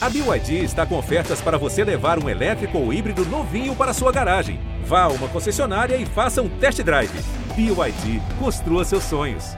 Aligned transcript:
A 0.00 0.08
BYD 0.08 0.62
está 0.62 0.86
com 0.86 0.96
ofertas 0.96 1.40
para 1.40 1.58
você 1.58 1.82
levar 1.82 2.22
um 2.22 2.28
elétrico 2.28 2.78
ou 2.78 2.92
híbrido 2.92 3.26
novinho 3.26 3.74
para 3.74 3.92
sua 3.92 4.12
garagem. 4.12 4.60
Vá 4.84 5.02
a 5.02 5.08
uma 5.08 5.26
concessionária 5.26 5.96
e 5.96 6.06
faça 6.06 6.40
um 6.40 6.48
test 6.48 6.80
drive. 6.84 7.10
BYD, 7.56 8.22
construa 8.38 8.84
seus 8.84 9.02
sonhos. 9.02 9.56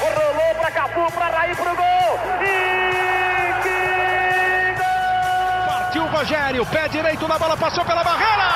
Rolou 0.00 0.54
para 0.60 0.70
Cafu, 0.70 1.12
para 1.12 1.38
Raí, 1.38 1.56
pro 1.56 1.64
gol. 1.64 2.18
E 2.40 3.62
que 3.64 4.78
gol! 4.78 5.66
Partiu 5.66 6.02
o 6.04 6.06
Rogério, 6.06 6.66
pé 6.66 6.88
direito 6.88 7.26
na 7.26 7.36
bola, 7.36 7.56
passou 7.56 7.84
pela 7.84 8.04
barreira. 8.04 8.48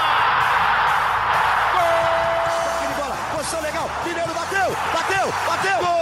Gol! 1.73 2.95
bola, 2.97 3.17
posição 3.35 3.61
legal. 3.61 3.91
Mineiro 4.07 4.33
bateu, 4.33 4.77
bateu, 4.95 5.33
bateu. 5.49 5.79
Gol! 5.85 5.98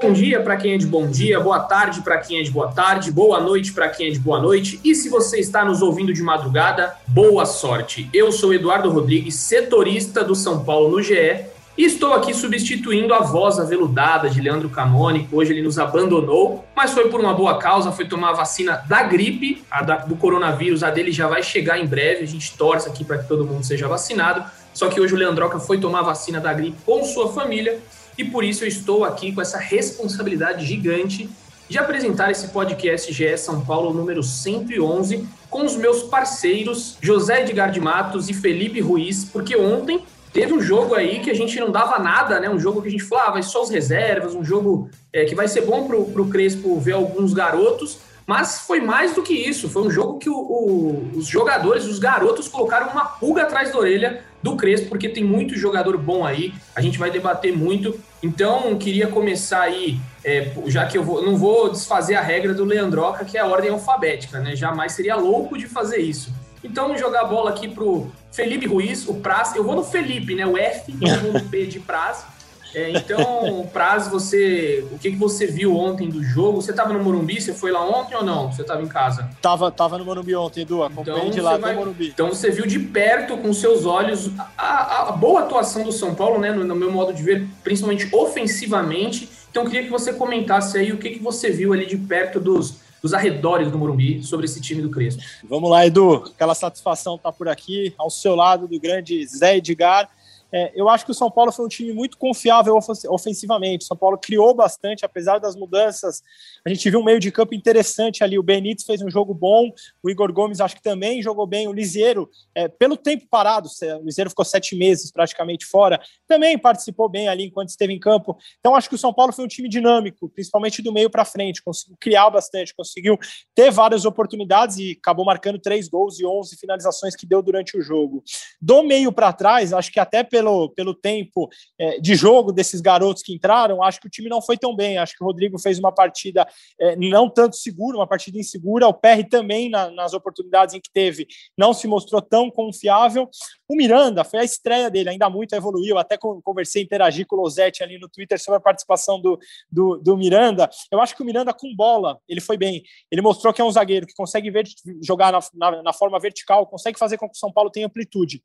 Bom 0.00 0.12
dia 0.12 0.40
para 0.40 0.56
quem 0.56 0.74
é 0.74 0.78
de 0.78 0.86
bom 0.86 1.08
dia, 1.08 1.40
boa 1.40 1.58
tarde 1.58 2.02
para 2.02 2.18
quem 2.18 2.38
é 2.38 2.42
de 2.44 2.52
boa 2.52 2.68
tarde, 2.68 3.10
boa 3.10 3.40
noite 3.40 3.72
para 3.72 3.88
quem 3.88 4.06
é 4.06 4.10
de 4.10 4.20
boa 4.20 4.40
noite. 4.40 4.78
E 4.84 4.94
se 4.94 5.08
você 5.08 5.40
está 5.40 5.64
nos 5.64 5.82
ouvindo 5.82 6.12
de 6.12 6.22
madrugada, 6.22 6.94
boa 7.08 7.44
sorte. 7.44 8.08
Eu 8.14 8.30
sou 8.30 8.54
Eduardo 8.54 8.90
Rodrigues, 8.90 9.34
setorista 9.34 10.22
do 10.22 10.36
São 10.36 10.64
Paulo 10.64 10.88
no 10.88 11.02
GE, 11.02 11.46
e 11.76 11.84
estou 11.84 12.14
aqui 12.14 12.32
substituindo 12.32 13.12
a 13.12 13.20
voz 13.20 13.58
aveludada 13.58 14.30
de 14.30 14.40
Leandro 14.40 14.68
Canônico. 14.68 15.36
Hoje 15.36 15.52
ele 15.52 15.62
nos 15.62 15.80
abandonou, 15.80 16.64
mas 16.76 16.92
foi 16.92 17.08
por 17.08 17.18
uma 17.18 17.34
boa 17.34 17.58
causa, 17.58 17.90
foi 17.90 18.04
tomar 18.04 18.30
a 18.30 18.34
vacina 18.34 18.84
da 18.88 19.02
gripe, 19.02 19.64
a 19.68 19.82
da, 19.82 19.96
do 19.96 20.14
coronavírus, 20.14 20.84
a 20.84 20.90
dele 20.90 21.10
já 21.10 21.26
vai 21.26 21.42
chegar 21.42 21.76
em 21.76 21.86
breve. 21.86 22.22
A 22.22 22.26
gente 22.26 22.56
torce 22.56 22.88
aqui 22.88 23.04
para 23.04 23.18
que 23.18 23.26
todo 23.26 23.44
mundo 23.44 23.64
seja 23.64 23.88
vacinado. 23.88 24.44
Só 24.72 24.88
que 24.88 25.00
hoje 25.00 25.12
o 25.12 25.16
Leandroca 25.16 25.58
foi 25.58 25.78
tomar 25.78 26.00
a 26.00 26.02
vacina 26.02 26.38
da 26.38 26.52
gripe 26.52 26.78
com 26.86 27.02
sua 27.02 27.32
família 27.32 27.80
e 28.18 28.24
por 28.24 28.42
isso 28.42 28.64
eu 28.64 28.68
estou 28.68 29.04
aqui 29.04 29.32
com 29.32 29.40
essa 29.40 29.56
responsabilidade 29.56 30.66
gigante 30.66 31.30
de 31.68 31.78
apresentar 31.78 32.32
esse 32.32 32.48
podcast 32.48 33.12
GE 33.12 33.38
São 33.38 33.60
Paulo 33.60 33.94
número 33.94 34.22
111 34.22 35.24
com 35.48 35.64
os 35.64 35.76
meus 35.76 36.02
parceiros 36.02 36.98
José 37.00 37.42
Edgar 37.42 37.70
de 37.70 37.80
Matos 37.80 38.28
e 38.28 38.34
Felipe 38.34 38.80
Ruiz, 38.80 39.24
porque 39.24 39.56
ontem 39.56 40.02
teve 40.32 40.52
um 40.52 40.60
jogo 40.60 40.94
aí 40.94 41.20
que 41.20 41.30
a 41.30 41.34
gente 41.34 41.58
não 41.60 41.70
dava 41.70 41.98
nada, 41.98 42.40
né? 42.40 42.50
Um 42.50 42.58
jogo 42.58 42.82
que 42.82 42.88
a 42.88 42.90
gente 42.90 43.04
falava, 43.04 43.28
ah, 43.28 43.32
vai 43.34 43.42
só 43.42 43.62
os 43.62 43.70
reservas, 43.70 44.34
um 44.34 44.44
jogo 44.44 44.90
é, 45.12 45.24
que 45.24 45.34
vai 45.34 45.46
ser 45.46 45.62
bom 45.62 45.86
para 45.86 45.96
o 45.96 46.28
Crespo 46.28 46.78
ver 46.80 46.92
alguns 46.92 47.32
garotos, 47.32 47.98
mas 48.26 48.60
foi 48.60 48.80
mais 48.80 49.14
do 49.14 49.22
que 49.22 49.32
isso. 49.32 49.68
Foi 49.68 49.82
um 49.82 49.90
jogo 49.90 50.18
que 50.18 50.28
o, 50.28 50.36
o, 50.36 51.10
os 51.16 51.26
jogadores, 51.26 51.86
os 51.86 51.98
garotos, 51.98 52.48
colocaram 52.48 52.88
uma 52.88 53.04
pulga 53.04 53.42
atrás 53.42 53.72
da 53.72 53.78
orelha 53.78 54.22
do 54.42 54.56
Crespo, 54.56 54.88
porque 54.88 55.08
tem 55.08 55.24
muito 55.24 55.56
jogador 55.56 55.96
bom 55.96 56.24
aí. 56.24 56.52
A 56.74 56.80
gente 56.80 56.98
vai 56.98 57.10
debater 57.10 57.56
muito. 57.56 57.98
Então, 58.22 58.76
queria 58.78 59.06
começar 59.06 59.62
aí, 59.62 59.98
é, 60.24 60.52
já 60.66 60.86
que 60.86 60.98
eu 60.98 61.04
vou, 61.04 61.22
não 61.22 61.36
vou 61.36 61.70
desfazer 61.70 62.14
a 62.14 62.20
regra 62.20 62.54
do 62.54 62.64
Leandroca, 62.64 63.24
que 63.24 63.36
é 63.36 63.40
a 63.40 63.46
ordem 63.46 63.70
alfabética, 63.70 64.40
né? 64.40 64.56
Jamais 64.56 64.92
seria 64.92 65.16
louco 65.16 65.56
de 65.56 65.66
fazer 65.66 65.98
isso. 65.98 66.32
Então, 66.62 66.96
jogar 66.96 67.22
a 67.22 67.24
bola 67.24 67.50
aqui 67.50 67.68
pro 67.68 68.10
Felipe 68.32 68.66
Ruiz, 68.66 69.06
o 69.08 69.14
Praz. 69.14 69.54
Eu 69.54 69.64
vou 69.64 69.76
no 69.76 69.84
Felipe, 69.84 70.34
né? 70.34 70.46
O 70.46 70.56
F, 70.56 70.94
eu 71.00 71.20
vou 71.20 71.32
no 71.32 71.44
P 71.48 71.66
de 71.66 71.80
Praz. 71.80 72.24
É, 72.74 72.90
então, 72.90 73.68
Praz, 73.72 74.08
você, 74.08 74.86
o 74.92 74.98
que, 74.98 75.12
que 75.12 75.16
você 75.16 75.46
viu 75.46 75.76
ontem 75.76 76.08
do 76.08 76.22
jogo? 76.22 76.60
Você 76.60 76.70
estava 76.70 76.92
no 76.92 77.02
Morumbi? 77.02 77.40
Você 77.40 77.54
foi 77.54 77.70
lá 77.70 77.84
ontem 77.84 78.14
ou 78.14 78.22
não? 78.22 78.52
Você 78.52 78.62
estava 78.62 78.82
em 78.82 78.88
casa? 78.88 79.30
Tava, 79.40 79.70
tava 79.70 79.96
no 79.96 80.04
Morumbi 80.04 80.34
ontem, 80.34 80.62
Edu. 80.62 80.82
Acompanhei 80.82 81.20
então, 81.20 81.30
de 81.30 81.40
lá 81.40 81.56
vai, 81.56 81.74
Morumbi. 81.74 82.08
Então 82.08 82.28
você 82.28 82.50
viu 82.50 82.66
de 82.66 82.78
perto, 82.78 83.38
com 83.38 83.52
seus 83.52 83.86
olhos, 83.86 84.30
a, 84.56 84.64
a, 84.64 85.08
a 85.08 85.12
boa 85.12 85.40
atuação 85.40 85.82
do 85.82 85.92
São 85.92 86.14
Paulo, 86.14 86.38
né? 86.38 86.52
No, 86.52 86.64
no, 86.64 86.74
meu 86.74 86.92
modo 86.92 87.12
de 87.12 87.22
ver, 87.22 87.46
principalmente 87.64 88.08
ofensivamente. 88.14 89.28
Então, 89.50 89.64
eu 89.64 89.70
queria 89.70 89.84
que 89.84 89.90
você 89.90 90.12
comentasse 90.12 90.76
aí 90.76 90.92
o 90.92 90.98
que, 90.98 91.10
que 91.10 91.18
você 91.18 91.50
viu 91.50 91.72
ali 91.72 91.86
de 91.86 91.96
perto 91.96 92.38
dos, 92.38 92.76
dos 93.02 93.14
arredores 93.14 93.70
do 93.70 93.78
Morumbi 93.78 94.22
sobre 94.22 94.44
esse 94.44 94.60
time 94.60 94.82
do 94.82 94.90
Crespo. 94.90 95.22
Vamos 95.48 95.70
lá, 95.70 95.86
Edu. 95.86 96.24
Aquela 96.34 96.54
satisfação 96.54 97.16
tá 97.16 97.32
por 97.32 97.48
aqui, 97.48 97.94
ao 97.96 98.10
seu 98.10 98.34
lado 98.34 98.68
do 98.68 98.78
grande 98.78 99.26
Zé 99.26 99.56
Edgar. 99.56 100.08
É, 100.52 100.72
eu 100.74 100.88
acho 100.88 101.04
que 101.04 101.10
o 101.10 101.14
São 101.14 101.30
Paulo 101.30 101.52
foi 101.52 101.64
um 101.64 101.68
time 101.68 101.92
muito 101.92 102.16
confiável 102.16 102.78
ofensivamente. 103.08 103.84
O 103.84 103.86
São 103.86 103.96
Paulo 103.96 104.16
criou 104.18 104.54
bastante, 104.54 105.04
apesar 105.04 105.38
das 105.38 105.54
mudanças. 105.54 106.22
A 106.64 106.68
gente 106.68 106.88
viu 106.88 107.00
um 107.00 107.04
meio 107.04 107.20
de 107.20 107.30
campo 107.30 107.54
interessante 107.54 108.24
ali. 108.24 108.38
O 108.38 108.42
Benítez 108.42 108.86
fez 108.86 109.02
um 109.02 109.10
jogo 109.10 109.34
bom, 109.34 109.70
o 110.02 110.10
Igor 110.10 110.32
Gomes 110.32 110.60
acho 110.60 110.76
que 110.76 110.82
também 110.82 111.22
jogou 111.22 111.46
bem. 111.46 111.68
O 111.68 111.72
Lisieiro, 111.72 112.30
é, 112.54 112.68
pelo 112.68 112.96
tempo 112.96 113.26
parado, 113.28 113.68
o 113.68 114.04
Lisieiro 114.04 114.30
ficou 114.30 114.44
sete 114.44 114.74
meses 114.76 115.10
praticamente 115.10 115.66
fora, 115.66 116.00
também 116.26 116.58
participou 116.58 117.08
bem 117.08 117.28
ali 117.28 117.44
enquanto 117.44 117.68
esteve 117.68 117.92
em 117.92 117.98
campo. 117.98 118.36
Então 118.58 118.74
acho 118.74 118.88
que 118.88 118.94
o 118.94 118.98
São 118.98 119.12
Paulo 119.12 119.32
foi 119.32 119.44
um 119.44 119.48
time 119.48 119.68
dinâmico, 119.68 120.28
principalmente 120.28 120.80
do 120.80 120.92
meio 120.92 121.10
para 121.10 121.24
frente. 121.24 121.62
Conseguiu 121.62 121.96
criar 122.00 122.30
bastante, 122.30 122.74
conseguiu 122.74 123.18
ter 123.54 123.70
várias 123.70 124.04
oportunidades 124.04 124.78
e 124.78 124.96
acabou 124.98 125.24
marcando 125.24 125.58
três 125.58 125.88
gols 125.88 126.18
e 126.18 126.26
onze 126.26 126.56
finalizações 126.56 127.14
que 127.14 127.26
deu 127.26 127.42
durante 127.42 127.76
o 127.76 127.82
jogo. 127.82 128.22
Do 128.60 128.82
meio 128.82 129.12
para 129.12 129.32
trás, 129.32 129.72
acho 129.72 129.92
que 129.92 130.00
até 130.00 130.22
pelo, 130.22 130.37
pelo 130.74 130.94
tempo 130.94 131.48
é, 131.78 132.00
de 132.00 132.14
jogo 132.14 132.52
desses 132.52 132.80
garotos 132.80 133.22
que 133.22 133.34
entraram, 133.34 133.82
acho 133.82 134.00
que 134.00 134.06
o 134.06 134.10
time 134.10 134.28
não 134.28 134.42
foi 134.42 134.56
tão 134.56 134.74
bem. 134.74 134.98
Acho 134.98 135.16
que 135.16 135.22
o 135.22 135.26
Rodrigo 135.26 135.58
fez 135.58 135.78
uma 135.78 135.92
partida 135.92 136.46
é, 136.80 136.96
não 136.96 137.28
tanto 137.28 137.56
segura, 137.56 137.96
uma 137.96 138.06
partida 138.06 138.38
insegura. 138.38 138.88
O 138.88 138.94
PR 138.94 139.26
também, 139.28 139.68
na, 139.70 139.90
nas 139.90 140.12
oportunidades 140.12 140.74
em 140.74 140.80
que 140.80 140.90
teve, 140.92 141.26
não 141.56 141.72
se 141.72 141.86
mostrou 141.86 142.20
tão 142.20 142.50
confiável. 142.50 143.28
O 143.68 143.76
Miranda 143.76 144.24
foi 144.24 144.40
a 144.40 144.44
estreia 144.44 144.90
dele, 144.90 145.10
ainda 145.10 145.28
muito 145.28 145.54
evoluiu. 145.54 145.98
Até 145.98 146.16
conversei, 146.16 146.82
interagi 146.82 147.24
com 147.24 147.36
o 147.36 147.40
Losetti 147.40 147.82
ali 147.82 147.98
no 147.98 148.08
Twitter 148.08 148.40
sobre 148.40 148.58
a 148.58 148.60
participação 148.60 149.20
do, 149.20 149.38
do, 149.70 149.98
do 149.98 150.16
Miranda. 150.16 150.68
Eu 150.90 151.00
acho 151.00 151.14
que 151.14 151.22
o 151.22 151.26
Miranda, 151.26 151.52
com 151.52 151.74
bola, 151.74 152.18
ele 152.28 152.40
foi 152.40 152.56
bem. 152.56 152.82
Ele 153.10 153.20
mostrou 153.20 153.52
que 153.52 153.60
é 153.60 153.64
um 153.64 153.70
zagueiro 153.70 154.06
que 154.06 154.14
consegue 154.14 154.50
ver, 154.50 154.66
jogar 155.02 155.32
na, 155.32 155.40
na, 155.54 155.82
na 155.82 155.92
forma 155.92 156.18
vertical, 156.18 156.66
consegue 156.66 156.98
fazer 156.98 157.18
com 157.18 157.28
que 157.28 157.36
o 157.36 157.38
São 157.38 157.52
Paulo 157.52 157.70
tenha 157.70 157.86
amplitude 157.86 158.42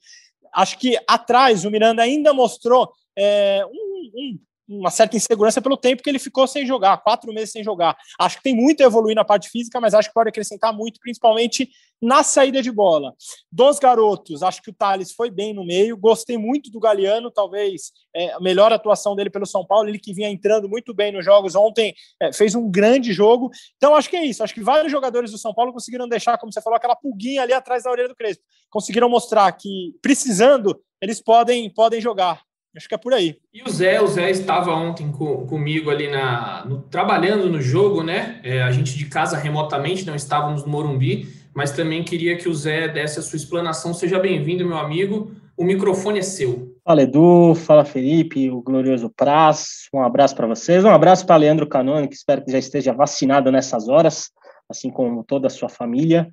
acho 0.51 0.77
que 0.77 0.97
atrás 1.07 1.65
o 1.65 1.71
Miranda 1.71 2.01
ainda 2.01 2.33
mostrou 2.33 2.91
é, 3.15 3.65
um, 3.65 4.11
um, 4.15 4.39
uma 4.67 4.89
certa 4.89 5.15
insegurança 5.17 5.61
pelo 5.61 5.77
tempo 5.77 6.01
que 6.01 6.09
ele 6.09 6.19
ficou 6.19 6.47
sem 6.47 6.65
jogar, 6.65 6.97
quatro 6.97 7.31
meses 7.33 7.51
sem 7.51 7.63
jogar. 7.63 7.97
Acho 8.19 8.37
que 8.37 8.43
tem 8.43 8.55
muito 8.55 8.81
a 8.81 8.85
evoluir 8.85 9.15
na 9.15 9.25
parte 9.25 9.49
física, 9.49 9.79
mas 9.79 9.93
acho 9.93 10.09
que 10.09 10.13
pode 10.13 10.29
acrescentar 10.29 10.73
muito, 10.73 10.99
principalmente 10.99 11.69
na 12.01 12.21
saída 12.21 12.61
de 12.61 12.71
bola. 12.71 13.13
Dos 13.51 13.79
garotos, 13.79 14.43
acho 14.43 14.61
que 14.61 14.69
o 14.69 14.73
Thales 14.73 15.13
foi 15.13 15.31
bem 15.31 15.53
no 15.53 15.65
meio, 15.65 15.97
gostei 15.97 16.37
muito 16.37 16.69
do 16.69 16.79
Galeano, 16.79 17.31
talvez 17.31 17.91
é, 18.13 18.33
a 18.33 18.39
melhor 18.39 18.73
atuação 18.73 19.15
dele 19.15 19.29
pelo 19.29 19.45
São 19.45 19.65
Paulo, 19.65 19.87
ele 19.87 19.99
que 19.99 20.13
vinha 20.13 20.29
entrando 20.29 20.67
muito 20.67 20.93
bem 20.93 21.11
nos 21.11 21.23
jogos 21.23 21.55
ontem, 21.55 21.93
é, 22.21 22.33
fez 22.33 22.55
um 22.55 22.69
grande 22.69 23.13
jogo. 23.13 23.49
Então, 23.77 23.95
acho 23.95 24.09
que 24.09 24.17
é 24.17 24.25
isso. 24.25 24.43
Acho 24.43 24.53
que 24.53 24.61
vários 24.61 24.91
jogadores 24.91 25.31
do 25.31 25.37
São 25.37 25.53
Paulo 25.53 25.71
conseguiram 25.71 26.07
deixar, 26.07 26.37
como 26.37 26.51
você 26.51 26.61
falou, 26.61 26.77
aquela 26.77 26.95
pulguinha 26.95 27.41
ali 27.41 27.53
atrás 27.53 27.83
da 27.83 27.91
orelha 27.91 28.09
do 28.09 28.15
Crespo. 28.15 28.43
Conseguiram 28.69 29.09
mostrar 29.09 29.51
que, 29.53 29.95
precisando, 30.01 30.79
eles 31.01 31.21
podem, 31.21 31.69
podem 31.73 32.01
jogar. 32.01 32.41
Acho 32.75 32.89
que 32.89 32.95
é 32.95 32.97
por 32.97 33.13
aí. 33.13 33.37
E 33.53 33.61
o 33.61 33.69
Zé, 33.69 34.01
o 34.01 34.07
Zé 34.07 34.31
estava 34.31 34.73
ontem 34.73 35.11
com, 35.11 35.45
comigo 35.45 35.91
ali 35.91 36.09
na, 36.09 36.65
no, 36.65 36.81
trabalhando 36.81 37.47
no 37.47 37.61
jogo, 37.61 38.03
né? 38.03 38.39
É, 38.43 38.63
a 38.63 38.71
gente 38.71 38.97
de 38.97 39.05
casa 39.05 39.37
remotamente, 39.37 40.05
não 40.05 40.15
estávamos 40.15 40.63
no 40.63 40.71
Morumbi, 40.71 41.27
mas 41.53 41.71
também 41.71 42.03
queria 42.03 42.35
que 42.35 42.49
o 42.49 42.53
Zé 42.53 42.87
desse 42.87 43.19
a 43.19 43.21
sua 43.21 43.37
explanação. 43.37 43.93
Seja 43.93 44.17
bem-vindo, 44.19 44.65
meu 44.65 44.77
amigo. 44.77 45.31
O 45.55 45.63
microfone 45.63 46.17
é 46.17 46.23
seu. 46.23 46.73
Fala 46.83 47.03
Edu, 47.03 47.53
fala 47.53 47.85
Felipe, 47.85 48.49
o 48.49 48.61
glorioso 48.61 49.09
Praz. 49.15 49.87
Um 49.93 50.01
abraço 50.01 50.35
para 50.35 50.47
vocês. 50.47 50.83
Um 50.83 50.89
abraço 50.89 51.27
para 51.27 51.35
Leandro 51.35 51.67
Canone, 51.67 52.07
que 52.07 52.15
espero 52.15 52.43
que 52.43 52.51
já 52.51 52.57
esteja 52.57 52.91
vacinado 52.91 53.51
nessas 53.51 53.87
horas, 53.87 54.31
assim 54.67 54.89
como 54.89 55.23
toda 55.23 55.45
a 55.45 55.51
sua 55.51 55.69
família. 55.69 56.27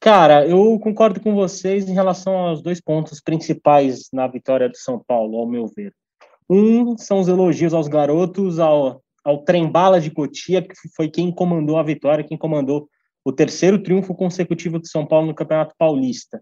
Cara, 0.00 0.46
eu 0.46 0.78
concordo 0.78 1.20
com 1.20 1.34
vocês 1.34 1.88
em 1.88 1.94
relação 1.94 2.36
aos 2.36 2.62
dois 2.62 2.80
pontos 2.80 3.20
principais 3.20 4.08
na 4.12 4.26
vitória 4.26 4.68
do 4.68 4.76
São 4.76 5.02
Paulo, 5.06 5.38
ao 5.38 5.46
meu 5.46 5.66
ver. 5.66 5.92
Um 6.48 6.96
são 6.96 7.20
os 7.20 7.28
elogios 7.28 7.74
aos 7.74 7.88
garotos, 7.88 8.58
ao, 8.58 9.02
ao 9.24 9.42
trem-bala 9.42 10.00
de 10.00 10.10
Cotia, 10.10 10.62
que 10.62 10.74
foi 10.94 11.08
quem 11.08 11.32
comandou 11.32 11.76
a 11.76 11.82
vitória, 11.82 12.24
quem 12.24 12.38
comandou 12.38 12.88
o 13.24 13.32
terceiro 13.32 13.82
triunfo 13.82 14.14
consecutivo 14.14 14.78
do 14.78 14.86
São 14.86 15.04
Paulo 15.04 15.26
no 15.26 15.34
Campeonato 15.34 15.74
Paulista. 15.76 16.40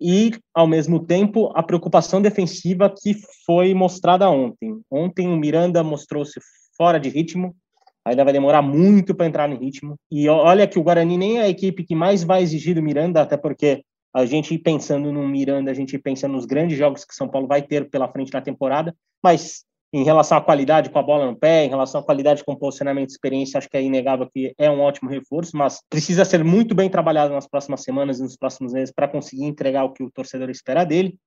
E, 0.00 0.32
ao 0.54 0.66
mesmo 0.66 1.04
tempo, 1.04 1.50
a 1.56 1.62
preocupação 1.62 2.22
defensiva 2.22 2.88
que 2.88 3.14
foi 3.44 3.74
mostrada 3.74 4.30
ontem. 4.30 4.80
Ontem 4.90 5.28
o 5.28 5.36
Miranda 5.36 5.82
mostrou-se 5.82 6.40
fora 6.76 6.98
de 7.00 7.08
ritmo, 7.08 7.56
Ainda 8.04 8.24
vai 8.24 8.32
demorar 8.32 8.62
muito 8.62 9.14
para 9.14 9.26
entrar 9.26 9.48
no 9.48 9.56
ritmo. 9.56 9.96
E 10.10 10.28
olha 10.28 10.66
que 10.66 10.78
o 10.78 10.82
Guarani 10.82 11.16
nem 11.16 11.38
é 11.38 11.42
a 11.42 11.48
equipe 11.48 11.84
que 11.84 11.94
mais 11.94 12.24
vai 12.24 12.42
exigir 12.42 12.74
do 12.74 12.82
Miranda, 12.82 13.22
até 13.22 13.36
porque 13.36 13.84
a 14.14 14.26
gente 14.26 14.58
pensando 14.58 15.12
no 15.12 15.26
Miranda, 15.26 15.70
a 15.70 15.74
gente 15.74 15.96
pensa 15.98 16.28
nos 16.28 16.44
grandes 16.44 16.76
jogos 16.76 17.04
que 17.04 17.14
São 17.14 17.28
Paulo 17.28 17.46
vai 17.46 17.62
ter 17.62 17.88
pela 17.88 18.08
frente 18.08 18.32
na 18.32 18.42
temporada, 18.42 18.94
mas 19.22 19.64
em 19.94 20.04
relação 20.04 20.38
à 20.38 20.40
qualidade 20.40 20.88
com 20.88 20.98
a 20.98 21.02
bola 21.02 21.26
no 21.26 21.36
pé, 21.36 21.64
em 21.64 21.68
relação 21.68 22.00
à 22.00 22.04
qualidade 22.04 22.42
com 22.42 22.56
posicionamento 22.56 23.10
e 23.10 23.12
experiência, 23.12 23.58
acho 23.58 23.68
que 23.68 23.76
é 23.76 23.82
inegável 23.82 24.26
que 24.26 24.54
é 24.58 24.70
um 24.70 24.80
ótimo 24.80 25.10
reforço, 25.10 25.56
mas 25.56 25.80
precisa 25.88 26.24
ser 26.24 26.42
muito 26.42 26.74
bem 26.74 26.88
trabalhado 26.88 27.34
nas 27.34 27.46
próximas 27.46 27.82
semanas 27.82 28.18
e 28.18 28.22
nos 28.22 28.36
próximos 28.36 28.72
meses 28.72 28.92
para 28.94 29.06
conseguir 29.06 29.44
entregar 29.44 29.84
o 29.84 29.92
que 29.92 30.02
o 30.02 30.10
torcedor 30.10 30.48
espera 30.48 30.84
dele. 30.84 31.18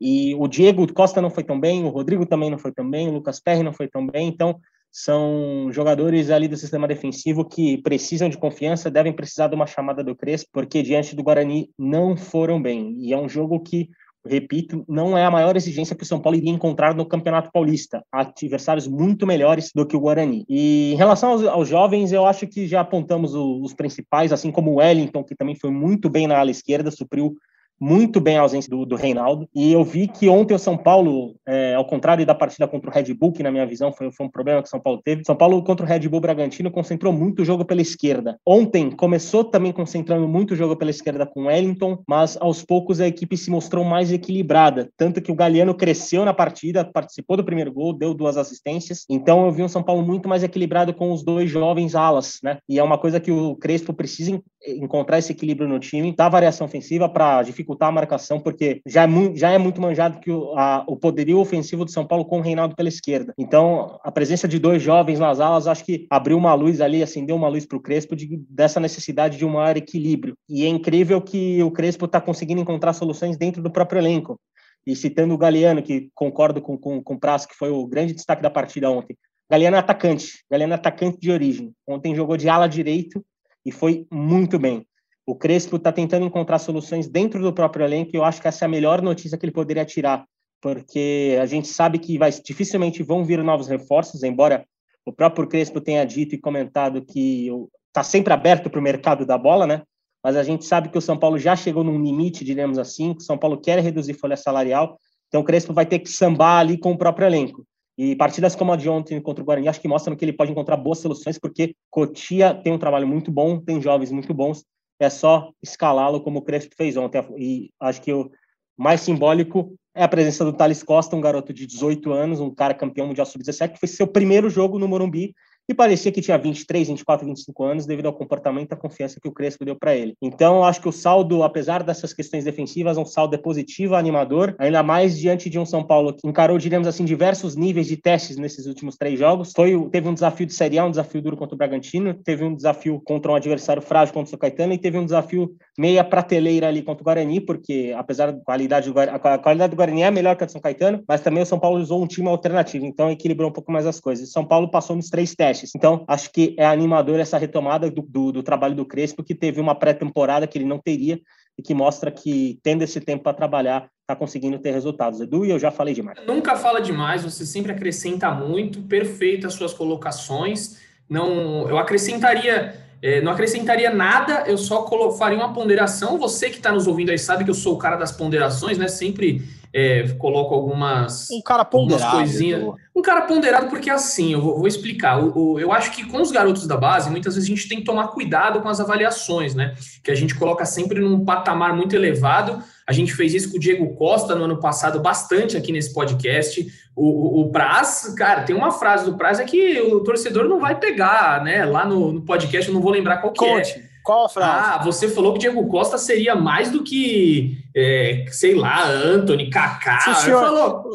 E 0.00 0.34
o 0.36 0.46
Diego 0.46 0.92
Costa 0.92 1.20
não 1.20 1.30
foi 1.30 1.42
tão 1.42 1.58
bem, 1.58 1.84
o 1.84 1.88
Rodrigo 1.88 2.24
também 2.24 2.50
não 2.50 2.58
foi 2.58 2.72
tão 2.72 2.88
bem, 2.88 3.08
o 3.08 3.12
Lucas 3.12 3.40
Perry 3.40 3.62
não 3.62 3.72
foi 3.72 3.88
tão 3.88 4.06
bem. 4.06 4.28
Então, 4.28 4.58
são 4.92 5.70
jogadores 5.72 6.30
ali 6.30 6.46
do 6.46 6.56
sistema 6.56 6.86
defensivo 6.86 7.46
que 7.46 7.78
precisam 7.78 8.28
de 8.28 8.36
confiança, 8.36 8.90
devem 8.90 9.12
precisar 9.12 9.48
de 9.48 9.54
uma 9.54 9.66
chamada 9.66 10.04
do 10.04 10.14
Crespo, 10.14 10.50
porque 10.52 10.82
diante 10.82 11.16
do 11.16 11.22
Guarani 11.22 11.70
não 11.78 12.14
foram 12.14 12.60
bem. 12.60 12.94
E 12.98 13.12
é 13.12 13.16
um 13.16 13.28
jogo 13.28 13.58
que 13.60 13.88
repito, 14.24 14.84
não 14.88 15.18
é 15.18 15.24
a 15.24 15.30
maior 15.30 15.56
exigência 15.56 15.96
que 15.96 16.04
o 16.04 16.06
São 16.06 16.20
Paulo 16.20 16.38
iria 16.38 16.52
encontrar 16.52 16.94
no 16.94 17.04
Campeonato 17.04 17.50
Paulista. 17.50 18.04
Adversários 18.12 18.86
muito 18.86 19.26
melhores 19.26 19.70
do 19.74 19.84
que 19.84 19.96
o 19.96 20.00
Guarani. 20.00 20.44
E 20.48 20.92
em 20.92 20.96
relação 20.96 21.30
aos, 21.30 21.44
aos 21.44 21.68
jovens, 21.68 22.12
eu 22.12 22.24
acho 22.24 22.46
que 22.46 22.66
já 22.66 22.80
apontamos 22.80 23.34
os, 23.34 23.62
os 23.64 23.74
principais, 23.74 24.32
assim 24.32 24.52
como 24.52 24.70
o 24.70 24.74
Wellington, 24.76 25.24
que 25.24 25.34
também 25.34 25.56
foi 25.56 25.70
muito 25.70 26.08
bem 26.08 26.26
na 26.26 26.38
ala 26.38 26.50
esquerda, 26.50 26.90
supriu 26.90 27.36
muito 27.80 28.20
bem 28.20 28.38
a 28.38 28.42
ausência 28.42 28.70
do, 28.70 28.86
do 28.86 28.96
Reinaldo. 28.96 29.48
E 29.54 29.72
eu 29.72 29.84
vi 29.84 30.06
que 30.06 30.28
ontem 30.28 30.54
o 30.54 30.58
São 30.58 30.76
Paulo, 30.76 31.34
é, 31.46 31.74
ao 31.74 31.84
contrário 31.84 32.24
da 32.24 32.34
partida 32.34 32.68
contra 32.68 32.88
o 32.88 32.92
Red 32.92 33.12
Bull, 33.14 33.32
que 33.32 33.42
na 33.42 33.50
minha 33.50 33.66
visão 33.66 33.92
foi, 33.92 34.10
foi 34.12 34.26
um 34.26 34.30
problema 34.30 34.62
que 34.62 34.68
o 34.68 34.70
São 34.70 34.80
Paulo 34.80 35.00
teve, 35.04 35.24
São 35.24 35.34
Paulo 35.34 35.62
contra 35.62 35.84
o 35.84 35.88
Red 35.88 36.08
Bull 36.08 36.20
Bragantino 36.20 36.70
concentrou 36.70 37.12
muito 37.12 37.42
o 37.42 37.44
jogo 37.44 37.64
pela 37.64 37.82
esquerda. 37.82 38.38
Ontem 38.46 38.90
começou 38.90 39.44
também 39.44 39.72
concentrando 39.72 40.28
muito 40.28 40.52
o 40.52 40.56
jogo 40.56 40.76
pela 40.76 40.90
esquerda 40.90 41.26
com 41.26 41.42
o 41.42 41.46
Wellington, 41.46 41.98
mas 42.06 42.36
aos 42.40 42.64
poucos 42.64 43.00
a 43.00 43.06
equipe 43.08 43.36
se 43.36 43.50
mostrou 43.50 43.84
mais 43.84 44.12
equilibrada. 44.12 44.88
Tanto 44.96 45.20
que 45.20 45.32
o 45.32 45.34
Galeano 45.34 45.74
cresceu 45.74 46.24
na 46.24 46.32
partida, 46.32 46.84
participou 46.84 47.36
do 47.36 47.44
primeiro 47.44 47.72
gol, 47.72 47.92
deu 47.92 48.14
duas 48.14 48.36
assistências. 48.36 49.04
Então 49.10 49.44
eu 49.44 49.50
vi 49.50 49.62
um 49.62 49.68
São 49.68 49.82
Paulo 49.82 50.02
muito 50.02 50.28
mais 50.28 50.42
equilibrado 50.42 50.94
com 50.94 51.12
os 51.12 51.24
dois 51.24 51.50
jovens 51.50 51.94
alas, 51.94 52.38
né? 52.42 52.58
E 52.68 52.78
é 52.78 52.82
uma 52.82 52.98
coisa 52.98 53.18
que 53.18 53.32
o 53.32 53.56
Crespo 53.56 53.92
precisa 53.92 54.40
encontrar 54.66 55.18
esse 55.18 55.32
equilíbrio 55.32 55.68
no 55.68 55.80
time, 55.80 56.14
dar 56.14 56.28
variação 56.28 56.66
ofensiva 56.66 57.08
para 57.08 57.42
dificultar 57.42 57.61
a 57.80 57.92
marcação, 57.92 58.40
porque 58.40 58.80
já 58.86 59.02
é 59.02 59.06
muito, 59.06 59.38
já 59.38 59.50
é 59.50 59.58
muito 59.58 59.80
manjado 59.80 60.20
que 60.20 60.30
o, 60.30 60.56
a, 60.56 60.84
o 60.86 60.96
poderio 60.96 61.38
ofensivo 61.38 61.84
do 61.84 61.90
São 61.90 62.06
Paulo 62.06 62.24
com 62.24 62.38
o 62.38 62.42
Reinaldo 62.42 62.76
pela 62.76 62.88
esquerda. 62.88 63.32
Então, 63.38 63.98
a 64.02 64.12
presença 64.12 64.46
de 64.46 64.58
dois 64.58 64.82
jovens 64.82 65.18
nas 65.18 65.40
alas, 65.40 65.66
acho 65.66 65.84
que 65.84 66.06
abriu 66.10 66.36
uma 66.36 66.54
luz 66.54 66.80
ali, 66.80 67.02
acendeu 67.02 67.36
uma 67.36 67.48
luz 67.48 67.66
para 67.66 67.78
o 67.78 67.80
Crespo 67.80 68.14
de, 68.14 68.36
dessa 68.48 68.78
necessidade 68.78 69.36
de 69.36 69.44
um 69.44 69.50
maior 69.50 69.76
equilíbrio. 69.76 70.34
E 70.48 70.64
é 70.64 70.68
incrível 70.68 71.20
que 71.20 71.62
o 71.62 71.70
Crespo 71.70 72.06
está 72.06 72.20
conseguindo 72.20 72.60
encontrar 72.60 72.92
soluções 72.92 73.36
dentro 73.36 73.62
do 73.62 73.70
próprio 73.70 74.00
elenco. 74.00 74.38
E 74.86 74.96
citando 74.96 75.34
o 75.34 75.38
Galeano, 75.38 75.82
que 75.82 76.10
concordo 76.14 76.60
com, 76.60 76.76
com, 76.76 77.02
com 77.02 77.14
o 77.14 77.20
Prazo, 77.20 77.48
que 77.48 77.54
foi 77.54 77.70
o 77.70 77.86
grande 77.86 78.12
destaque 78.12 78.42
da 78.42 78.50
partida 78.50 78.90
ontem. 78.90 79.16
Galeano 79.50 79.76
é 79.76 79.80
atacante, 79.80 80.44
Galeano 80.50 80.72
é 80.72 80.76
atacante 80.76 81.18
de 81.20 81.30
origem. 81.30 81.72
Ontem 81.86 82.14
jogou 82.14 82.36
de 82.36 82.48
ala 82.48 82.66
direito 82.66 83.24
e 83.64 83.70
foi 83.70 84.06
muito 84.10 84.58
bem. 84.58 84.86
O 85.32 85.34
Crespo 85.34 85.76
está 85.76 85.90
tentando 85.90 86.26
encontrar 86.26 86.58
soluções 86.58 87.08
dentro 87.08 87.42
do 87.42 87.54
próprio 87.54 87.86
elenco 87.86 88.10
e 88.12 88.18
eu 88.18 88.22
acho 88.22 88.38
que 88.38 88.46
essa 88.46 88.66
é 88.66 88.66
a 88.66 88.68
melhor 88.68 89.00
notícia 89.00 89.38
que 89.38 89.46
ele 89.46 89.50
poderia 89.50 89.82
tirar, 89.82 90.26
porque 90.60 91.38
a 91.40 91.46
gente 91.46 91.68
sabe 91.68 91.98
que 91.98 92.18
vai, 92.18 92.30
dificilmente 92.30 93.02
vão 93.02 93.24
vir 93.24 93.42
novos 93.42 93.66
reforços, 93.66 94.22
embora 94.22 94.62
o 95.06 95.10
próprio 95.10 95.48
Crespo 95.48 95.80
tenha 95.80 96.04
dito 96.04 96.34
e 96.34 96.38
comentado 96.38 97.02
que 97.02 97.48
está 97.88 98.02
sempre 98.02 98.30
aberto 98.34 98.68
para 98.68 98.78
o 98.78 98.82
mercado 98.82 99.24
da 99.24 99.38
bola, 99.38 99.66
né? 99.66 99.80
Mas 100.22 100.36
a 100.36 100.42
gente 100.42 100.66
sabe 100.66 100.90
que 100.90 100.98
o 100.98 101.00
São 101.00 101.16
Paulo 101.16 101.38
já 101.38 101.56
chegou 101.56 101.82
num 101.82 102.02
limite, 102.02 102.44
diremos 102.44 102.76
assim, 102.78 103.14
que 103.14 103.22
o 103.22 103.24
São 103.24 103.38
Paulo 103.38 103.58
quer 103.58 103.78
reduzir 103.78 104.12
folha 104.12 104.36
salarial, 104.36 104.98
então 105.28 105.40
o 105.40 105.44
Crespo 105.44 105.72
vai 105.72 105.86
ter 105.86 106.00
que 106.00 106.10
sambar 106.10 106.60
ali 106.60 106.76
com 106.76 106.92
o 106.92 106.98
próprio 106.98 107.26
elenco. 107.26 107.64
E 107.96 108.14
partidas 108.16 108.54
como 108.54 108.70
a 108.70 108.76
de 108.76 108.86
ontem 108.86 109.18
contra 109.18 109.42
o 109.42 109.46
Guarani, 109.46 109.66
acho 109.66 109.80
que 109.80 109.88
mostram 109.88 110.14
que 110.14 110.26
ele 110.26 110.34
pode 110.34 110.52
encontrar 110.52 110.76
boas 110.76 110.98
soluções, 110.98 111.38
porque 111.38 111.74
Cotia 111.90 112.52
tem 112.52 112.70
um 112.70 112.78
trabalho 112.78 113.08
muito 113.08 113.30
bom, 113.30 113.58
tem 113.58 113.80
jovens 113.80 114.12
muito 114.12 114.34
bons, 114.34 114.62
é 115.04 115.10
só 115.10 115.50
escalá-lo 115.62 116.20
como 116.20 116.38
o 116.38 116.42
Crespo 116.42 116.74
fez 116.76 116.96
ontem. 116.96 117.22
E 117.36 117.70
acho 117.80 118.00
que 118.00 118.12
o 118.12 118.30
mais 118.76 119.00
simbólico 119.00 119.74
é 119.94 120.02
a 120.02 120.08
presença 120.08 120.44
do 120.44 120.52
Thales 120.52 120.82
Costa, 120.82 121.16
um 121.16 121.20
garoto 121.20 121.52
de 121.52 121.66
18 121.66 122.10
anos, 122.12 122.40
um 122.40 122.54
cara 122.54 122.74
campeão 122.74 123.06
mundial 123.06 123.26
sub-17, 123.26 123.72
que 123.72 123.80
foi 123.80 123.88
seu 123.88 124.06
primeiro 124.06 124.48
jogo 124.48 124.78
no 124.78 124.88
Morumbi 124.88 125.34
e 125.68 125.74
parecia 125.74 126.10
que 126.10 126.20
tinha 126.20 126.36
23, 126.36 126.88
24, 126.88 127.26
25 127.26 127.64
anos 127.64 127.86
devido 127.86 128.06
ao 128.06 128.12
comportamento 128.12 128.72
e 128.72 128.74
à 128.74 128.76
confiança 128.76 129.20
que 129.20 129.28
o 129.28 129.32
Crespo 129.32 129.64
deu 129.64 129.76
para 129.76 129.94
ele. 129.94 130.14
Então, 130.20 130.64
acho 130.64 130.80
que 130.80 130.88
o 130.88 130.92
saldo, 130.92 131.42
apesar 131.42 131.82
dessas 131.82 132.12
questões 132.12 132.44
defensivas, 132.44 132.98
um 132.98 133.04
saldo 133.04 133.34
é 133.34 133.38
positivo, 133.38 133.94
animador, 133.94 134.54
ainda 134.58 134.82
mais 134.82 135.18
diante 135.18 135.48
de 135.48 135.58
um 135.58 135.66
São 135.66 135.84
Paulo 135.84 136.12
que 136.12 136.26
encarou, 136.26 136.58
diremos 136.58 136.88
assim, 136.88 137.04
diversos 137.04 137.54
níveis 137.54 137.86
de 137.86 137.96
testes 137.96 138.36
nesses 138.36 138.66
últimos 138.66 138.96
três 138.96 139.18
jogos. 139.18 139.52
Foi, 139.54 139.88
teve 139.90 140.08
um 140.08 140.14
desafio 140.14 140.46
de 140.46 140.52
Série 140.52 140.78
A, 140.78 140.84
um 140.84 140.90
desafio 140.90 141.22
duro 141.22 141.36
contra 141.36 141.54
o 141.54 141.58
Bragantino, 141.58 142.14
teve 142.14 142.44
um 142.44 142.54
desafio 142.54 143.00
contra 143.04 143.30
um 143.30 143.34
adversário 143.34 143.82
frágil 143.82 144.12
contra 144.12 144.26
o 144.26 144.30
São 144.30 144.38
Caetano 144.38 144.72
e 144.72 144.78
teve 144.78 144.98
um 144.98 145.04
desafio 145.04 145.54
meia 145.78 146.02
prateleira 146.02 146.68
ali 146.68 146.82
contra 146.82 147.02
o 147.02 147.04
Guarani, 147.04 147.40
porque 147.40 147.94
apesar 147.96 148.32
da 148.32 148.40
qualidade 148.40 148.90
do, 148.90 148.98
a 148.98 149.38
qualidade 149.38 149.70
do 149.70 149.76
Guarani 149.76 150.02
é 150.02 150.10
melhor 150.10 150.36
que 150.36 150.42
a 150.42 150.46
do 150.46 150.52
São 150.52 150.60
Caetano, 150.60 151.02
mas 151.06 151.20
também 151.20 151.42
o 151.42 151.46
São 151.46 151.58
Paulo 151.58 151.80
usou 151.80 152.02
um 152.02 152.06
time 152.06 152.28
alternativo, 152.28 152.84
então 152.84 153.10
equilibrou 153.10 153.48
um 153.48 153.52
pouco 153.52 153.70
mais 153.70 153.86
as 153.86 154.00
coisas. 154.00 154.32
São 154.32 154.44
Paulo 154.44 154.68
passou 154.68 154.96
nos 154.96 155.08
três 155.08 155.34
testes 155.34 155.51
testes. 155.52 155.72
Então, 155.76 156.04
acho 156.08 156.30
que 156.32 156.56
é 156.58 156.64
animador 156.64 157.20
essa 157.20 157.38
retomada 157.38 157.90
do, 157.90 158.02
do, 158.02 158.32
do 158.32 158.42
trabalho 158.42 158.74
do 158.74 158.86
Crespo, 158.86 159.22
que 159.22 159.34
teve 159.34 159.60
uma 159.60 159.74
pré-temporada 159.74 160.46
que 160.46 160.58
ele 160.58 160.64
não 160.64 160.78
teria 160.78 161.20
e 161.58 161.62
que 161.62 161.74
mostra 161.74 162.10
que, 162.10 162.58
tendo 162.62 162.82
esse 162.82 163.00
tempo 163.00 163.22
para 163.22 163.34
trabalhar, 163.34 163.88
está 164.00 164.16
conseguindo 164.16 164.58
ter 164.58 164.72
resultados. 164.72 165.20
Edu, 165.20 165.44
e 165.44 165.50
eu 165.50 165.58
já 165.58 165.70
falei 165.70 165.94
demais. 165.94 166.18
Nunca 166.26 166.56
fala 166.56 166.80
demais, 166.80 167.22
você 167.22 167.44
sempre 167.44 167.72
acrescenta 167.72 168.30
muito, 168.30 168.82
perfeito 168.82 169.46
as 169.46 169.54
suas 169.54 169.74
colocações. 169.74 170.78
Não, 171.08 171.68
eu 171.68 171.76
acrescentaria, 171.76 172.74
é, 173.02 173.20
não 173.20 173.32
acrescentaria 173.32 173.90
nada, 173.90 174.44
eu 174.46 174.56
só 174.56 174.88
faria 175.18 175.36
uma 175.36 175.52
ponderação. 175.52 176.16
Você 176.18 176.48
que 176.48 176.56
está 176.56 176.72
nos 176.72 176.86
ouvindo 176.86 177.10
aí 177.10 177.18
sabe 177.18 177.44
que 177.44 177.50
eu 177.50 177.54
sou 177.54 177.74
o 177.74 177.78
cara 177.78 177.96
das 177.96 178.12
ponderações, 178.12 178.78
né? 178.78 178.88
Sempre 178.88 179.42
é, 179.74 180.06
coloco 180.18 180.54
algumas, 180.54 181.30
um 181.30 181.40
cara 181.40 181.64
ponderado, 181.64 182.16
coisinhas. 182.16 182.62
Um 182.94 183.00
cara 183.00 183.22
ponderado, 183.22 183.68
porque 183.68 183.88
assim, 183.88 184.34
eu 184.34 184.40
vou, 184.40 184.58
vou 184.58 184.66
explicar. 184.66 185.18
O, 185.18 185.54
o, 185.54 185.60
eu 185.60 185.72
acho 185.72 185.92
que 185.92 186.04
com 186.04 186.20
os 186.20 186.30
garotos 186.30 186.66
da 186.66 186.76
base, 186.76 187.10
muitas 187.10 187.34
vezes 187.34 187.48
a 187.48 187.54
gente 187.54 187.68
tem 187.68 187.78
que 187.78 187.84
tomar 187.84 188.08
cuidado 188.08 188.60
com 188.60 188.68
as 188.68 188.80
avaliações, 188.80 189.54
né? 189.54 189.74
Que 190.04 190.10
a 190.10 190.14
gente 190.14 190.34
coloca 190.34 190.66
sempre 190.66 191.00
num 191.00 191.24
patamar 191.24 191.74
muito 191.74 191.96
elevado. 191.96 192.62
A 192.86 192.92
gente 192.92 193.14
fez 193.14 193.32
isso 193.32 193.50
com 193.50 193.56
o 193.56 193.60
Diego 193.60 193.94
Costa 193.94 194.34
no 194.34 194.44
ano 194.44 194.60
passado, 194.60 195.00
bastante 195.00 195.56
aqui 195.56 195.72
nesse 195.72 195.94
podcast. 195.94 196.66
O, 196.94 197.06
o, 197.06 197.40
o 197.42 197.50
Praz, 197.50 198.14
cara, 198.16 198.42
tem 198.42 198.54
uma 198.54 198.70
frase 198.70 199.06
do 199.06 199.16
Praz 199.16 199.40
é 199.40 199.44
que 199.44 199.80
o 199.80 200.00
torcedor 200.00 200.46
não 200.46 200.60
vai 200.60 200.78
pegar, 200.78 201.42
né? 201.42 201.64
Lá 201.64 201.86
no, 201.86 202.12
no 202.12 202.22
podcast, 202.22 202.68
eu 202.68 202.74
não 202.74 202.82
vou 202.82 202.92
lembrar 202.92 203.18
qual 203.18 203.32
que 203.32 203.42
é. 203.42 203.48
Conte. 203.48 203.78
é. 203.78 203.92
Qual 204.02 204.24
a 204.24 204.28
frase? 204.28 204.70
Ah, 204.70 204.82
você 204.82 205.08
falou 205.08 205.32
que 205.32 205.38
Diego 205.38 205.66
Costa 205.68 205.96
seria 205.96 206.34
mais 206.34 206.70
do 206.70 206.82
que, 206.82 207.61
é, 207.74 208.26
sei 208.28 208.54
lá, 208.54 208.86
Anthony, 208.86 209.48
Kaká. 209.48 209.98
O 210.10 210.14
senhor, 210.14 210.40
falou... 210.42 210.92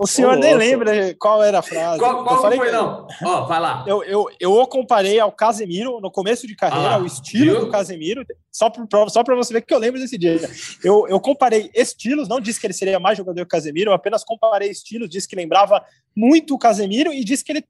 o 0.00 0.06
senhor 0.06 0.36
nem 0.36 0.54
lembra 0.54 1.14
qual 1.18 1.42
era 1.42 1.60
a 1.60 1.62
frase. 1.62 1.98
Qual, 1.98 2.24
qual 2.24 2.40
foi, 2.40 2.58
que... 2.58 2.72
não? 2.72 3.06
Ó, 3.24 3.46
vai 3.46 3.60
lá. 3.60 3.84
Eu, 3.86 4.02
eu, 4.02 4.26
eu 4.40 4.52
o 4.52 4.66
comparei 4.66 5.20
ao 5.20 5.30
Casemiro 5.30 6.00
no 6.00 6.10
começo 6.10 6.46
de 6.46 6.56
carreira, 6.56 6.94
ah, 6.94 6.98
o 6.98 7.06
estilo 7.06 7.52
viu? 7.52 7.60
do 7.60 7.70
Casemiro, 7.70 8.24
só 8.50 8.68
para 8.68 9.08
só 9.08 9.22
você 9.22 9.52
ver 9.52 9.62
que 9.62 9.72
eu 9.72 9.78
lembro 9.78 10.00
desse 10.00 10.18
dia. 10.18 10.38
Eu, 10.82 11.06
eu 11.08 11.20
comparei 11.20 11.70
estilos, 11.74 12.28
não 12.28 12.40
disse 12.40 12.60
que 12.60 12.66
ele 12.66 12.74
seria 12.74 12.98
mais 12.98 13.16
jogador 13.16 13.36
que 13.36 13.42
o 13.42 13.46
Casemiro, 13.46 13.90
eu 13.90 13.94
apenas 13.94 14.24
comparei 14.24 14.70
estilos, 14.70 15.08
disse 15.08 15.28
que 15.28 15.36
lembrava 15.36 15.84
muito 16.16 16.54
o 16.54 16.58
Casemiro 16.58 17.12
e 17.12 17.22
disse 17.22 17.44
que 17.44 17.52
ele 17.52 17.64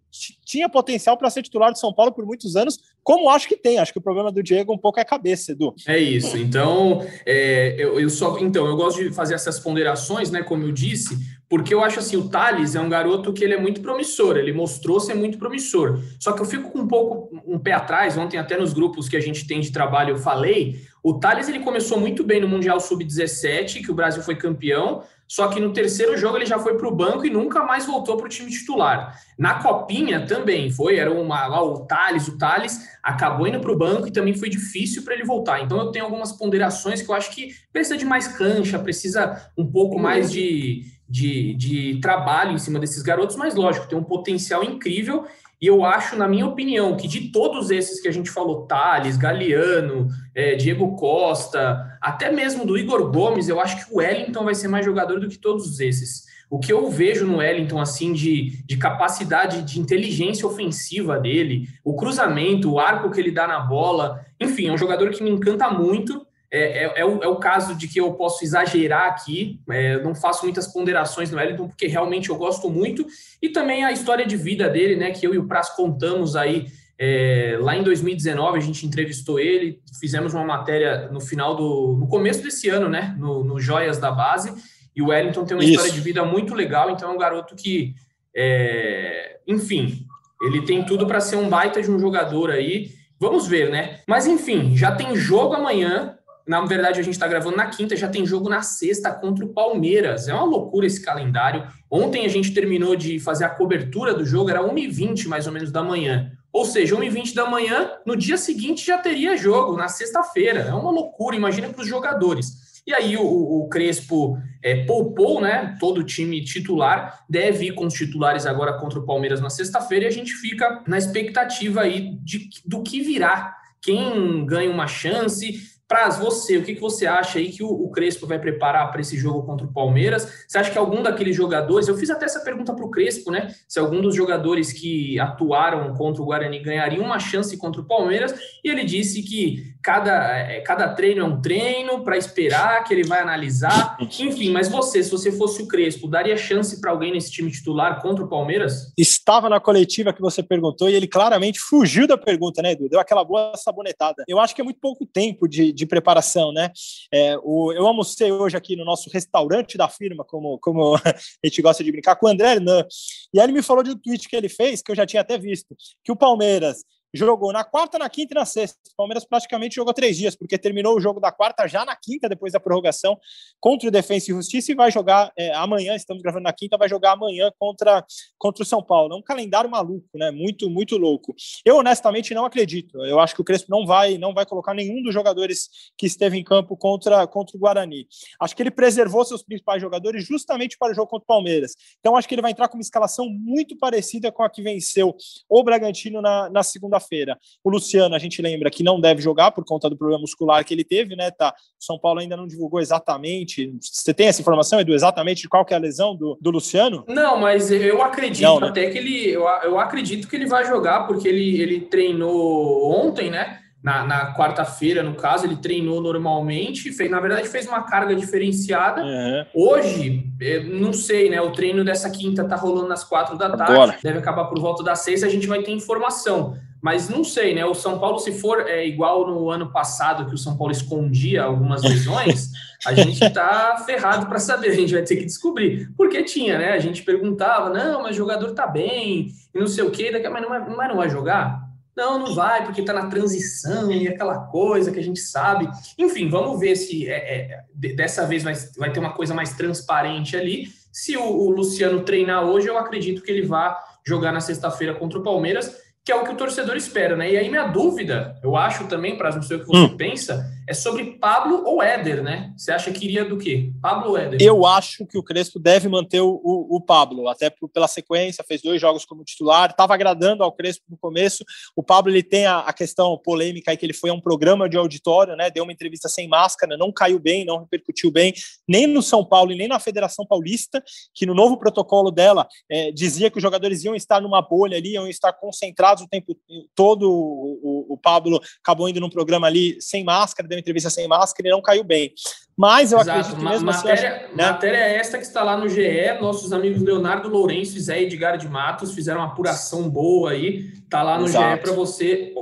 tinha 0.45 0.69
potencial 0.71 1.19
para 1.19 1.29
ser 1.29 1.43
titular 1.43 1.71
do 1.71 1.79
São 1.79 1.93
Paulo 1.93 2.13
por 2.13 2.25
muitos 2.25 2.57
anos, 2.57 2.79
como 3.05 3.29
acho 3.29 3.47
que 3.47 3.57
tem. 3.57 3.79
Acho 3.79 3.93
que 3.93 3.99
o 3.99 4.03
problema 4.03 4.33
do 4.33 4.43
Diego 4.43 4.73
um 4.73 4.79
pouco 4.79 4.99
é 4.99 5.03
a 5.03 5.05
cabeça, 5.05 5.53
Edu. 5.53 5.75
É 5.87 5.99
isso. 5.99 6.39
Então, 6.39 7.07
é, 7.27 7.75
eu, 7.79 8.01
eu, 8.01 8.09
só, 8.09 8.38
então, 8.45 8.67
eu 8.67 8.77
gosto 8.77 9.03
de 9.03 9.13
fazer 9.13 9.35
essas 9.35 9.59
ponderações, 9.59 10.31
né? 10.31 10.43
Como 10.43 10.63
eu 10.63 10.73
disse, 10.73 11.19
porque 11.49 11.73
eu 11.73 11.83
acho 11.83 11.99
assim, 11.99 12.17
o 12.17 12.29
Thales 12.29 12.75
é 12.75 12.81
um 12.81 12.89
garoto 12.89 13.33
que 13.33 13.43
ele 13.43 13.55
é 13.55 13.61
muito 13.61 13.81
promissor, 13.81 14.37
ele 14.37 14.53
mostrou 14.53 15.01
ser 15.01 15.15
muito 15.15 15.39
promissor. 15.39 15.99
Só 16.21 16.33
que 16.33 16.43
eu 16.43 16.45
fico 16.45 16.71
com 16.71 16.81
um 16.81 16.89
pouco 16.89 17.43
um 17.47 17.59
pé 17.59 17.73
atrás, 17.73 18.17
ontem 18.19 18.37
até 18.37 18.59
nos 18.59 18.73
grupos 18.73 19.09
que 19.09 19.17
a 19.17 19.21
gente 19.21 19.47
tem 19.47 19.61
de 19.61 19.73
trabalho 19.73 20.11
eu 20.11 20.19
falei, 20.19 20.83
o 21.03 21.15
Thales 21.15 21.49
ele 21.49 21.61
começou 21.61 21.99
muito 21.99 22.23
bem 22.23 22.41
no 22.41 22.49
Mundial 22.49 22.81
Sub-17, 22.81 23.83
que 23.83 23.91
o 23.91 23.95
Brasil 23.95 24.23
foi 24.23 24.37
campeão, 24.37 25.03
só 25.29 25.49
que 25.49 25.61
no 25.61 25.75
terceiro 25.75 26.17
jogo 26.17 26.39
ele 26.39 26.47
já 26.47 26.59
foi 26.59 26.79
para 26.79 26.89
o 26.89 26.95
banco 26.95 27.27
e 27.27 27.31
nunca 27.31 27.63
mais 27.63 27.85
voltou 27.85 28.17
para 28.17 28.25
o 28.25 28.29
time 28.31 28.51
titular. 28.51 29.21
Na 29.39 29.63
Copinha 29.63 30.27
também 30.27 30.71
foi, 30.71 30.97
era 30.97 31.13
uma, 31.13 31.63
o 31.63 31.85
Thales, 31.87 32.27
o 32.29 32.39
Thales 32.39 32.81
acabou 33.03 33.47
indo 33.47 33.61
para 33.61 33.71
o 33.71 33.77
banco 33.77 34.09
e 34.09 34.11
também 34.11 34.35
foi 34.35 34.49
difícil 34.49 35.03
para 35.03 35.13
ele 35.13 35.25
voltar. 35.25 35.61
Então 35.61 35.79
eu 35.79 35.93
tenho 35.93 36.07
algumas 36.07 36.33
ponderações 36.33 37.03
que 37.03 37.11
eu 37.11 37.15
acho 37.15 37.31
que 37.31 37.55
precisa 37.71 37.99
de 37.99 38.07
mais 38.07 38.27
cancha, 38.27 38.79
precisa 38.79 39.51
um 39.57 39.71
pouco 39.71 39.99
mais 39.99 40.33
de, 40.33 40.87
de, 41.07 41.53
de 41.55 42.01
trabalho 42.01 42.53
em 42.53 42.59
cima 42.59 42.79
desses 42.79 43.03
garotos, 43.03 43.37
mas 43.37 43.55
lógico, 43.55 43.87
tem 43.87 43.99
um 43.99 44.05
potencial 44.05 44.65
incrível 44.65 45.27
e 45.61 45.67
eu 45.67 45.85
acho, 45.85 46.17
na 46.17 46.29
minha 46.29 46.47
opinião, 46.47 46.97
que 46.97 47.09
de 47.09 47.33
todos 47.33 47.71
esses 47.71 48.01
que 48.01 48.07
a 48.07 48.13
gente 48.13 48.31
falou, 48.31 48.67
Thales, 48.67 49.17
Galeano, 49.17 50.07
é, 50.33 50.55
Diego 50.55 50.95
Costa, 50.95 51.99
até 52.01 52.31
mesmo 52.31 52.65
do 52.65 52.79
Igor 52.79 53.11
Gomes, 53.11 53.49
eu 53.49 53.61
acho 53.61 53.85
que 53.85 53.93
o 53.93 53.99
Wellington 53.99 54.45
vai 54.45 54.55
ser 54.55 54.69
mais 54.69 54.85
jogador 54.85 55.19
do 55.19 55.29
que 55.29 55.37
todos 55.37 55.81
esses. 55.81 56.29
O 56.49 56.61
que 56.61 56.73
eu 56.73 56.89
vejo 56.89 57.27
no 57.27 57.39
Wellington, 57.39 57.81
assim, 57.81 58.13
de, 58.13 58.65
de 58.65 58.77
capacidade 58.77 59.63
de 59.63 59.81
inteligência 59.81 60.47
ofensiva 60.47 61.19
dele, 61.19 61.69
o 61.85 61.97
cruzamento, 61.97 62.73
o 62.73 62.79
arco 62.79 63.11
que 63.11 63.21
ele 63.21 63.33
dá 63.33 63.47
na 63.47 63.59
bola, 63.59 64.25
enfim, 64.41 64.69
é 64.69 64.73
um 64.73 64.79
jogador 64.79 65.11
que 65.11 65.23
me 65.23 65.31
encanta 65.31 65.69
muito. 65.71 66.25
É, 66.51 66.85
é, 66.85 66.93
é, 67.01 67.05
o, 67.05 67.23
é, 67.23 67.29
o, 67.29 67.37
caso 67.37 67.75
de 67.75 67.87
que 67.87 68.01
eu 68.01 68.15
posso 68.15 68.43
exagerar 68.43 69.07
aqui, 69.09 69.61
é, 69.69 70.03
não 70.03 70.15
faço 70.15 70.45
muitas 70.45 70.67
ponderações 70.67 71.31
no 71.31 71.37
Wellington, 71.37 71.69
porque 71.69 71.87
realmente 71.87 72.31
eu 72.31 72.37
gosto 72.37 72.71
muito, 72.71 73.07
e 73.43 73.51
também 73.51 73.85
a 73.85 73.93
história 73.93 74.27
de 74.27 74.37
vida 74.37 74.69
dele, 74.69 74.97
né, 74.97 75.11
que 75.11 75.27
eu 75.27 75.35
e 75.35 75.39
o 75.39 75.47
Praz 75.47 75.69
contamos 75.71 76.37
aí 76.37 76.67
é, 76.99 77.59
lá 77.61 77.77
em 77.77 77.83
2019, 77.83 78.59
a 78.59 78.63
gente 78.63 78.87
entrevistou 78.87 79.39
ele, 79.39 79.81
fizemos 80.01 80.33
uma 80.33 80.45
matéria 80.45 81.09
no 81.13 81.21
final 81.21 81.55
do, 81.55 81.97
no 81.99 82.09
começo 82.09 82.43
desse 82.43 82.71
ano, 82.71 82.89
né, 82.89 83.15
no, 83.19 83.45
no 83.45 83.61
Joias 83.61 83.99
da 83.99 84.11
Base, 84.11 84.53
e 84.97 85.03
o 85.03 85.09
Wellington 85.09 85.45
tem 85.45 85.57
uma 85.57 85.63
Isso. 85.63 85.75
história 85.75 85.93
de 85.93 86.01
vida 86.01 86.25
muito 86.25 86.55
legal, 86.55 86.91
então 86.91 87.11
é 87.11 87.15
um 87.15 87.19
garoto 87.19 87.55
que, 87.55 87.95
é, 88.35 89.39
enfim, 89.47 90.07
ele 90.41 90.65
tem 90.65 90.85
tudo 90.85 91.07
para 91.07 91.21
ser 91.21 91.37
um 91.37 91.49
baita 91.49 91.83
de 91.83 91.91
um 91.91 91.99
jogador 91.99 92.51
aí, 92.51 92.91
vamos 93.21 93.47
ver, 93.47 93.71
né, 93.71 94.01
mas 94.09 94.27
enfim, 94.27 94.75
já 94.75 94.91
tem 94.91 95.15
jogo 95.15 95.53
amanhã, 95.55 96.18
na 96.49 96.65
verdade, 96.65 96.99
a 96.99 97.03
gente 97.03 97.13
está 97.13 97.29
gravando 97.29 97.59
na 97.59 97.67
quinta, 97.67 97.95
já 97.95 98.09
tem 98.09 98.25
jogo 98.25 98.49
na 98.49 98.63
sexta 98.63 99.13
contra 99.13 99.45
o 99.45 99.49
Palmeiras. 99.49 100.29
É 100.29 100.35
uma 100.35 100.45
loucura 100.45 100.87
esse 100.87 101.01
calendário. 101.05 101.67
Ontem 101.91 102.25
a 102.25 102.29
gente 102.29 102.55
terminou 102.55 102.97
de 102.97 103.19
fazer 103.21 103.45
a 103.45 103.51
cobertura 103.51 104.15
do 104.15 104.25
jogo, 104.25 104.49
era 104.49 104.63
1h20 104.63 105.29
mais 105.29 105.47
ou 105.47 105.53
menos 105.53 105.71
da 105.71 105.83
manhã. 105.83 106.33
Ou 106.51 106.65
seja, 106.65 106.97
1h20 106.97 107.35
da 107.35 107.49
manhã, 107.49 107.91
no 108.07 108.17
dia 108.17 108.39
seguinte 108.39 108.87
já 108.87 108.97
teria 108.97 109.37
jogo, 109.37 109.77
na 109.77 109.89
sexta-feira. 109.89 110.61
É 110.61 110.73
uma 110.73 110.91
loucura, 110.91 111.37
imagina 111.37 111.69
para 111.69 111.83
os 111.83 111.87
jogadores. 111.87 112.81
E 112.87 112.95
aí 112.95 113.19
o, 113.19 113.23
o 113.23 113.69
Crespo 113.69 114.39
é, 114.63 114.87
poupou 114.87 115.43
né, 115.43 115.77
todo 115.79 115.99
o 115.99 116.05
time 116.05 116.43
titular, 116.43 117.27
deve 117.29 117.67
ir 117.67 117.75
com 117.75 117.85
os 117.85 117.93
titulares 117.93 118.47
agora 118.47 118.79
contra 118.79 118.99
o 118.99 119.05
Palmeiras 119.05 119.43
na 119.43 119.51
sexta-feira, 119.51 120.07
e 120.07 120.09
a 120.09 120.13
gente 120.13 120.33
fica 120.33 120.83
na 120.87 120.97
expectativa 120.97 121.83
aí 121.83 122.17
de, 122.23 122.49
do 122.65 122.83
que 122.83 123.03
virá. 123.03 123.55
Quem 123.83 124.47
ganha 124.47 124.71
uma 124.71 124.87
chance, 124.87 125.78
Praz, 125.89 126.19
você, 126.19 126.59
o 126.59 126.63
que, 126.63 126.75
que 126.75 126.81
você 126.83 127.07
acha 127.07 127.39
aí 127.39 127.51
que 127.51 127.63
o, 127.63 127.69
o 127.69 127.91
Crespo 127.91 128.27
vai 128.27 128.39
preparar 128.39 128.91
para 128.91 129.01
esse 129.01 129.17
jogo 129.17 129.43
contra 129.45 129.67
o 129.67 129.73
Palmeiras? 129.73 130.45
Você 130.47 130.59
acha 130.59 130.71
que 130.71 130.77
algum 130.77 131.03
daqueles 131.03 131.35
jogadores, 131.35 131.89
eu 131.89 131.97
fiz 131.97 132.11
até 132.11 132.27
essa 132.27 132.41
pergunta 132.41 132.75
para 132.75 132.85
o 132.85 132.91
Crespo, 132.91 133.31
né? 133.31 133.55
Se 133.67 133.79
algum 133.79 134.03
dos 134.03 134.15
jogadores 134.15 134.71
que 134.71 135.19
atuaram 135.19 135.95
contra 135.95 136.21
o 136.21 136.27
Guarani 136.27 136.59
ganharia 136.59 137.01
uma 137.01 137.19
chance 137.19 137.57
contra 137.57 137.81
o 137.81 137.87
Palmeiras, 137.87 138.39
e 138.63 138.69
ele 138.69 138.85
disse 138.85 139.23
que 139.23 139.75
cada, 139.89 140.37
é, 140.37 140.61
cada 140.61 140.89
treino 140.93 141.23
é 141.23 141.25
um 141.25 141.41
treino 141.41 142.05
para 142.05 142.19
esperar, 142.19 142.85
que 142.85 142.93
ele 142.93 143.05
vai 143.05 143.21
analisar. 143.21 143.97
Enfim, 143.99 144.51
mas 144.51 144.69
você, 144.69 145.03
se 145.03 145.11
você 145.11 145.33
fosse 145.33 145.63
o 145.63 145.67
Crespo, 145.67 146.07
daria 146.07 146.37
chance 146.37 146.79
para 146.79 146.91
alguém 146.91 147.11
nesse 147.11 147.31
time 147.31 147.51
titular 147.51 148.03
contra 148.03 148.23
o 148.23 148.29
Palmeiras? 148.29 148.93
Estava 148.99 149.49
na 149.49 149.59
coletiva 149.59 150.13
que 150.13 150.21
você 150.21 150.43
perguntou 150.43 150.91
e 150.91 150.95
ele 150.95 151.07
claramente 151.07 151.59
fugiu 151.59 152.07
da 152.07 152.19
pergunta, 152.19 152.61
né, 152.61 152.73
Edu? 152.73 152.87
Deu 152.87 153.01
aquela 153.01 153.25
boa 153.25 153.57
sabonetada. 153.57 154.25
Eu 154.29 154.39
acho 154.39 154.55
que 154.55 154.61
é 154.61 154.65
muito 154.65 154.79
pouco 154.79 155.07
tempo 155.07 155.49
de 155.49 155.73
de 155.73 155.87
preparação, 155.87 156.53
né? 156.53 156.71
É, 157.13 157.39
o, 157.43 157.73
eu 157.73 157.87
almocei 157.87 158.31
hoje 158.33 158.57
aqui 158.57 158.75
no 158.77 158.85
nosso 158.85 159.09
restaurante 159.11 159.79
da 159.79 159.89
firma, 159.89 160.25
como, 160.25 160.59
como 160.59 160.97
a 161.01 161.15
gente 161.45 161.63
gosta 161.63 161.85
de 161.85 161.93
brincar, 161.93 162.17
com 162.17 162.27
o 162.27 162.29
André 162.29 162.55
Hernan. 162.55 162.85
E 163.33 163.39
aí 163.39 163.47
ele 163.47 163.53
me 163.53 163.63
falou 163.63 163.83
de 163.83 163.91
um 163.91 163.99
tweet 163.99 164.29
que 164.29 164.37
ele 164.37 164.49
fez, 164.49 164.83
que 164.83 164.91
eu 164.91 164.97
já 164.97 165.07
tinha 165.07 165.23
até 165.23 165.39
visto, 165.39 165.75
que 166.05 166.13
o 166.13 166.17
Palmeiras 166.17 166.85
jogou 167.13 167.53
na 167.53 167.65
quarta, 167.65 167.99
na 167.99 168.09
quinta 168.09 168.35
e 168.35 168.37
na 168.37 168.45
sexta. 168.45 168.79
O 168.93 168.97
Palmeiras 168.97 169.25
praticamente 169.25 169.77
jogou 169.77 169.93
três 169.95 170.17
dias, 170.17 170.37
porque 170.37 170.59
terminou 170.59 170.97
o 170.97 171.01
jogo 171.01 171.21
da 171.21 171.33
quarta 171.33 171.67
já 171.67 171.85
na 171.85 171.97
quinta, 171.97 172.29
depois 172.29 172.53
da 172.53 172.61
prorrogação, 172.61 173.19
contra 173.61 173.89
o 173.89 173.91
Defensa 173.91 174.31
e 174.31 174.35
Justiça, 174.35 174.73
e 174.73 174.75
vai 174.75 174.91
jogar 174.91 175.33
é, 175.37 175.53
amanhã, 175.55 175.95
estamos 175.95 176.23
gravando 176.23 176.45
na 176.45 176.53
quinta, 176.53 176.77
vai 176.77 176.89
jogar 176.89 177.13
amanhã 177.13 177.51
contra, 177.59 178.05
contra 178.39 178.63
o 178.63 178.67
São 178.67 178.83
Paulo. 178.83 179.15
É 179.15 179.17
um 179.17 179.23
calendário 179.23 179.71
maluco, 179.71 180.07
né? 180.15 180.31
Muito, 180.31 180.69
muito 180.69 180.97
louco. 180.97 181.35
Eu, 181.65 181.77
honestamente, 181.77 182.35
não 182.35 182.45
acredito. 182.45 183.05
Eu 183.05 183.21
acho 183.21 183.35
que 183.35 183.41
o 183.41 183.45
Crespo 183.45 183.71
não 183.71 183.87
vai, 183.87 184.19
não 184.19 184.35
vai 184.35 184.45
colocar 184.45 184.75
nenhum 184.75 185.03
dos 185.03 185.15
jogadores 185.15 185.69
que 185.97 186.07
esteve 186.07 186.39
em 186.39 186.45
campo 186.45 186.77
contra, 186.77 187.27
contra 187.27 187.57
o 187.57 187.61
Guarani. 187.61 188.07
Acho 188.41 188.55
que 188.55 188.63
ele 188.63 188.71
preservou 188.71 189.25
seus 189.25 189.43
principais 189.43 189.81
jogadores 189.81 190.27
justamente 190.27 190.77
para 190.79 190.93
o 190.93 190.95
jogo 190.95 191.09
contra 191.09 191.25
o 191.25 191.27
Palmeiras. 191.27 191.75
Então, 192.01 192.17
acho 192.17 192.29
que 192.29 192.35
ele 192.35 192.43
vai 192.43 192.51
entrar 192.51 192.69
com 192.69 192.77
uma 192.77 192.83
escalação 192.83 193.27
muito 193.29 193.77
parecida 193.77 194.31
com 194.31 194.43
a 194.43 194.51
que 194.51 194.63
venceu 194.63 195.17
o 195.49 195.63
Bragantino 195.63 196.21
na, 196.21 196.51
na 196.51 196.63
segunda 196.63 196.98
segunda-feira. 196.99 197.39
O 197.65 197.71
Luciano, 197.71 198.15
a 198.15 198.19
gente 198.19 198.43
lembra 198.43 198.71
que 198.71 198.83
não 198.83 199.01
deve 199.01 199.23
jogar 199.23 199.53
por 199.53 199.65
conta 199.65 199.89
do 199.89 199.97
problema 199.97 200.21
muscular 200.21 200.65
que 200.65 200.75
ele 200.75 200.85
teve, 200.85 201.17
né? 201.17 201.31
Tá. 201.31 201.55
São 201.79 201.99
Paulo 201.99 202.21
ainda 202.21 202.37
não 202.37 202.47
divulgou 202.47 202.81
exatamente. 202.81 203.73
Você 203.81 204.13
tem 204.13 204.29
essa 204.29 204.41
informação, 204.41 204.81
Edu, 204.81 204.93
exatamente 204.93 205.43
de 205.43 205.49
qual 205.49 205.65
que 205.65 205.73
é 205.73 205.77
a 205.77 205.81
lesão 205.81 206.15
do, 206.15 206.37
do 206.41 206.51
Luciano? 206.51 207.05
Não, 207.09 207.39
mas 207.39 207.71
eu 207.71 208.03
acredito 208.03 208.43
não, 208.43 208.61
né? 208.61 208.69
até 208.69 208.91
que 208.91 208.99
ele. 208.99 209.31
Eu, 209.31 209.47
eu 209.63 209.79
acredito 209.79 210.29
que 210.29 210.37
ele 210.37 210.47
vai 210.47 210.67
jogar, 210.67 211.07
porque 211.07 211.29
ele, 211.29 211.61
ele 211.61 211.81
treinou 211.83 212.91
ontem, 212.93 213.31
né? 213.31 213.61
na, 213.83 214.05
na 214.05 214.35
quarta-feira, 214.35 215.03
no 215.03 215.15
caso, 215.15 215.47
ele 215.47 215.57
treinou 215.57 216.01
normalmente, 216.01 216.91
fez, 216.93 217.11
na 217.11 217.21
verdade, 217.21 217.49
fez 217.49 217.67
uma 217.67 217.85
carga 217.85 218.15
diferenciada. 218.15 219.03
Uhum. 219.03 219.45
Hoje, 219.55 220.25
não 220.71 220.93
sei, 220.93 221.31
né? 221.31 221.41
O 221.41 221.53
treino 221.53 221.85
dessa 221.85 222.11
quinta 222.11 222.45
tá 222.45 222.57
rolando 222.57 222.93
às 222.93 223.05
quatro 223.05 223.39
da 223.39 223.57
tarde, 223.57 223.73
Agora. 223.73 223.99
deve 224.03 224.19
acabar 224.19 224.47
por 224.47 224.61
volta 224.61 224.83
das 224.83 225.01
seis, 225.01 225.23
a 225.23 225.29
gente 225.29 225.47
vai 225.47 225.63
ter 225.63 225.71
informação. 225.71 226.57
Mas 226.81 227.09
não 227.09 227.25
sei, 227.25 227.55
né? 227.55 227.65
O 227.65 227.75
São 227.75 227.99
Paulo, 227.99 228.19
se 228.19 228.33
for 228.33 228.61
é, 228.69 228.87
igual 228.87 229.27
no 229.27 229.51
ano 229.51 229.73
passado, 229.73 230.27
que 230.27 230.35
o 230.35 230.39
São 230.39 230.57
Paulo 230.57 230.73
escondia 230.73 231.43
algumas 231.43 231.83
lesões, 231.83 232.51
a 232.87 232.95
gente 232.95 233.19
tá 233.31 233.79
ferrado 233.87 234.27
para 234.27 234.39
saber, 234.39 234.71
a 234.71 234.75
gente 234.75 234.93
vai 234.93 235.03
ter 235.03 235.17
que 235.17 235.25
descobrir. 235.25 235.91
Porque 235.97 236.23
tinha, 236.23 236.59
né? 236.59 236.73
A 236.73 236.79
gente 236.79 237.03
perguntava, 237.03 237.69
não, 237.69 238.03
mas 238.03 238.15
o 238.15 238.19
jogador 238.19 238.53
tá 238.53 238.67
bem, 238.67 239.33
e 239.53 239.59
não 239.59 239.67
sei 239.67 239.85
o 239.85 239.91
quê, 239.91 240.13
daqui, 240.13 240.29
mas 240.29 240.43
não 240.43 240.49
vai, 240.49 240.61
mas 240.61 240.89
não 240.89 240.97
vai 240.97 241.11
jogar? 241.11 241.69
Não, 241.97 242.17
não 242.17 242.33
vai, 242.33 242.65
porque 242.65 242.81
está 242.81 242.93
na 242.93 243.09
transição 243.09 243.91
e 243.91 244.07
aquela 244.07 244.47
coisa 244.47 244.93
que 244.93 245.01
a 245.01 245.03
gente 245.03 245.19
sabe. 245.19 245.69
Enfim, 245.99 246.29
vamos 246.29 246.61
ver 246.61 246.77
se 246.77 247.09
é, 247.09 247.65
é, 247.75 247.95
dessa 247.97 248.25
vez 248.25 248.45
vai, 248.45 248.55
vai 248.77 248.93
ter 248.93 249.01
uma 249.01 249.15
coisa 249.15 249.35
mais 249.35 249.55
transparente 249.55 250.37
ali. 250.37 250.69
Se 250.93 251.17
o, 251.17 251.25
o 251.25 251.51
Luciano 251.51 252.05
treinar 252.05 252.45
hoje, 252.45 252.69
eu 252.69 252.79
acredito 252.79 253.21
que 253.21 253.33
ele 253.33 253.43
vá 253.43 253.77
jogar 254.07 254.31
na 254.31 254.41
sexta-feira 254.41 254.95
contra 254.95 255.19
o 255.19 255.25
Palmeiras 255.25 255.88
que 256.09 256.13
é 256.13 256.17
o 256.17 256.25
que 256.25 256.33
o 256.33 256.37
torcedor 256.37 256.75
espera, 256.75 257.15
né? 257.15 257.31
E 257.31 257.37
aí 257.37 257.51
minha 257.51 257.67
dúvida, 257.67 258.35
eu 258.43 258.57
acho 258.57 258.85
também, 258.85 259.19
para 259.19 259.31
não 259.31 259.43
sei 259.43 259.59
o 259.59 259.61
que 259.61 259.67
você 259.67 259.93
hum. 259.93 259.95
pensa, 259.95 260.51
é 260.69 260.75
sobre 260.75 261.13
Pablo 261.13 261.65
ou 261.65 261.83
Éder, 261.83 262.23
né? 262.23 262.53
Você 262.55 262.71
acha 262.71 262.93
que 262.93 263.03
iria 263.03 263.25
do 263.25 263.39
quê? 263.39 263.73
Pablo 263.81 264.11
ou 264.11 264.19
Éder? 264.19 264.39
Eu 264.43 264.67
acho 264.67 265.07
que 265.07 265.17
o 265.17 265.23
Crespo 265.23 265.59
deve 265.59 265.89
manter 265.89 266.21
o, 266.21 266.29
o, 266.45 266.77
o 266.77 266.81
Pablo, 266.81 267.27
até 267.27 267.51
pela 267.73 267.89
sequência, 267.89 268.45
fez 268.47 268.61
dois 268.61 268.79
jogos 268.79 269.07
como 269.07 269.25
titular, 269.25 269.71
estava 269.71 269.95
agradando 269.95 270.45
ao 270.45 270.53
Crespo 270.53 270.85
no 270.91 270.99
começo. 270.99 271.43
O 271.75 271.83
Pablo 271.83 272.13
ele 272.13 272.23
tem 272.23 272.45
a, 272.45 272.59
a, 272.59 272.73
questão 272.75 273.17
polêmica 273.17 273.71
aí 273.71 273.79
que 273.79 273.87
ele 273.87 273.95
foi 273.95 274.11
a 274.11 274.13
um 274.13 274.21
programa 274.21 274.69
de 274.69 274.77
auditório, 274.77 275.35
né? 275.37 275.51
Deu 275.51 275.65
uma 275.65 275.73
entrevista 275.73 276.07
sem 276.07 276.29
máscara, 276.29 276.77
não 276.77 276.93
caiu 276.93 277.19
bem, 277.19 277.47
não 277.47 277.61
repercutiu 277.61 278.11
bem, 278.11 278.35
nem 278.69 278.87
no 278.87 279.03
São 279.03 279.25
Paulo 279.25 279.53
e 279.53 279.57
nem 279.57 279.69
na 279.69 279.81
Federação 279.81 280.27
Paulista, 280.27 280.85
que 281.15 281.25
no 281.25 281.35
novo 281.35 281.57
protocolo 281.59 282.11
dela 282.11 282.47
é, 282.71 282.93
dizia 282.93 283.31
que 283.31 283.39
os 283.39 283.43
jogadores 283.43 283.83
iam 283.85 283.95
estar 283.95 284.21
numa 284.21 284.43
bolha 284.43 284.77
ali, 284.77 284.93
iam 284.93 285.09
estar 285.09 285.33
concentrados 285.33 286.05
o 286.05 286.09
tempo 286.09 286.37
todo. 286.75 287.11
O, 287.11 287.95
o, 287.95 287.97
Pablo 287.97 288.39
acabou 288.63 288.87
indo 288.87 289.01
num 289.01 289.09
programa 289.09 289.47
ali 289.47 289.81
sem 289.81 290.05
máscara, 290.05 290.47
deu 290.59 290.61
entrevista 290.61 290.91
sem 290.91 291.07
máscara 291.07 291.49
e 291.49 291.51
não 291.51 291.63
caiu 291.63 291.85
bem. 291.85 292.13
Mas 292.57 292.93
eu 292.93 292.99
Exato. 292.99 293.21
acredito 293.21 293.39
que 293.39 293.45
mesmo 293.45 293.71
assim, 293.71 293.89
matéria, 293.89 294.17
assim. 294.17 294.37
Né? 294.37 294.51
Matéria 294.51 294.79
é 294.79 294.97
esta 294.97 295.19
que 295.19 295.25
está 295.25 295.43
lá 295.43 295.57
no 295.57 295.69
GE. 295.69 296.19
Nossos 296.21 296.53
amigos 296.53 296.83
Leonardo 296.83 297.29
Lourenço 297.29 297.77
e 297.77 297.81
Zé 297.81 298.03
Edgar 298.03 298.37
de 298.37 298.49
Matos 298.49 298.93
fizeram 298.93 299.21
uma 299.21 299.29
apuração 299.29 299.89
boa 299.89 300.33
aí. 300.33 300.73
Tá 300.91 301.03
lá 301.03 301.19
no 301.19 301.27
Exato. 301.27 301.57
GE 301.57 301.63
para 301.63 301.73
você 301.73 302.35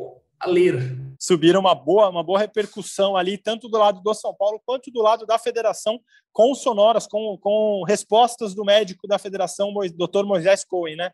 ler 0.47 1.07
subiram 1.19 1.61
uma 1.61 1.75
boa, 1.75 2.09
uma 2.09 2.23
boa 2.23 2.39
repercussão 2.39 3.17
ali, 3.17 3.39
tanto 3.39 3.69
do 3.69 3.79
lado 3.79 4.01
do 4.01 4.15
São 4.15 4.35
Paulo 4.35 4.61
quanto 4.65 4.91
do 4.91 5.01
lado 5.01 5.27
da 5.27 5.39
federação, 5.39 6.01
com 6.33 6.55
sonoras, 6.55 7.07
com, 7.07 7.39
com 7.41 7.83
respostas 7.87 8.55
do 8.55 8.65
médico 8.65 9.09
da 9.09 9.19
federação, 9.19 9.73
Dr. 9.73 10.25
Moisés 10.25 10.65
Cohen, 10.65 10.97
né? 10.97 11.11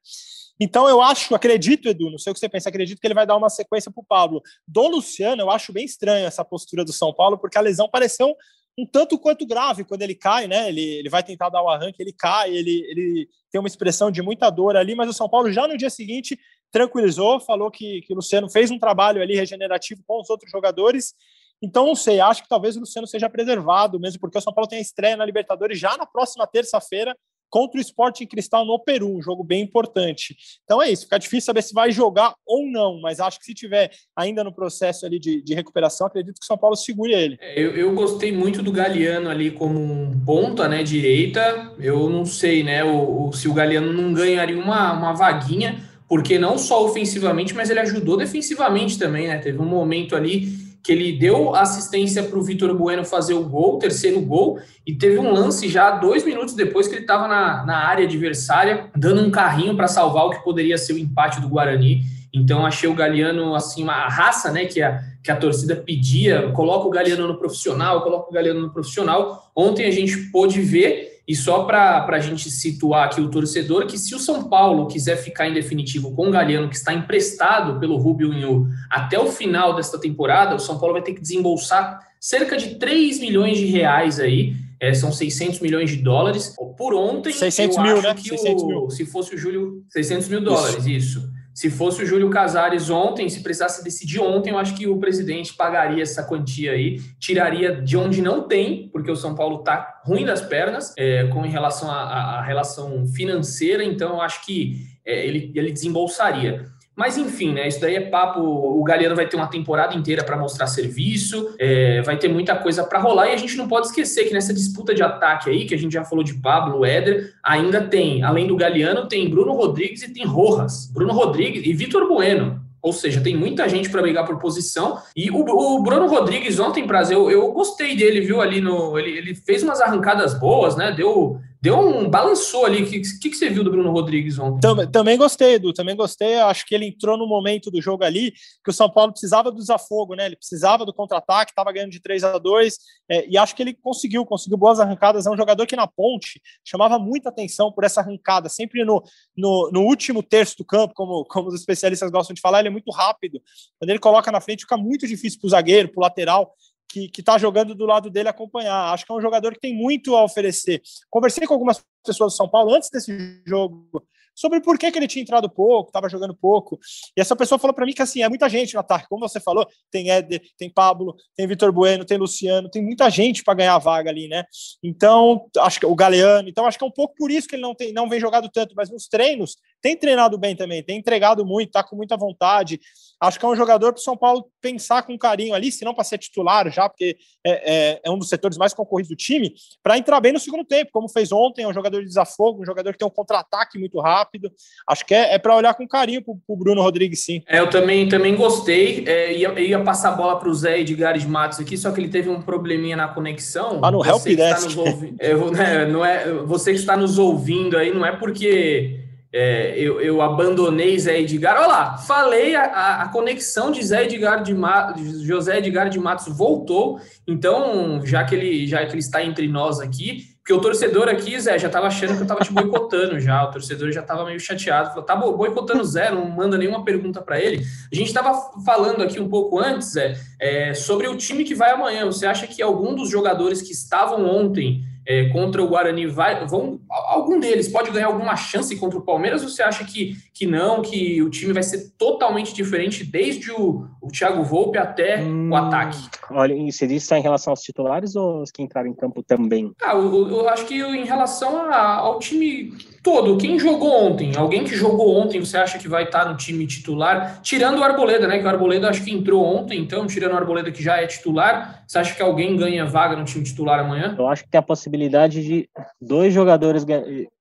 Então 0.63 0.89
eu 0.89 1.03
acho, 1.03 1.35
acredito, 1.35 1.89
Edu, 1.89 2.09
não 2.09 2.19
sei 2.19 2.31
o 2.31 2.35
que 2.35 2.39
você 2.39 2.49
pensa, 2.49 2.69
acredito 2.69 3.01
que 3.01 3.07
ele 3.09 3.15
vai 3.15 3.27
dar 3.27 3.37
uma 3.37 3.51
sequência 3.51 3.91
para 3.91 4.01
o 4.01 4.07
Pablo. 4.07 4.41
Do 4.65 4.87
Luciano, 4.87 5.43
eu 5.43 5.51
acho 5.51 5.73
bem 5.73 5.85
estranho 5.85 6.25
essa 6.25 6.45
postura 6.45 6.85
do 6.85 6.93
São 6.93 7.13
Paulo, 7.13 7.37
porque 7.37 7.59
a 7.59 7.61
lesão 7.61 7.89
pareceu 7.89 8.37
um 8.79 8.87
tanto 8.87 9.19
quanto 9.19 9.45
grave 9.45 9.83
quando 9.83 10.03
ele 10.03 10.15
cai, 10.15 10.47
né? 10.47 10.69
Ele, 10.69 10.81
ele 10.81 11.09
vai 11.09 11.21
tentar 11.25 11.49
dar 11.49 11.65
o 11.65 11.69
arranque, 11.69 12.01
ele 12.01 12.13
cai, 12.13 12.55
ele, 12.55 12.87
ele 12.89 13.29
tem 13.51 13.61
uma 13.61 13.67
expressão 13.67 14.09
de 14.09 14.23
muita 14.23 14.49
dor 14.51 14.77
ali, 14.77 14.95
mas 14.95 15.09
o 15.09 15.13
São 15.13 15.29
Paulo 15.29 15.51
já 15.51 15.67
no 15.67 15.77
dia 15.77 15.91
seguinte 15.91 16.39
tranquilizou, 16.71 17.41
falou 17.41 17.69
que, 17.69 18.01
que 18.03 18.13
o 18.13 18.17
Luciano 18.17 18.49
fez 18.49 18.71
um 18.71 18.79
trabalho 18.79 19.21
ali 19.21 19.35
regenerativo 19.35 20.05
com 20.07 20.21
os 20.21 20.31
outros 20.31 20.49
jogadores. 20.49 21.13
Então, 21.61 21.87
não 21.87 21.97
sei, 21.97 22.21
acho 22.21 22.41
que 22.41 22.49
talvez 22.49 22.77
o 22.77 22.81
Luciano 22.81 23.09
seja 23.09 23.29
preservado, 23.29 23.99
mesmo 23.99 24.21
porque 24.21 24.39
o 24.39 24.41
São 24.41 24.55
Paulo 24.55 24.69
tem 24.69 24.79
a 24.79 24.83
estreia 24.83 25.17
na 25.17 25.27
Libertadores 25.27 25.77
já 25.77 25.97
na 25.97 26.07
próxima 26.07 26.47
terça-feira 26.47 27.17
contra 27.53 27.79
o 27.79 27.83
Sporting 27.83 28.27
Cristal 28.27 28.65
no 28.65 28.79
Peru, 28.79 29.15
um 29.15 29.21
jogo 29.21 29.45
bem 29.45 29.63
importante. 29.63 30.35
Então 30.65 30.81
é 30.81 30.91
isso, 30.91 31.05
fica 31.05 31.19
difícil 31.19 31.45
saber 31.45 31.61
se 31.61 31.75
vai 31.75 31.93
jogar 31.93 32.35
ou 32.47 32.67
não, 32.67 32.99
mas 33.03 33.21
acho 33.21 33.39
que 33.39 33.45
se 33.45 33.53
tiver 33.53 33.91
ainda 34.17 34.43
no 34.43 34.55
processo 34.55 35.05
ali 35.05 35.19
de, 35.19 35.43
de 35.43 35.55
recuperação, 35.55 36.07
acredito 36.07 36.41
que 36.41 36.45
o 36.45 36.47
São 36.47 36.57
Paulo 36.57 36.75
segure 36.75 37.13
ele. 37.13 37.37
É, 37.41 37.61
eu, 37.61 37.77
eu, 37.77 37.95
gostei 37.95 38.33
muito 38.33 38.63
do 38.63 38.73
Galeano 38.73 39.29
ali 39.29 39.51
como 39.51 40.19
ponta, 40.25 40.67
né, 40.67 40.83
direita. 40.83 41.75
Eu 41.79 42.09
não 42.09 42.25
sei, 42.25 42.63
né, 42.63 42.83
o, 42.83 43.29
o 43.29 43.33
se 43.35 43.47
o 43.49 43.53
Galeano 43.53 43.93
não 43.93 44.15
ganharia 44.15 44.59
uma, 44.59 44.95
uma 44.95 45.13
vaguinha, 45.13 45.79
porque 46.09 46.39
não 46.39 46.57
só 46.57 46.83
ofensivamente, 46.85 47.55
mas 47.55 47.69
ele 47.69 47.81
ajudou 47.81 48.17
defensivamente 48.17 48.99
também, 48.99 49.27
né? 49.29 49.39
Teve 49.39 49.59
um 49.59 49.67
momento 49.67 50.17
ali 50.17 50.62
que 50.83 50.91
ele 50.91 51.13
deu 51.13 51.55
assistência 51.55 52.25
para 52.25 52.39
o 52.39 52.43
Vitor 52.43 52.75
Bueno 52.75 53.05
fazer 53.05 53.35
o 53.35 53.45
gol, 53.45 53.79
terceiro 53.79 54.21
gol, 54.21 54.59
e 54.87 54.93
teve 54.93 55.19
um 55.19 55.33
lance 55.33 55.69
já 55.69 55.93
dois 55.93 56.25
minutos 56.25 56.55
depois 56.55 56.89
que 56.89 56.95
ele 56.95 57.03
estava 57.03 57.29
na, 57.29 57.65
na 57.65 57.77
área 57.87 58.05
adversária, 58.05 58.91
dando 58.97 59.23
um 59.23 59.31
carrinho 59.31 59.77
para 59.77 59.87
salvar 59.87 60.27
o 60.27 60.31
que 60.31 60.43
poderia 60.43 60.77
ser 60.77 60.95
o 60.95 60.99
empate 60.99 61.41
do 61.41 61.49
Guarani. 61.49 62.03
Então 62.35 62.67
achei 62.67 62.89
o 62.89 62.95
Galeano 62.95 63.55
assim 63.55 63.83
uma 63.85 64.09
raça, 64.09 64.51
né, 64.51 64.65
que 64.65 64.83
a, 64.83 65.01
que 65.23 65.31
a 65.31 65.37
torcida 65.37 65.77
pedia, 65.77 66.51
coloca 66.53 66.89
o 66.89 66.91
Galeano 66.91 67.29
no 67.29 67.39
profissional, 67.39 68.03
coloca 68.03 68.31
o 68.31 68.33
Galeano 68.33 68.63
no 68.63 68.71
profissional. 68.71 69.51
Ontem 69.55 69.87
a 69.87 69.91
gente 69.91 70.17
pôde 70.33 70.61
ver 70.61 71.12
e 71.33 71.35
só 71.35 71.65
para 71.65 72.05
a 72.07 72.21
gente 72.21 72.51
situar 72.51 73.07
aqui 73.07 73.19
o 73.19 73.31
torcedor, 73.31 73.87
que 73.87 73.97
se 73.97 74.15
o 74.15 74.19
São 74.19 74.51
Paulo 74.51 74.87
quiser 74.87 75.17
ficar 75.17 75.49
em 75.49 75.55
definitivo 75.55 76.15
com 76.15 76.29
o 76.29 76.31
Galeano, 76.31 76.69
que 76.69 76.77
está 76.77 76.93
emprestado 76.93 77.81
pelo 77.81 77.97
Rubio 77.97 78.35
Inhu 78.35 78.69
até 78.91 79.19
o 79.19 79.33
final 79.33 79.75
desta 79.75 79.99
temporada, 79.99 80.55
o 80.55 80.59
São 80.59 80.79
Paulo 80.79 80.93
vai 80.93 81.01
ter 81.01 81.15
que 81.15 81.23
desembolsar 81.23 82.07
cerca 82.21 82.55
de 82.55 82.75
3 82.75 83.19
milhões 83.19 83.57
de 83.57 83.65
reais 83.65 84.21
aí, 84.21 84.55
é, 84.79 84.93
são 84.93 85.11
600 85.11 85.61
milhões 85.61 85.89
de 85.89 85.97
dólares. 85.97 86.55
Por 86.77 86.93
ontem, 86.93 87.33
600 87.33 87.79
mil, 87.79 88.03
né? 88.03 88.15
600 88.15 88.63
o, 88.63 88.67
mil. 88.67 88.91
se 88.91 89.07
fosse 89.07 89.35
o 89.35 89.39
Júlio, 89.39 89.87
600 89.89 90.29
mil 90.29 90.43
dólares, 90.43 90.85
isso. 90.85 91.19
isso. 91.19 91.32
Se 91.55 91.69
fosse 91.71 92.03
o 92.03 92.07
Júlio 92.07 92.31
Casares 92.31 92.89
ontem, 92.89 93.29
se 93.29 93.43
precisasse 93.43 93.85
decidir 93.85 94.21
ontem, 94.21 94.51
eu 94.51 94.59
acho 94.59 94.75
que 94.75 94.87
o 94.87 94.99
presidente 94.99 95.53
pagaria 95.53 96.03
essa 96.03 96.25
quantia 96.25 96.73
aí, 96.73 96.99
tiraria 97.19 97.77
de 97.77 97.97
onde 97.97 98.23
não 98.23 98.49
tem, 98.49 98.89
porque 98.89 99.11
o 99.11 99.17
São 99.17 99.35
Paulo 99.35 99.61
está 99.61 100.01
ruim 100.05 100.25
das 100.25 100.41
pernas 100.41 100.95
é, 100.97 101.27
com 101.29 101.43
relação 101.43 101.91
à, 101.91 102.39
à, 102.39 102.43
relação 102.43 103.07
financeira, 103.07 103.85
então 103.85 104.15
eu 104.15 104.21
acho 104.23 104.45
que 104.47 104.87
é, 105.05 105.27
ele, 105.27 105.53
ele 105.55 105.71
desembolsaria. 105.71 106.72
Mas 106.95 107.17
enfim, 107.17 107.53
né? 107.53 107.67
Isso 107.67 107.81
daí 107.81 107.95
é 107.97 108.01
papo. 108.01 108.41
O 108.41 108.83
Galeano 108.85 109.17
vai 109.17 109.27
ter 109.27 109.37
uma 109.37 109.47
temporada 109.47 109.95
inteira 109.95 110.23
para 110.23 110.37
mostrar 110.37 110.67
serviço, 110.67 111.55
é, 111.59 112.03
vai 112.03 112.19
ter 112.19 112.29
muita 112.29 112.55
coisa 112.55 112.85
para 112.85 112.99
rolar 112.99 113.29
e 113.29 113.33
a 113.33 113.37
gente 113.37 113.57
não 113.57 113.67
pode 113.67 113.87
esquecer 113.87 114.25
que 114.25 114.35
nessa 114.35 114.53
disputa 114.53 114.95
de 114.95 115.03
ataque 115.03 115.49
aí, 115.49 115.65
que 115.65 115.75
a 115.75 115.79
gente 115.79 115.93
já 115.93 116.05
falou 116.05 116.23
de 116.23 116.35
Pablo, 116.35 116.85
Éder, 116.85 117.33
ainda 117.43 117.81
tem, 117.81 118.23
além 118.23 118.47
do 118.47 118.57
Galeano, 118.57 119.09
tem 119.09 119.29
Bruno 119.29 119.53
Rodrigues 119.53 120.03
e 120.03 120.13
tem 120.13 120.27
Rojas. 120.27 120.91
Bruno 120.93 121.13
Rodrigues 121.13 121.65
e 121.65 121.73
Vitor 121.73 122.07
Bueno. 122.07 122.61
Ou 122.83 122.93
seja, 122.93 123.21
tem 123.21 123.37
muita 123.37 123.69
gente 123.69 123.89
para 123.89 124.03
brigar 124.03 124.27
por 124.27 124.39
posição. 124.39 124.99
E 125.15 125.31
o, 125.31 125.39
o 125.39 125.83
Bruno 125.83 126.09
Rodrigues 126.09 126.59
ontem, 126.59 126.85
prazer, 126.85 127.17
eu, 127.17 127.31
eu 127.31 127.53
gostei 127.53 127.97
dele, 127.97 128.21
viu? 128.21 128.41
Ali 128.41 128.61
no. 128.61 128.99
Ele, 128.99 129.17
ele 129.17 129.35
fez 129.37 129.63
umas 129.63 129.81
arrancadas 129.81 130.35
boas, 130.35 130.77
né? 130.77 130.91
Deu 130.91 131.41
deu 131.63 131.79
um 131.79 132.11
balançou 132.11 132.67
ali. 132.67 132.83
O 132.83 132.87
que, 132.87 133.01
que, 133.01 133.31
que, 133.31 133.37
você 133.37 133.49
viu 133.49 133.63
do 133.63 133.71
Bruno 133.71 133.93
Rodrigues 133.93 134.37
ontem? 134.37 134.61
Também, 134.61 134.91
também 134.91 135.17
gostei, 135.17 135.55
Edu, 135.55 135.73
também 135.73 135.95
gostei. 135.95 136.35
Acho 136.41 136.67
que 136.67 136.75
ele 136.75 136.87
entrou 136.87 137.17
no 137.17 137.25
momento 137.25 137.71
do 137.71 137.81
jogo 137.81 138.03
ali 138.03 138.33
que 138.65 138.71
o 138.71 138.73
São 138.73 138.91
Paulo 138.91 139.13
precisava 139.13 139.49
do 139.53 139.59
desafogo, 139.59 140.17
né? 140.17 140.27
Ele 140.27 140.35
precisava 140.35 140.85
do 140.85 140.93
contra-ataque, 140.93 141.53
estava 141.53 141.71
ganhando 141.71 141.93
de 141.93 142.03
3 142.03 142.25
a 142.25 142.37
2 142.37 142.77
é, 143.09 143.29
e 143.29 143.39
acho 143.39 143.55
que 143.55 143.63
ele 143.63 143.75
conseguiu, 143.75 144.27
conseguiu 144.27 144.59
boas 144.59 144.81
arrancadas. 144.81 145.25
É 145.25 145.31
um 145.31 145.37
jogador 145.37 145.65
que 145.65 145.77
na 145.77 145.87
ponte 145.87 146.43
chamava 146.65 146.99
muita 146.99 147.29
atenção 147.29 147.71
por 147.71 147.85
essa 147.85 148.01
arrancada, 148.01 148.49
sempre 148.49 148.85
no, 148.85 149.01
no, 149.37 149.71
no 149.73 149.83
último 149.83 150.21
terço 150.21 150.57
do 150.59 150.65
campo, 150.65 150.93
como, 150.95 151.25
como 151.27 151.47
os 151.47 151.55
especialistas 151.55 152.11
gostam 152.11 152.35
de 152.35 152.41
falar, 152.41 152.59
ele 152.59 152.69
é 152.69 152.73
muito 152.73 152.91
rápido. 152.91 153.41
Quando 153.79 153.91
ele 153.91 154.01
coloca 154.01 154.33
na 154.33 154.41
frente, 154.41 154.63
fica 154.63 154.77
muito 154.77 155.07
difícil 155.07 155.39
para 155.39 155.47
o 155.47 155.51
zagueiro, 155.51 155.89
para 155.89 156.01
o 156.01 156.03
lateral 156.03 156.53
que 156.93 157.21
está 157.21 157.39
jogando 157.39 157.75
do 157.75 157.87
lado 157.87 158.11
dele 158.11 158.29
acompanhar. 158.29 158.93
Acho 158.93 159.07
que 159.07 159.13
é 159.13 159.15
um 159.15 159.21
jogador 159.21 159.53
que 159.53 159.61
tem 159.61 159.75
muito 159.75 160.17
a 160.17 160.25
oferecer. 160.25 160.83
Conversei 161.11 161.47
com 161.47 161.55
algumas 161.55 161.83
pessoas 162.05 162.33
do 162.33 162.37
São 162.37 162.49
Paulo 162.49 162.75
antes 162.75 162.91
desse 162.91 163.43
jogo 163.47 164.03
sobre 164.35 164.61
por 164.61 164.79
que, 164.79 164.91
que 164.91 164.99
ele 164.99 165.07
tinha 165.07 165.23
entrado 165.23 165.49
pouco, 165.49 165.91
estava 165.91 166.09
jogando 166.09 166.35
pouco. 166.35 166.79
E 167.17 167.21
essa 167.21 167.37
pessoa 167.37 167.59
falou 167.59 167.75
para 167.75 167.87
mim 167.87 167.93
que 167.93 168.03
assim, 168.03 168.23
é 168.23 168.29
muita 168.29 168.49
gente 168.49 168.75
no 168.75 168.81
ataque, 168.81 169.07
como 169.09 169.29
você 169.29 169.41
falou, 169.41 169.67
tem 169.91 170.11
Éder, 170.11 170.43
tem 170.57 170.71
Pablo, 170.71 171.15
tem 171.37 171.47
Vitor 171.47 171.73
Bueno, 171.73 172.05
tem 172.05 172.19
Luciano, 172.19 172.71
tem 172.71 172.83
muita 172.83 173.11
gente 173.11 173.45
para 173.45 173.55
ganhar 173.55 173.75
a 173.75 173.79
vaga 173.79 174.11
ali, 174.11 174.29
né? 174.29 174.45
Então, 174.83 175.47
acho 175.59 175.81
que 175.81 175.87
o 175.87 175.95
Galeano, 175.95 176.49
então 176.49 176.67
acho 176.67 176.79
que 176.79 176.85
é 176.85 176.87
um 176.87 176.93
pouco 176.93 177.15
por 177.17 177.31
isso 177.31 177.49
que 177.49 177.55
ele 177.55 177.63
não 177.63 177.75
tem 177.75 177.93
não 177.93 178.09
vem 178.09 178.21
jogado 178.21 178.49
tanto, 178.53 178.75
mas 178.75 178.91
nos 178.91 179.07
treinos 179.07 179.57
tem 179.83 179.97
treinado 179.97 180.39
bem 180.39 180.55
também, 180.55 180.83
tem 180.83 180.99
entregado 180.99 181.45
muito, 181.45 181.73
tá 181.73 181.83
com 181.83 181.97
muita 181.97 182.17
vontade. 182.17 182.81
Acho 183.21 183.39
que 183.39 183.45
é 183.45 183.49
um 183.49 183.57
jogador 183.57 183.93
para 183.93 184.01
o 184.01 184.03
São 184.03 184.17
Paulo 184.17 184.49
pensar 184.61 185.03
com 185.03 185.19
carinho 185.19 185.55
ali, 185.55 185.71
se 185.71 185.85
não 185.85 185.93
para 185.93 186.05
ser 186.05 186.19
titular 186.19 186.71
já, 186.73 186.89
porque 186.89 187.17
é, 187.45 187.51
é, 187.51 188.01
é, 188.05 188.11
um 188.11 188.17
dos 188.17 188.29
setores 188.29 188.57
mais 188.57 188.73
concorridos 188.73 189.11
do 189.11 189.17
time, 189.17 189.53
para 189.83 189.99
entrar 189.99 190.21
bem 190.21 190.33
no 190.33 190.39
segundo 190.39 190.65
tempo, 190.65 190.91
como 190.93 191.09
fez 191.09 191.33
ontem, 191.33 191.63
é 191.63 191.69
um 191.69 191.75
jogador 191.75 192.01
de 192.01 192.07
desafogo, 192.07 192.63
um 192.63 192.65
jogador 192.65 192.93
que 192.93 192.99
tem 192.99 193.07
um 193.07 193.11
contra-ataque 193.11 193.79
muito 193.79 194.01
rápido. 194.01 194.51
Acho 194.89 195.05
que 195.05 195.15
é, 195.15 195.35
é 195.35 195.39
para 195.39 195.57
olhar 195.57 195.75
com 195.75 195.87
carinho 195.87 196.23
para 196.23 196.35
o 196.47 196.57
Bruno 196.57 196.81
Rodrigues, 196.81 197.25
sim. 197.25 197.43
É, 197.49 197.59
eu 197.59 197.69
também, 197.69 198.09
também 198.09 198.37
gostei. 198.37 199.05
É, 199.07 199.37
ia, 199.37 199.61
ia 199.61 199.83
passar 199.83 200.11
a 200.11 200.13
bola 200.13 200.39
para 200.39 200.49
o 200.49 200.55
Zé 200.55 200.81
Edgar 200.81 201.19
de 201.19 201.27
Matos 201.27 201.59
aqui, 201.59 201.77
só 201.77 201.91
que 201.91 202.01
ele 202.01 202.09
teve 202.09 202.29
um 202.29 202.41
probleminha 202.41 202.97
na 202.97 203.09
conexão. 203.09 203.81
Ah, 203.83 203.91
no 203.91 204.05
Help 204.05 204.25
Desk. 204.25 204.79
Ouvi... 204.79 205.15
é, 205.19 205.35
né, 205.35 205.87
não 205.87 206.05
é, 206.05 206.33
você 206.33 206.73
que 206.73 206.79
está 206.79 206.97
nos 206.97 207.19
ouvindo 207.19 207.77
aí, 207.77 207.93
não 207.93 208.07
é 208.07 208.13
porque 208.13 209.02
é, 209.33 209.79
eu, 209.79 210.01
eu, 210.01 210.21
abandonei 210.21 210.99
Zé 210.99 211.21
Edgar. 211.21 211.57
Olha 211.57 211.67
lá, 211.67 211.99
falei, 211.99 212.55
a, 212.55 213.03
a 213.03 213.09
conexão 213.09 213.71
de 213.71 213.83
Zé 213.83 214.05
Edgar 214.05 214.43
de, 214.43 214.55
de 214.55 215.27
José 215.27 215.59
Edgar 215.59 215.89
de 215.89 215.99
Matos 215.99 216.29
voltou. 216.37 217.01
Então, 217.27 218.05
já 218.05 218.25
que 218.25 218.35
ele 218.35 218.67
já 218.67 218.85
que 218.85 218.93
ele 218.93 218.99
está 218.99 219.25
entre 219.25 219.49
nós 219.49 219.81
aqui, 219.81 220.33
porque 220.43 220.53
o 220.53 220.61
torcedor 220.61 221.09
aqui, 221.09 221.41
Zé, 221.41 221.57
já 221.57 221.69
estava 221.69 221.87
achando 221.87 222.15
que 222.15 222.19
eu 222.19 222.23
estava 222.23 222.41
te 222.41 222.53
boicotando 222.53 223.21
já. 223.21 223.45
O 223.45 223.53
torcedor 223.53 223.93
já 223.93 224.01
estava 224.01 224.25
meio 224.25 224.41
chateado. 224.41 224.89
Falou, 224.89 225.05
tá 225.05 225.15
boicotando 225.15 225.85
Zé, 225.85 226.11
não 226.11 226.29
manda 226.29 226.59
nenhuma 226.59 226.85
pergunta 226.85 227.23
para 227.23 227.41
ele. 227.41 227.65
A 227.91 227.95
gente 227.95 228.09
estava 228.09 228.35
falando 228.65 229.03
aqui 229.03 229.21
um 229.21 229.29
pouco 229.29 229.61
antes, 229.61 229.93
Zé, 229.93 230.19
é, 230.41 230.75
sobre 230.75 231.07
o 231.07 231.17
time 231.17 231.45
que 231.45 231.55
vai 231.55 231.71
amanhã. 231.71 232.05
Você 232.07 232.27
acha 232.27 232.47
que 232.49 232.61
algum 232.61 232.93
dos 232.93 233.09
jogadores 233.09 233.63
que 233.63 233.73
estavam 233.73 234.27
ontem 234.27 234.85
é, 235.07 235.29
contra 235.31 235.63
o 235.63 235.69
Guarani 235.69 236.07
vai, 236.07 236.47
vão, 236.47 236.81
algum 236.89 237.41
deles 237.41 237.69
pode 237.69 237.91
ganhar 237.91 238.07
alguma 238.07 238.37
chance 238.37 238.75
contra 238.77 238.99
o 238.99 239.05
Palmeiras 239.05 239.43
ou 239.43 239.49
você 239.49 239.63
acha 239.63 239.85
que, 239.85 240.17
que 240.33 240.47
não, 240.47 240.83
que 240.83 241.23
o 241.23 241.31
time 241.31 241.53
vai 241.53 241.63
ser 241.63 241.91
totalmente 241.99 242.55
diferente 242.55 243.05
desde 243.05 243.51
o, 243.51 243.87
o 244.01 244.09
Thiago 244.09 244.43
Volpe 244.45 244.79
até 244.79 245.21
hum, 245.23 245.51
o 245.51 245.57
ataque? 245.57 245.99
Olha, 246.31 246.55
e 246.55 246.71
você 246.71 246.87
disse 246.87 247.07
só 247.07 247.17
em 247.17 247.23
relação 247.23 247.53
aos 247.53 247.63
titulares 247.63 248.15
ou 248.15 248.43
os 248.43 248.51
que 248.51 248.63
entraram 248.63 248.89
em 248.89 248.95
campo 248.95 249.23
também? 249.23 249.73
Ah, 249.83 249.95
eu, 249.95 250.29
eu 250.29 250.49
acho 250.49 250.67
que 250.67 250.81
em 250.81 251.05
relação 251.05 251.65
a, 251.65 251.97
ao 251.97 252.19
time 252.19 252.73
todo, 253.03 253.37
quem 253.37 253.59
jogou 253.59 254.07
ontem, 254.07 254.37
alguém 254.37 254.63
que 254.65 254.77
jogou 254.77 255.17
ontem, 255.17 255.41
você 255.41 255.57
acha 255.57 255.79
que 255.79 255.89
vai 255.89 256.05
estar 256.05 256.29
no 256.29 256.37
time 256.37 256.67
titular, 256.67 257.41
tirando 257.43 257.79
o 257.79 257.83
Arboleda, 257.83 258.29
né? 258.29 258.39
Que 258.39 258.45
o 258.45 258.49
Arboleda 258.49 258.89
acho 258.89 259.03
que 259.03 259.13
entrou 259.13 259.45
ontem, 259.45 259.81
então, 259.81 260.07
tirando 260.07 260.33
o 260.33 260.37
Arboleda 260.37 260.71
que 260.71 260.83
já 260.83 260.99
é 260.99 261.07
titular, 261.07 261.83
você 261.87 261.99
acha 261.99 262.15
que 262.15 262.23
alguém 262.23 262.57
ganha 262.57 262.87
vaga 262.87 263.17
no 263.17 263.25
time 263.25 263.43
titular 263.43 263.81
amanhã? 263.81 264.15
Eu 264.17 264.29
acho 264.29 264.45
que 264.45 264.51
tem 264.51 264.59
a 264.59 264.63
possibilidade 264.63 265.43
de 265.43 265.69
dois 266.01 266.33
jogadores 266.33 266.87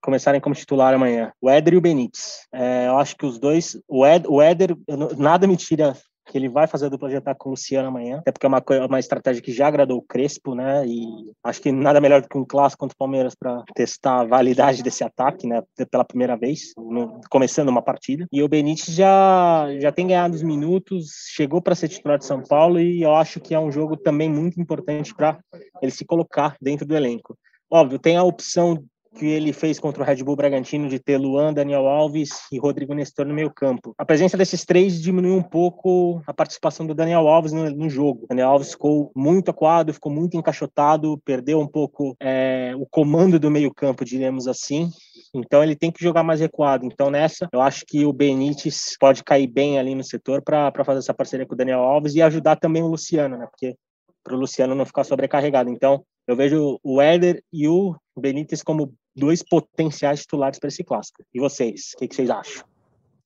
começarem 0.02 0.42
como 0.42 0.56
titular 0.56 0.94
amanhã, 0.94 1.32
o 1.40 1.50
Éder 1.50 1.76
e 1.76 1.78
o 1.78 1.82
Benítez. 1.82 2.48
É, 2.52 2.88
eu 2.88 2.98
acho 2.98 3.16
que 3.16 3.26
os 3.26 3.38
dois, 3.38 3.78
o, 3.88 4.06
Ed, 4.06 4.26
o 4.28 4.42
Éder, 4.42 4.76
nada 5.18 5.46
me 5.46 5.56
tira 5.56 5.96
que 6.26 6.38
ele 6.38 6.50
vai 6.50 6.68
fazer 6.68 6.86
a 6.86 6.90
dupla 6.90 7.10
de 7.10 7.16
ataque 7.16 7.40
com 7.40 7.50
o 7.50 7.52
Luciano 7.52 7.88
amanhã, 7.88 8.20
até 8.20 8.32
porque 8.32 8.46
é 8.46 8.50
uma, 8.50 8.64
uma 8.88 9.00
estratégia 9.00 9.42
que 9.42 9.52
já 9.52 9.68
agradou 9.68 9.98
o 9.98 10.02
Crespo, 10.02 10.56
né? 10.56 10.86
E 10.86 11.06
acho 11.44 11.62
que 11.62 11.72
nada 11.72 12.00
melhor 12.00 12.22
do 12.22 12.30
que 12.30 12.38
um 12.38 12.46
clássico 12.46 12.82
contra 12.82 12.96
o 12.96 12.98
Palmeiras 12.98 13.36
para 13.36 13.64
testar 13.76 14.22
a 14.22 14.26
validade 14.26 14.84
desse 14.84 15.04
ataque, 15.04 15.48
né? 15.48 15.62
Pela 15.90 16.06
primeira 16.06 16.38
vez, 16.38 16.74
no, 16.78 17.22
começando 17.30 17.70
uma 17.70 17.82
partida. 17.82 18.26
E 18.32 18.42
o 18.44 18.48
Benítez 18.48 18.96
já, 18.96 19.68
já 19.80 19.92
tem 19.92 20.08
ganhado 20.08 20.36
os 20.36 20.44
minutos, 20.44 21.08
chegou 21.30 21.62
para 21.62 21.76
ser 21.76 21.88
titular 21.88 22.18
de 22.18 22.26
São 22.26 22.42
Paulo 22.42 22.80
e 22.80 23.02
eu 23.02 23.16
acho 23.16 23.40
que 23.40 23.54
é 23.54 23.60
um 23.60 23.72
jogo 23.72 23.98
também 23.98 24.30
muito 24.30 24.60
importante 24.60 25.14
para 25.14 25.40
ele 25.82 25.92
se 25.92 26.06
colocar 26.06 26.56
dentro 26.62 26.86
do 26.86 26.96
elenco. 26.96 27.38
Óbvio, 27.70 27.98
tem 27.98 28.18
a 28.18 28.24
opção 28.24 28.84
que 29.16 29.26
ele 29.26 29.52
fez 29.52 29.80
contra 29.80 30.02
o 30.02 30.06
Red 30.06 30.24
Bull 30.24 30.36
Bragantino 30.36 30.88
de 30.88 30.98
ter 30.98 31.18
Luan, 31.18 31.54
Daniel 31.54 31.88
Alves 31.88 32.30
e 32.52 32.58
Rodrigo 32.58 32.94
Nestor 32.94 33.26
no 33.26 33.34
meio 33.34 33.52
campo. 33.52 33.94
A 33.98 34.06
presença 34.06 34.38
desses 34.38 34.64
três 34.64 35.02
diminuiu 35.02 35.36
um 35.36 35.44
pouco 35.44 36.22
a 36.26 36.34
participação 36.34 36.88
do 36.88 36.96
Daniel 36.96 37.28
Alves 37.28 37.52
no, 37.52 37.70
no 37.70 37.90
jogo. 37.90 38.24
O 38.24 38.28
Daniel 38.28 38.50
Alves 38.50 38.72
ficou 38.72 39.12
muito 39.16 39.52
acuado, 39.52 39.94
ficou 39.94 40.12
muito 40.12 40.38
encaixotado, 40.38 41.20
perdeu 41.26 41.60
um 41.60 41.68
pouco 41.68 42.16
é, 42.20 42.74
o 42.78 42.86
comando 42.86 43.40
do 43.40 43.52
meio 43.52 43.74
campo, 43.74 44.06
diremos 44.06 44.48
assim. 44.48 44.90
Então 45.34 45.64
ele 45.64 45.76
tem 45.76 45.92
que 45.92 46.04
jogar 46.04 46.24
mais 46.24 46.40
recuado. 46.40 46.86
Então 46.86 47.10
nessa, 47.10 47.50
eu 47.52 47.62
acho 47.62 47.86
que 47.86 48.06
o 48.06 48.14
Benítez 48.14 48.96
pode 49.00 49.24
cair 49.24 49.48
bem 49.48 49.78
ali 49.78 49.94
no 49.94 50.04
setor 50.04 50.42
para 50.42 50.72
fazer 50.86 51.00
essa 51.00 51.14
parceria 51.14 51.46
com 51.46 51.54
o 51.54 51.58
Daniel 51.58 51.82
Alves 51.82 52.16
e 52.16 52.22
ajudar 52.22 52.56
também 52.56 52.82
o 52.82 52.88
Luciano, 52.88 53.38
né? 53.38 53.46
Porque 53.46 53.76
para 54.24 54.36
o 54.36 54.40
Luciano 54.40 54.76
não 54.76 54.86
ficar 54.86 55.04
sobrecarregado. 55.04 55.70
Então, 55.70 56.04
eu 56.28 56.36
vejo 56.36 56.80
o 56.84 57.02
Éder 57.02 57.44
e 57.52 57.68
o 57.68 57.96
Benítez 58.18 58.64
como 58.64 58.94
dois 59.16 59.44
potenciais 59.44 60.22
titulares 60.22 60.60
para 60.60 60.70
esse 60.70 60.84
clássico. 60.84 61.24
E 61.34 61.40
vocês, 61.40 61.92
o 61.96 62.00
que, 62.00 62.08
que, 62.08 62.16
vocês 62.16 62.30
acham? 62.30 62.64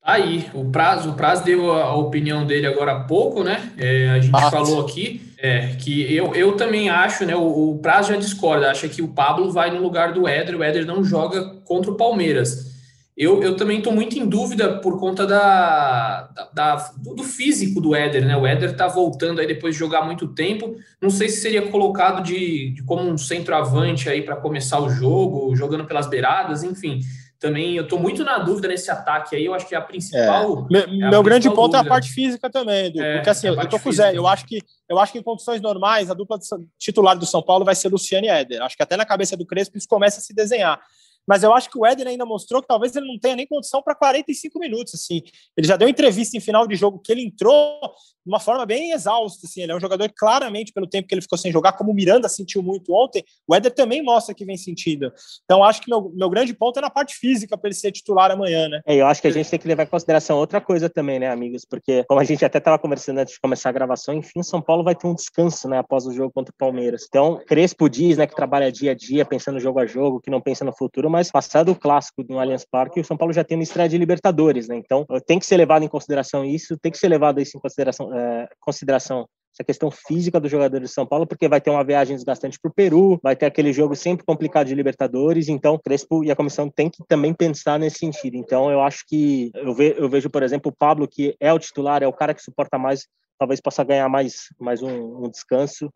Aí, 0.01 0.49
o 0.53 0.69
Prazo, 0.69 1.11
o 1.11 1.13
Prazo 1.15 1.43
deu 1.43 1.71
a 1.71 1.95
opinião 1.95 2.45
dele 2.45 2.67
agora 2.67 2.91
há 2.91 3.03
pouco, 3.05 3.43
né? 3.43 3.73
É, 3.75 4.09
a 4.09 4.19
gente 4.19 4.31
falou 4.51 4.81
aqui 4.81 5.33
é, 5.37 5.75
que 5.77 6.13
eu, 6.15 6.35
eu 6.35 6.55
também 6.55 6.89
acho, 6.89 7.25
né? 7.25 7.35
O, 7.35 7.71
o 7.71 7.79
Prazo 7.79 8.13
já 8.13 8.19
discorda, 8.19 8.69
acha 8.69 8.87
que 8.87 9.01
o 9.01 9.07
Pablo 9.07 9.51
vai 9.51 9.71
no 9.71 9.81
lugar 9.81 10.13
do 10.13 10.27
Éder, 10.27 10.55
o 10.55 10.63
Éder 10.63 10.85
não 10.85 11.03
joga 11.03 11.55
contra 11.65 11.89
o 11.89 11.95
Palmeiras. 11.95 12.74
Eu, 13.17 13.41
eu 13.41 13.55
também 13.55 13.77
estou 13.77 13.93
muito 13.93 14.19
em 14.19 14.27
dúvida 14.27 14.77
por 14.79 14.99
conta 14.99 15.25
da, 15.25 16.29
da, 16.33 16.49
da, 16.53 16.91
do 16.97 17.23
físico 17.23 17.79
do 17.79 17.95
Éder, 17.95 18.25
né? 18.25 18.35
O 18.35 18.45
Éder 18.45 18.71
está 18.71 18.87
voltando 18.87 19.39
aí 19.39 19.47
depois 19.47 19.73
de 19.73 19.79
jogar 19.79 20.01
muito 20.01 20.27
tempo. 20.27 20.75
Não 21.01 21.09
sei 21.09 21.29
se 21.29 21.41
seria 21.41 21.69
colocado 21.69 22.21
de, 22.21 22.71
de 22.71 22.83
como 22.83 23.03
um 23.03 23.17
centroavante 23.17 24.09
aí 24.09 24.21
para 24.21 24.35
começar 24.35 24.81
o 24.81 24.89
jogo, 24.89 25.55
jogando 25.55 25.85
pelas 25.85 26.07
beiradas, 26.07 26.61
enfim. 26.61 26.99
Também 27.39 27.77
eu 27.77 27.83
estou 27.83 27.97
muito 27.97 28.21
na 28.23 28.39
dúvida 28.39 28.67
nesse 28.67 28.91
ataque 28.91 29.35
aí. 29.35 29.45
Eu 29.45 29.53
acho 29.53 29.65
que 29.65 29.75
é 29.75 29.77
a 29.77 29.81
principal. 29.81 30.67
É. 30.69 30.73
Meu, 30.73 30.81
é 30.81 31.07
a 31.07 31.09
meu 31.09 31.23
grande 31.23 31.47
principal 31.47 31.55
ponto 31.55 31.75
é 31.75 31.79
a 31.79 31.81
dúvida. 31.83 31.95
parte 31.95 32.11
física 32.11 32.49
também, 32.49 32.87
Edu. 32.87 33.01
É, 33.01 33.15
porque 33.15 33.29
assim, 33.29 33.47
eu 33.47 33.69
tô 33.69 33.79
com 33.79 33.89
o 33.89 33.93
Zé. 33.93 34.17
Eu 34.17 34.27
acho 34.27 34.45
que 34.45 34.61
eu 34.89 34.99
acho 34.99 35.13
que 35.13 35.19
em 35.19 35.23
condições 35.23 35.61
normais 35.61 36.11
a 36.11 36.13
dupla 36.13 36.37
titular 36.77 37.17
do 37.17 37.25
São 37.25 37.41
Paulo 37.41 37.63
vai 37.63 37.75
ser 37.75 37.87
Luciano 37.87 38.25
e 38.25 38.29
Éder. 38.29 38.61
Acho 38.61 38.75
que 38.75 38.83
até 38.83 38.97
na 38.97 39.05
cabeça 39.05 39.37
do 39.37 39.45
Crespo 39.45 39.77
isso 39.77 39.87
começa 39.87 40.19
a 40.19 40.21
se 40.21 40.33
desenhar. 40.33 40.81
Mas 41.27 41.43
eu 41.43 41.53
acho 41.53 41.69
que 41.69 41.77
o 41.77 41.85
Éder 41.85 42.07
ainda 42.07 42.25
mostrou 42.25 42.61
que 42.61 42.67
talvez 42.67 42.95
ele 42.95 43.07
não 43.07 43.17
tenha 43.19 43.35
nem 43.35 43.47
condição 43.47 43.81
para 43.81 43.95
45 43.95 44.59
minutos. 44.59 44.93
Assim. 44.95 45.21
Ele 45.57 45.67
já 45.67 45.75
deu 45.75 45.87
entrevista 45.87 46.37
em 46.37 46.39
final 46.39 46.67
de 46.67 46.75
jogo 46.75 46.99
que 46.99 47.11
ele 47.11 47.23
entrou 47.23 47.79
de 48.25 48.31
uma 48.31 48.39
forma 48.39 48.65
bem 48.65 48.91
exausta. 48.91 49.45
Assim. 49.45 49.61
Ele 49.61 49.71
é 49.71 49.75
um 49.75 49.79
jogador 49.79 50.09
que, 50.09 50.15
claramente, 50.15 50.73
pelo 50.73 50.87
tempo 50.87 51.07
que 51.07 51.13
ele 51.13 51.21
ficou 51.21 51.37
sem 51.37 51.51
jogar, 51.51 51.73
como 51.73 51.91
o 51.91 51.93
Miranda 51.93 52.27
sentiu 52.27 52.63
muito 52.63 52.93
ontem, 52.93 53.23
o 53.47 53.53
Éder 53.53 53.73
também 53.73 54.01
mostra 54.01 54.33
que 54.33 54.43
vem 54.43 54.57
sentindo. 54.57 55.11
Então, 55.43 55.63
acho 55.63 55.81
que 55.81 55.89
meu, 55.89 56.11
meu 56.15 56.29
grande 56.29 56.53
ponto 56.53 56.79
é 56.79 56.81
na 56.81 56.89
parte 56.89 57.15
física 57.15 57.57
para 57.57 57.67
ele 57.67 57.75
ser 57.75 57.91
titular 57.91 58.31
amanhã. 58.31 58.67
Né? 58.67 58.81
É, 58.85 58.95
eu 58.95 59.05
acho 59.07 59.21
que 59.21 59.27
a 59.27 59.31
gente 59.31 59.49
tem 59.49 59.59
que 59.59 59.67
levar 59.67 59.83
em 59.83 59.87
consideração 59.87 60.37
outra 60.37 60.59
coisa 60.59 60.89
também, 60.89 61.19
né, 61.19 61.29
amigos? 61.29 61.65
Porque, 61.65 62.03
como 62.05 62.19
a 62.19 62.23
gente 62.23 62.43
até 62.43 62.57
estava 62.57 62.79
conversando 62.79 63.19
antes 63.19 63.35
de 63.35 63.39
começar 63.39 63.69
a 63.69 63.71
gravação, 63.71 64.15
enfim, 64.15 64.41
São 64.41 64.61
Paulo 64.61 64.83
vai 64.83 64.95
ter 64.95 65.07
um 65.07 65.13
descanso, 65.13 65.67
né, 65.67 65.77
após 65.77 66.05
o 66.05 66.13
jogo 66.13 66.31
contra 66.33 66.51
o 66.51 66.57
Palmeiras. 66.57 67.05
Então, 67.07 67.39
Crespo 67.45 67.89
diz, 67.89 68.17
né, 68.17 68.25
que 68.25 68.35
trabalha 68.35 68.71
dia 68.71 68.91
a 68.91 68.95
dia, 68.95 69.25
pensando 69.25 69.59
jogo 69.59 69.79
a 69.79 69.85
jogo, 69.85 70.19
que 70.19 70.29
não 70.29 70.41
pensa 70.41 70.65
no 70.65 70.75
futuro, 70.75 71.09
mas 71.09 71.31
passado 71.31 71.71
o 71.71 71.75
clássico 71.75 72.23
no 72.27 72.39
Allianz 72.39 72.65
Parque, 72.65 72.99
o 72.99 73.05
São 73.05 73.17
Paulo 73.17 73.33
já 73.33 73.43
tem 73.43 73.57
uma 73.57 73.63
estreia 73.63 73.89
de 73.89 73.97
Libertadores, 73.97 74.67
né? 74.67 74.75
Então, 74.77 75.05
tem 75.25 75.39
que 75.39 75.45
ser 75.45 75.57
levado 75.57 75.83
em 75.83 75.87
consideração 75.87 76.45
isso, 76.45 76.77
tem 76.77 76.91
que 76.91 76.97
ser 76.97 77.07
levado 77.07 77.39
isso 77.39 77.57
em 77.57 77.59
consideração, 77.59 78.09
é, 78.15 78.49
consideração 78.59 79.27
essa 79.55 79.63
questão 79.63 79.89
física 79.89 80.37
do 80.37 80.49
jogador 80.49 80.81
de 80.81 80.87
São 80.87 81.05
Paulo, 81.07 81.25
porque 81.25 81.47
vai 81.47 81.61
ter 81.61 81.69
uma 81.69 81.83
viagem 81.83 82.13
desgastante 82.13 82.59
para 82.59 82.69
o 82.69 82.73
Peru, 82.73 83.17
vai 83.23 83.37
ter 83.37 83.45
aquele 83.45 83.71
jogo 83.71 83.95
sempre 83.95 84.25
complicado 84.25 84.67
de 84.67 84.75
Libertadores, 84.75 85.47
então 85.47 85.79
Crespo 85.79 86.25
e 86.25 86.29
a 86.29 86.35
comissão 86.35 86.69
tem 86.69 86.89
que 86.89 87.01
também 87.07 87.33
pensar 87.33 87.79
nesse 87.79 87.99
sentido. 87.99 88.35
Então 88.35 88.69
eu 88.69 88.81
acho 88.81 89.05
que 89.07 89.51
eu, 89.55 89.73
ve, 89.73 89.95
eu 89.97 90.09
vejo, 90.09 90.29
por 90.29 90.43
exemplo, 90.43 90.69
o 90.69 90.75
Pablo, 90.75 91.07
que 91.07 91.35
é 91.39 91.53
o 91.53 91.59
titular, 91.59 92.03
é 92.03 92.07
o 92.07 92.13
cara 92.13 92.33
que 92.33 92.43
suporta 92.43 92.77
mais, 92.77 93.07
talvez 93.39 93.61
possa 93.61 93.81
ganhar 93.83 94.09
mais, 94.09 94.47
mais 94.59 94.83
um, 94.83 95.25
um 95.25 95.29
descanso 95.29 95.89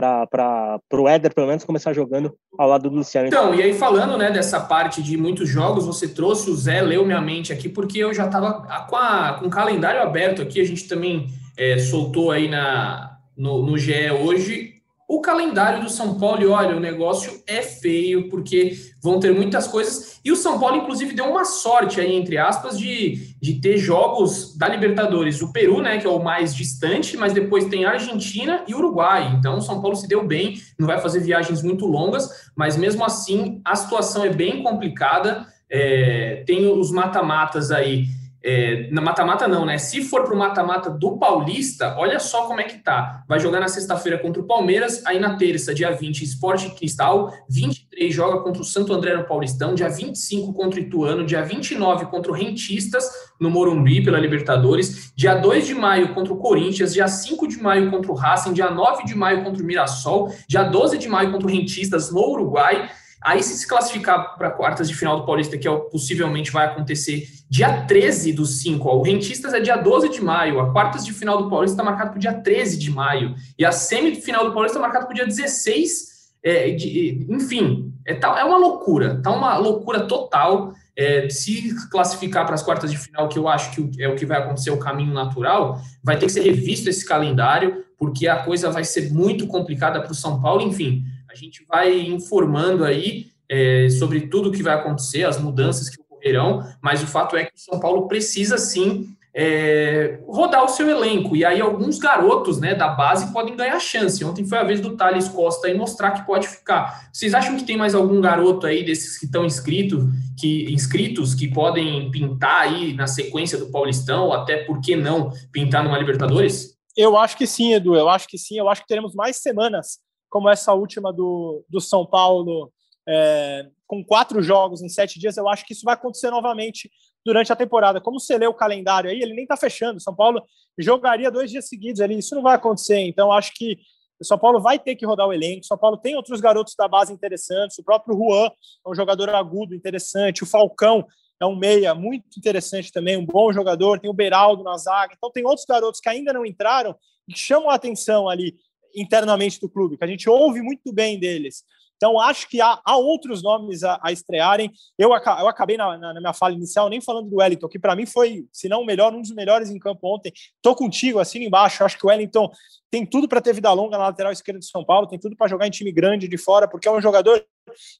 para 0.00 0.80
o 0.92 1.08
Éder, 1.08 1.34
pelo 1.34 1.46
menos, 1.46 1.64
começar 1.64 1.92
jogando 1.92 2.34
ao 2.58 2.68
lado 2.68 2.88
do 2.88 2.96
Luciano. 2.96 3.28
Então, 3.28 3.54
e 3.54 3.62
aí 3.62 3.72
falando 3.74 4.16
né, 4.16 4.30
dessa 4.30 4.60
parte 4.60 5.02
de 5.02 5.16
muitos 5.16 5.48
jogos, 5.48 5.86
você 5.86 6.08
trouxe 6.08 6.50
o 6.50 6.54
Zé, 6.54 6.80
leu 6.80 7.04
minha 7.04 7.20
mente 7.20 7.52
aqui, 7.52 7.68
porque 7.68 7.98
eu 7.98 8.12
já 8.12 8.26
estava 8.26 8.86
com, 8.88 9.40
com 9.40 9.46
o 9.46 9.50
calendário 9.50 10.02
aberto 10.02 10.42
aqui, 10.42 10.60
a 10.60 10.64
gente 10.64 10.88
também 10.88 11.28
é, 11.56 11.78
soltou 11.78 12.30
aí 12.30 12.48
na, 12.48 13.18
no, 13.36 13.64
no 13.64 13.78
GE 13.78 14.10
hoje 14.10 14.69
o 15.12 15.20
calendário 15.20 15.82
do 15.82 15.90
São 15.90 16.16
Paulo, 16.20 16.40
e 16.40 16.46
olha, 16.46 16.76
o 16.76 16.78
negócio 16.78 17.42
é 17.44 17.62
feio, 17.62 18.28
porque 18.28 18.76
vão 19.02 19.18
ter 19.18 19.34
muitas 19.34 19.66
coisas, 19.66 20.20
e 20.24 20.30
o 20.30 20.36
São 20.36 20.60
Paulo, 20.60 20.76
inclusive, 20.76 21.14
deu 21.14 21.24
uma 21.24 21.44
sorte 21.44 22.00
aí, 22.00 22.14
entre 22.14 22.38
aspas, 22.38 22.78
de, 22.78 23.34
de 23.42 23.54
ter 23.54 23.76
jogos 23.76 24.56
da 24.56 24.68
Libertadores, 24.68 25.42
o 25.42 25.52
Peru, 25.52 25.82
né, 25.82 25.98
que 25.98 26.06
é 26.06 26.10
o 26.10 26.22
mais 26.22 26.54
distante, 26.54 27.16
mas 27.16 27.32
depois 27.32 27.64
tem 27.64 27.84
Argentina 27.84 28.62
e 28.68 28.74
Uruguai, 28.74 29.34
então 29.36 29.58
o 29.58 29.60
São 29.60 29.82
Paulo 29.82 29.96
se 29.96 30.06
deu 30.06 30.24
bem, 30.24 30.62
não 30.78 30.86
vai 30.86 31.00
fazer 31.00 31.18
viagens 31.18 31.60
muito 31.60 31.86
longas, 31.86 32.30
mas 32.54 32.76
mesmo 32.76 33.04
assim 33.04 33.60
a 33.64 33.74
situação 33.74 34.24
é 34.24 34.30
bem 34.30 34.62
complicada. 34.62 35.44
É, 35.72 36.42
tem 36.46 36.66
os 36.66 36.90
mata-matas 36.90 37.70
aí. 37.70 38.06
É, 38.42 38.88
na 38.90 39.02
mata-mata 39.02 39.46
não, 39.46 39.66
né? 39.66 39.76
Se 39.76 40.02
for 40.02 40.24
para 40.24 40.34
o 40.34 40.38
mata-mata 40.38 40.88
do 40.88 41.18
Paulista, 41.18 41.94
olha 41.98 42.18
só 42.18 42.46
como 42.46 42.60
é 42.60 42.64
que 42.64 42.78
tá. 42.78 43.22
Vai 43.28 43.38
jogar 43.38 43.60
na 43.60 43.68
sexta-feira 43.68 44.18
contra 44.18 44.40
o 44.40 44.46
Palmeiras, 44.46 45.04
aí 45.04 45.18
na 45.18 45.36
terça, 45.36 45.74
dia 45.74 45.90
20, 45.90 46.22
Esporte 46.22 46.70
Cristal, 46.70 47.32
23 47.48 48.14
joga 48.14 48.42
contra 48.42 48.62
o 48.62 48.64
Santo 48.64 48.94
André 48.94 49.14
no 49.14 49.24
Paulistão, 49.24 49.74
dia 49.74 49.88
25 49.88 50.54
contra 50.54 50.80
o 50.80 50.82
Ituano, 50.82 51.26
dia 51.26 51.42
29 51.42 52.06
contra 52.06 52.32
o 52.32 52.34
Rentistas 52.34 53.04
no 53.38 53.50
Morumbi 53.50 54.02
pela 54.02 54.18
Libertadores, 54.18 55.12
dia 55.14 55.34
2 55.34 55.66
de 55.66 55.74
maio 55.74 56.14
contra 56.14 56.32
o 56.32 56.38
Corinthians, 56.38 56.94
dia 56.94 57.08
5 57.08 57.46
de 57.46 57.62
maio 57.62 57.90
contra 57.90 58.10
o 58.10 58.14
Racing, 58.14 58.54
dia 58.54 58.70
9 58.70 59.04
de 59.04 59.14
maio 59.14 59.44
contra 59.44 59.62
o 59.62 59.66
Mirassol, 59.66 60.32
dia 60.48 60.62
12 60.62 60.96
de 60.96 61.08
maio 61.08 61.30
contra 61.30 61.46
o 61.46 61.50
Rentistas 61.50 62.10
no 62.10 62.20
Uruguai, 62.20 62.88
Aí, 63.22 63.42
se 63.42 63.56
se 63.56 63.66
classificar 63.66 64.36
para 64.38 64.50
quartas 64.50 64.88
de 64.88 64.94
final 64.94 65.18
do 65.18 65.26
Paulista, 65.26 65.58
que 65.58 65.68
é 65.68 65.70
o, 65.70 65.80
possivelmente 65.80 66.50
vai 66.50 66.66
acontecer 66.66 67.28
dia 67.50 67.84
13 67.84 68.32
do 68.32 68.46
5, 68.46 68.88
ó, 68.88 68.96
o 68.96 69.02
Rentistas 69.02 69.52
é 69.52 69.60
dia 69.60 69.76
12 69.76 70.08
de 70.08 70.22
maio, 70.22 70.58
a 70.58 70.72
quartas 70.72 71.04
de 71.04 71.12
final 71.12 71.42
do 71.42 71.50
Paulista 71.50 71.74
está 71.74 71.84
marcado 71.84 72.10
para 72.10 72.16
o 72.16 72.20
dia 72.20 72.32
13 72.32 72.78
de 72.78 72.90
maio, 72.90 73.34
e 73.58 73.64
a 73.64 73.72
semifinal 73.72 74.46
do 74.46 74.52
Paulista 74.52 74.78
está 74.78 74.80
marcada 74.80 75.04
para 75.04 75.12
o 75.12 75.16
dia 75.16 75.26
16, 75.26 76.10
é, 76.42 76.70
de, 76.70 77.26
enfim, 77.28 77.92
é, 78.06 78.14
tá, 78.14 78.38
é 78.38 78.44
uma 78.44 78.56
loucura, 78.56 79.20
tá 79.22 79.30
uma 79.30 79.56
loucura 79.56 80.00
total. 80.06 80.72
É, 80.96 81.30
se 81.30 81.74
classificar 81.88 82.44
para 82.44 82.54
as 82.54 82.62
quartas 82.62 82.90
de 82.90 82.98
final, 82.98 83.26
que 83.28 83.38
eu 83.38 83.48
acho 83.48 83.70
que 83.70 84.02
é 84.02 84.08
o 84.08 84.16
que 84.16 84.26
vai 84.26 84.38
acontecer, 84.38 84.70
o 84.70 84.78
caminho 84.78 85.14
natural, 85.14 85.80
vai 86.02 86.18
ter 86.18 86.26
que 86.26 86.32
ser 86.32 86.42
revisto 86.42 86.90
esse 86.90 87.06
calendário, 87.06 87.84
porque 87.96 88.28
a 88.28 88.42
coisa 88.42 88.70
vai 88.70 88.84
ser 88.84 89.10
muito 89.10 89.46
complicada 89.46 90.00
para 90.00 90.12
o 90.12 90.14
São 90.14 90.40
Paulo, 90.40 90.60
enfim. 90.60 91.04
A 91.30 91.34
gente 91.36 91.64
vai 91.64 91.96
informando 92.00 92.84
aí 92.84 93.28
é, 93.48 93.88
sobre 93.88 94.22
tudo 94.22 94.48
o 94.48 94.52
que 94.52 94.64
vai 94.64 94.74
acontecer, 94.74 95.22
as 95.22 95.40
mudanças 95.40 95.88
que 95.88 96.00
ocorrerão, 96.02 96.66
mas 96.82 97.04
o 97.04 97.06
fato 97.06 97.36
é 97.36 97.44
que 97.44 97.54
o 97.54 97.60
São 97.60 97.78
Paulo 97.78 98.08
precisa 98.08 98.58
sim 98.58 99.14
é, 99.32 100.18
rodar 100.26 100.64
o 100.64 100.68
seu 100.68 100.90
elenco. 100.90 101.36
E 101.36 101.44
aí 101.44 101.60
alguns 101.60 102.00
garotos 102.00 102.58
né, 102.58 102.74
da 102.74 102.88
base 102.88 103.32
podem 103.32 103.54
ganhar 103.54 103.78
chance. 103.78 104.24
Ontem 104.24 104.44
foi 104.44 104.58
a 104.58 104.64
vez 104.64 104.80
do 104.80 104.96
Thales 104.96 105.28
Costa 105.28 105.68
aí 105.68 105.78
mostrar 105.78 106.10
que 106.10 106.26
pode 106.26 106.48
ficar. 106.48 107.08
Vocês 107.12 107.32
acham 107.32 107.56
que 107.56 107.62
tem 107.62 107.76
mais 107.76 107.94
algum 107.94 108.20
garoto 108.20 108.66
aí 108.66 108.84
desses 108.84 109.16
que 109.16 109.26
estão 109.26 109.44
inscritos, 109.44 110.02
que, 110.36 110.64
inscritos 110.72 111.32
que 111.32 111.46
podem 111.46 112.10
pintar 112.10 112.62
aí 112.62 112.92
na 112.92 113.06
sequência 113.06 113.56
do 113.56 113.70
Paulistão, 113.70 114.24
ou 114.24 114.32
até 114.32 114.64
por 114.64 114.80
que 114.80 114.96
não 114.96 115.30
pintar 115.52 115.84
numa 115.84 115.96
Libertadores? 115.96 116.76
Eu 116.96 117.16
acho 117.16 117.36
que 117.36 117.46
sim, 117.46 117.72
Edu. 117.72 117.94
Eu 117.94 118.08
acho 118.08 118.26
que 118.26 118.36
sim. 118.36 118.58
Eu 118.58 118.68
acho 118.68 118.82
que 118.82 118.88
teremos 118.88 119.14
mais 119.14 119.36
semanas 119.36 120.00
como 120.30 120.48
essa 120.48 120.72
última 120.72 121.12
do, 121.12 121.64
do 121.68 121.80
São 121.80 122.06
Paulo, 122.06 122.72
é, 123.06 123.66
com 123.86 124.04
quatro 124.04 124.40
jogos 124.40 124.80
em 124.80 124.88
sete 124.88 125.18
dias. 125.18 125.36
Eu 125.36 125.48
acho 125.48 125.66
que 125.66 125.72
isso 125.72 125.84
vai 125.84 125.94
acontecer 125.94 126.30
novamente 126.30 126.90
durante 127.24 127.52
a 127.52 127.56
temporada. 127.56 128.00
Como 128.00 128.20
você 128.20 128.38
lê 128.38 128.46
o 128.46 128.54
calendário 128.54 129.10
aí, 129.10 129.20
ele 129.20 129.34
nem 129.34 129.42
está 129.42 129.56
fechando. 129.56 130.00
São 130.00 130.14
Paulo 130.14 130.42
jogaria 130.78 131.30
dois 131.30 131.50
dias 131.50 131.68
seguidos 131.68 132.00
ali. 132.00 132.18
Isso 132.18 132.34
não 132.34 132.42
vai 132.42 132.54
acontecer. 132.54 133.00
Então, 133.00 133.32
acho 133.32 133.52
que 133.54 133.76
o 134.20 134.24
São 134.24 134.38
Paulo 134.38 134.60
vai 134.60 134.78
ter 134.78 134.94
que 134.94 135.04
rodar 135.04 135.26
o 135.26 135.32
elenco. 135.32 135.62
O 135.62 135.66
São 135.66 135.76
Paulo 135.76 135.96
tem 135.96 136.14
outros 136.14 136.40
garotos 136.40 136.74
da 136.76 136.86
base 136.86 137.12
interessantes. 137.12 137.78
O 137.78 137.84
próprio 137.84 138.16
Juan 138.16 138.46
é 138.86 138.90
um 138.90 138.94
jogador 138.94 139.28
agudo 139.30 139.74
interessante. 139.74 140.44
O 140.44 140.46
Falcão 140.46 141.04
é 141.40 141.46
um 141.46 141.56
meia 141.56 141.94
muito 141.94 142.38
interessante 142.38 142.92
também, 142.92 143.16
um 143.16 143.24
bom 143.24 143.50
jogador. 143.52 143.98
Tem 143.98 144.10
o 144.10 144.14
Beraldo 144.14 144.62
na 144.62 144.76
zaga. 144.76 145.14
Então, 145.16 145.32
tem 145.32 145.44
outros 145.44 145.66
garotos 145.66 146.00
que 146.00 146.08
ainda 146.08 146.32
não 146.32 146.46
entraram 146.46 146.94
e 147.26 147.32
que 147.32 147.38
chamam 147.38 147.70
a 147.70 147.74
atenção 147.74 148.28
ali 148.28 148.54
internamente 148.94 149.60
do 149.60 149.68
clube, 149.68 149.96
que 149.96 150.04
a 150.04 150.06
gente 150.06 150.28
ouve 150.28 150.60
muito 150.60 150.92
bem 150.92 151.18
deles. 151.18 151.64
Então, 152.00 152.18
acho 152.18 152.48
que 152.48 152.62
há, 152.62 152.80
há 152.82 152.96
outros 152.96 153.42
nomes 153.42 153.84
a, 153.84 154.00
a 154.02 154.10
estrearem. 154.10 154.72
Eu, 154.98 155.10
eu 155.10 155.48
acabei 155.48 155.76
na, 155.76 155.98
na, 155.98 156.18
minha 156.18 156.32
fala 156.32 156.54
inicial 156.54 156.88
nem 156.88 156.98
falando 156.98 157.28
do 157.28 157.36
Wellington, 157.36 157.68
que 157.68 157.78
para 157.78 157.94
mim 157.94 158.06
foi, 158.06 158.46
se 158.50 158.70
não 158.70 158.80
o 158.80 158.86
melhor, 158.86 159.12
um 159.14 159.20
dos 159.20 159.32
melhores 159.32 159.68
em 159.68 159.78
campo 159.78 160.14
ontem. 160.14 160.32
Estou 160.56 160.74
contigo, 160.74 161.18
assino 161.18 161.44
embaixo. 161.44 161.84
Acho 161.84 161.98
que 161.98 162.06
o 162.06 162.08
Wellington 162.08 162.50
tem 162.90 163.04
tudo 163.04 163.28
para 163.28 163.42
ter 163.42 163.52
vida 163.52 163.70
longa 163.70 163.98
na 163.98 164.04
lateral 164.04 164.32
esquerda 164.32 164.58
de 164.58 164.66
São 164.66 164.82
Paulo, 164.82 165.06
tem 165.06 165.18
tudo 165.18 165.36
para 165.36 165.46
jogar 165.46 165.66
em 165.66 165.70
time 165.70 165.92
grande 165.92 166.26
de 166.26 166.38
fora, 166.38 166.66
porque 166.66 166.88
é 166.88 166.90
um 166.90 167.02
jogador 167.02 167.44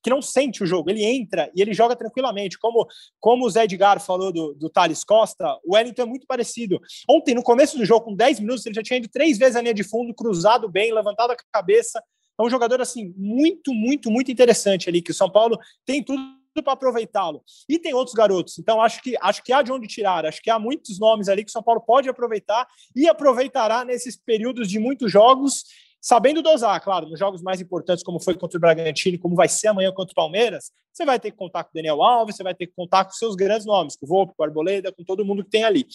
que 0.03 0.09
não 0.09 0.23
sente 0.23 0.65
o 0.65 0.67
jogo, 0.67 0.91
ele 0.91 1.05
entra 1.05 1.51
e 1.55 1.61
ele 1.61 1.75
joga 1.75 1.95
tranquilamente. 1.95 2.59
Como, 2.59 2.87
como 3.21 3.45
o 3.45 3.51
Zé 3.51 3.65
Edgar 3.65 4.01
falou 4.01 4.33
do, 4.33 4.55
do 4.55 4.71
Thales 4.71 5.05
Costa, 5.05 5.47
o 5.63 5.75
Wellington 5.75 6.03
é 6.03 6.07
muito 6.07 6.27
parecido. 6.27 6.81
Ontem, 7.07 7.35
no 7.35 7.43
começo 7.43 7.77
do 7.77 7.85
jogo, 7.85 8.07
com 8.07 8.17
10 8.17 8.41
minutos, 8.41 8.65
ele 8.65 8.75
já 8.75 8.83
tinha 8.83 8.97
ido 8.97 9.09
três 9.09 9.37
vezes 9.37 9.57
a 9.57 9.61
linha 9.61 9.75
de 9.75 9.85
fundo, 9.85 10.15
cruzado 10.15 10.69
bem, 10.71 10.91
levantado 10.91 11.33
a 11.33 11.37
cabeça. 11.53 12.03
É 12.41 12.43
um 12.43 12.51
jogador 12.51 12.81
assim 12.81 13.13
muito, 13.17 13.75
muito, 13.75 14.11
muito 14.11 14.33
interessante 14.33 14.89
ali 14.89 15.03
que 15.03 15.11
o 15.11 15.15
São 15.15 15.31
Paulo 15.31 15.59
tem 15.85 16.03
tudo 16.03 16.41
para 16.65 16.73
aproveitá-lo. 16.73 17.43
E 17.69 17.79
tem 17.79 17.95
outros 17.95 18.15
garotos. 18.15 18.59
Então 18.59 18.83
acho 18.83 19.03
que 19.03 19.17
acho 19.21 19.43
que 19.43 19.53
há 19.53 19.63
de 19.63 19.71
onde 19.71 19.87
tirar. 19.87 20.27
Acho 20.27 20.43
que 20.43 20.51
há 20.51 20.59
muitos 20.59 20.99
nomes 20.99 21.29
ali 21.29 21.45
que 21.45 21.51
o 21.51 21.53
São 21.53 21.63
Paulo 21.63 21.81
pode 21.81 22.09
aproveitar 22.09 22.67
e 22.97 23.09
aproveitará 23.09 23.85
nesses 23.85 24.17
períodos 24.17 24.69
de 24.69 24.79
muitos 24.79 25.13
jogos, 25.13 25.65
sabendo 26.01 26.43
dosar, 26.43 26.83
claro, 26.83 27.09
nos 27.09 27.19
jogos 27.19 27.43
mais 27.43 27.61
importantes, 27.61 28.03
como 28.03 28.19
foi 28.19 28.35
contra 28.35 28.57
o 28.57 28.61
Bragantino, 28.61 29.19
como 29.19 29.37
vai 29.37 29.49
ser 29.49 29.69
amanhã 29.69 29.93
contra 29.93 30.13
o 30.13 30.15
Palmeiras, 30.15 30.73
você 30.93 31.05
vai 31.05 31.21
ter 31.21 31.31
que 31.31 31.37
contar 31.37 31.65
com 31.65 31.71
o 31.71 31.75
Daniel 31.75 32.03
Alves, 32.03 32.37
você 32.37 32.43
vai 32.43 32.55
ter 32.55 32.67
que 32.67 32.73
contar 32.75 33.05
com 33.05 33.13
seus 33.13 33.37
grandes 33.37 33.67
nomes, 33.67 33.97
com 33.97 34.07
o 34.07 34.09
Volpe, 34.09 34.35
com 34.35 34.43
o 34.43 34.47
Arboleda, 34.47 34.91
com 34.93 35.05
todo 35.05 35.25
mundo 35.25 35.45
que 35.45 35.51
tem 35.51 35.63
ali. 35.63 35.87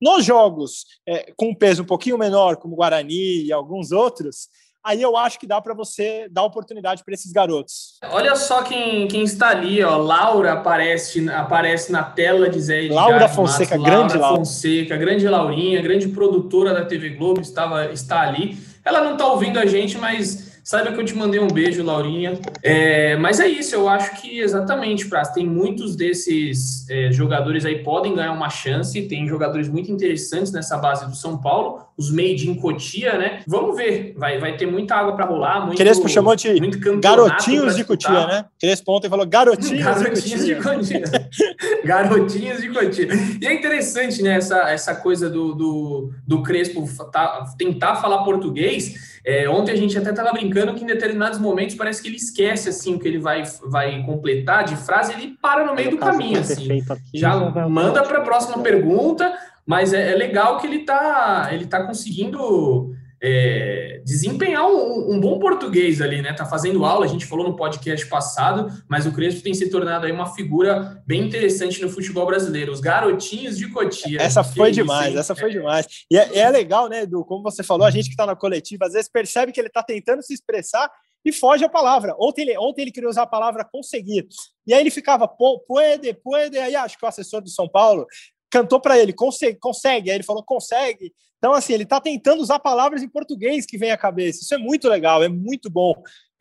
Nos 0.00 0.24
jogos 0.24 0.84
é, 1.06 1.32
com 1.36 1.48
um 1.48 1.54
peso 1.54 1.82
um 1.82 1.86
pouquinho 1.86 2.18
menor, 2.18 2.56
como 2.56 2.74
o 2.74 2.76
Guarani 2.76 3.46
e 3.46 3.52
alguns 3.52 3.90
outros, 3.90 4.48
aí 4.84 5.00
eu 5.00 5.16
acho 5.16 5.38
que 5.40 5.46
dá 5.46 5.60
para 5.60 5.72
você 5.72 6.28
dar 6.30 6.42
oportunidade 6.42 7.02
para 7.02 7.14
esses 7.14 7.32
garotos. 7.32 7.94
Olha 8.10 8.36
só 8.36 8.62
quem, 8.62 9.08
quem 9.08 9.22
está 9.22 9.48
ali, 9.48 9.82
ó. 9.82 9.96
Laura 9.96 10.52
aparece, 10.52 11.28
aparece 11.30 11.90
na 11.90 12.02
tela 12.02 12.48
de 12.50 12.60
Zé 12.60 12.82
Edgar 12.84 13.08
Laura 13.08 13.28
Fonseca, 13.28 13.78
Matos. 13.78 13.92
grande 13.92 14.18
Laura 14.18 14.36
Fonseca, 14.36 14.96
grande 14.96 15.26
Laurinha, 15.26 15.80
grande 15.80 16.08
produtora 16.08 16.74
da 16.74 16.84
TV 16.84 17.10
Globo, 17.10 17.40
estava, 17.40 17.86
está 17.86 18.20
ali. 18.20 18.58
Ela 18.84 19.02
não 19.02 19.12
está 19.12 19.26
ouvindo 19.26 19.58
a 19.58 19.64
gente, 19.64 19.96
mas 19.96 20.53
Saiba 20.64 20.92
que 20.92 21.00
eu 21.00 21.04
te 21.04 21.14
mandei 21.14 21.38
um 21.38 21.46
beijo, 21.46 21.84
Laurinha. 21.84 22.38
É, 22.62 23.16
mas 23.18 23.38
é 23.38 23.46
isso, 23.46 23.74
eu 23.74 23.86
acho 23.86 24.18
que 24.22 24.40
exatamente, 24.40 25.06
Praz, 25.06 25.28
tem 25.28 25.46
muitos 25.46 25.94
desses 25.94 26.88
é, 26.88 27.12
jogadores 27.12 27.66
aí 27.66 27.82
podem 27.82 28.14
ganhar 28.14 28.32
uma 28.32 28.48
chance, 28.48 29.02
tem 29.02 29.28
jogadores 29.28 29.68
muito 29.68 29.92
interessantes 29.92 30.50
nessa 30.50 30.78
base 30.78 31.06
do 31.06 31.14
São 31.14 31.36
Paulo, 31.36 31.84
os 31.98 32.10
made 32.10 32.48
in 32.48 32.54
Cotia, 32.54 33.18
né? 33.18 33.42
Vamos 33.46 33.76
ver, 33.76 34.14
vai, 34.16 34.38
vai 34.38 34.56
ter 34.56 34.64
muita 34.64 34.94
água 34.94 35.14
para 35.14 35.26
rolar. 35.26 35.66
Muito, 35.66 35.76
Crespo 35.76 36.08
chamou 36.08 36.34
de 36.34 36.58
garotinhos 36.98 37.76
de 37.76 37.84
Cotia, 37.84 38.26
né? 38.26 38.46
Crespo 38.58 38.90
ontem 38.90 39.10
falou 39.10 39.26
garotinhos, 39.26 39.84
garotinhos 39.84 40.46
de 40.46 40.54
Cotia. 40.54 41.04
garotinhos 41.84 42.62
de 42.62 42.70
Cotia. 42.70 43.08
E 43.38 43.46
é 43.46 43.52
interessante, 43.52 44.22
né, 44.22 44.36
essa, 44.36 44.70
essa 44.70 44.94
coisa 44.94 45.28
do, 45.28 45.54
do, 45.54 46.10
do 46.26 46.42
Crespo 46.42 46.88
tá, 47.12 47.44
tentar 47.58 47.96
falar 47.96 48.24
português 48.24 49.12
é, 49.26 49.48
ontem 49.48 49.72
a 49.72 49.76
gente 49.76 49.96
até 49.96 50.10
estava 50.10 50.32
brincando 50.32 50.53
que 50.74 50.84
em 50.84 50.86
determinados 50.86 51.38
momentos 51.38 51.74
parece 51.74 52.00
que 52.00 52.08
ele 52.08 52.16
esquece 52.16 52.68
assim 52.68 52.94
o 52.94 52.98
que 52.98 53.08
ele 53.08 53.18
vai, 53.18 53.42
vai 53.66 54.02
completar 54.04 54.64
de 54.64 54.76
frase, 54.76 55.12
ele 55.12 55.36
para 55.40 55.64
no 55.66 55.74
meio 55.74 55.90
do 55.90 55.98
caminho. 55.98 56.40
Assim. 56.40 56.82
Já 57.12 57.36
manda 57.68 58.02
para 58.02 58.18
a 58.18 58.22
próxima 58.22 58.62
pergunta, 58.62 59.36
mas 59.66 59.92
é, 59.92 60.12
é, 60.12 60.14
legal 60.14 60.58
que 60.58 60.66
ele 60.66 60.78
está 60.78 61.48
ele 61.52 61.66
tá 61.66 61.84
conseguindo 61.84 62.93
é, 63.26 64.02
desempenhar 64.04 64.66
um, 64.66 65.14
um, 65.14 65.18
bom 65.18 65.38
português 65.38 66.02
ali, 66.02 66.20
né? 66.20 66.34
Tá 66.34 66.44
fazendo 66.44 66.84
aula, 66.84 67.06
a 67.06 67.08
gente 67.08 67.24
falou 67.24 67.48
no 67.48 67.56
podcast 67.56 68.06
passado, 68.06 68.70
mas 68.86 69.06
o 69.06 69.12
Crespo 69.12 69.40
tem 69.40 69.54
se 69.54 69.70
tornado 69.70 70.04
aí 70.04 70.12
uma 70.12 70.34
figura 70.34 71.02
bem 71.06 71.22
interessante 71.22 71.80
no 71.80 71.88
futebol 71.88 72.26
brasileiro. 72.26 72.70
Os 72.70 72.80
garotinhos 72.80 73.56
de 73.56 73.70
Cotia. 73.70 74.20
Essa 74.20 74.44
foi 74.44 74.70
demais, 74.70 75.08
isso, 75.08 75.18
essa 75.18 75.34
foi 75.34 75.48
é. 75.48 75.52
demais. 75.52 75.86
E 76.10 76.18
é, 76.18 76.38
é, 76.38 76.50
legal, 76.50 76.86
né, 76.86 77.04
Edu? 77.04 77.24
Como 77.24 77.42
você 77.42 77.62
falou, 77.62 77.86
a 77.86 77.90
gente 77.90 78.04
que 78.04 78.10
está 78.10 78.26
na 78.26 78.36
coletiva, 78.36 78.84
às 78.84 78.92
vezes 78.92 79.08
percebe 79.08 79.52
que 79.52 79.58
ele 79.58 79.68
está 79.68 79.82
tentando 79.82 80.22
se 80.22 80.34
expressar 80.34 80.90
e 81.24 81.32
foge 81.32 81.64
a 81.64 81.68
palavra. 81.70 82.14
Ontem 82.20 82.42
ele, 82.42 82.58
ontem 82.58 82.82
ele 82.82 82.92
queria 82.92 83.08
usar 83.08 83.22
a 83.22 83.26
palavra 83.26 83.64
conseguir. 83.64 84.28
E 84.66 84.74
aí 84.74 84.82
ele 84.82 84.90
ficava, 84.90 85.26
puede, 85.26 86.12
puede. 86.12 86.58
Aí 86.58 86.76
acho 86.76 86.98
que 86.98 87.06
o 87.06 87.08
assessor 87.08 87.40
do 87.40 87.48
São 87.48 87.66
Paulo 87.66 88.06
cantou 88.50 88.78
para 88.78 88.98
ele, 88.98 89.14
consegue, 89.14 89.58
consegue. 89.58 90.10
Aí 90.10 90.18
ele 90.18 90.24
falou, 90.24 90.44
consegue. 90.44 91.10
Então, 91.44 91.52
assim, 91.52 91.74
ele 91.74 91.82
está 91.82 92.00
tentando 92.00 92.40
usar 92.40 92.58
palavras 92.58 93.02
em 93.02 93.08
português 93.08 93.66
que 93.66 93.76
vem 93.76 93.90
à 93.90 93.98
cabeça. 93.98 94.40
Isso 94.40 94.54
é 94.54 94.56
muito 94.56 94.88
legal, 94.88 95.22
é 95.22 95.28
muito 95.28 95.68
bom 95.68 95.92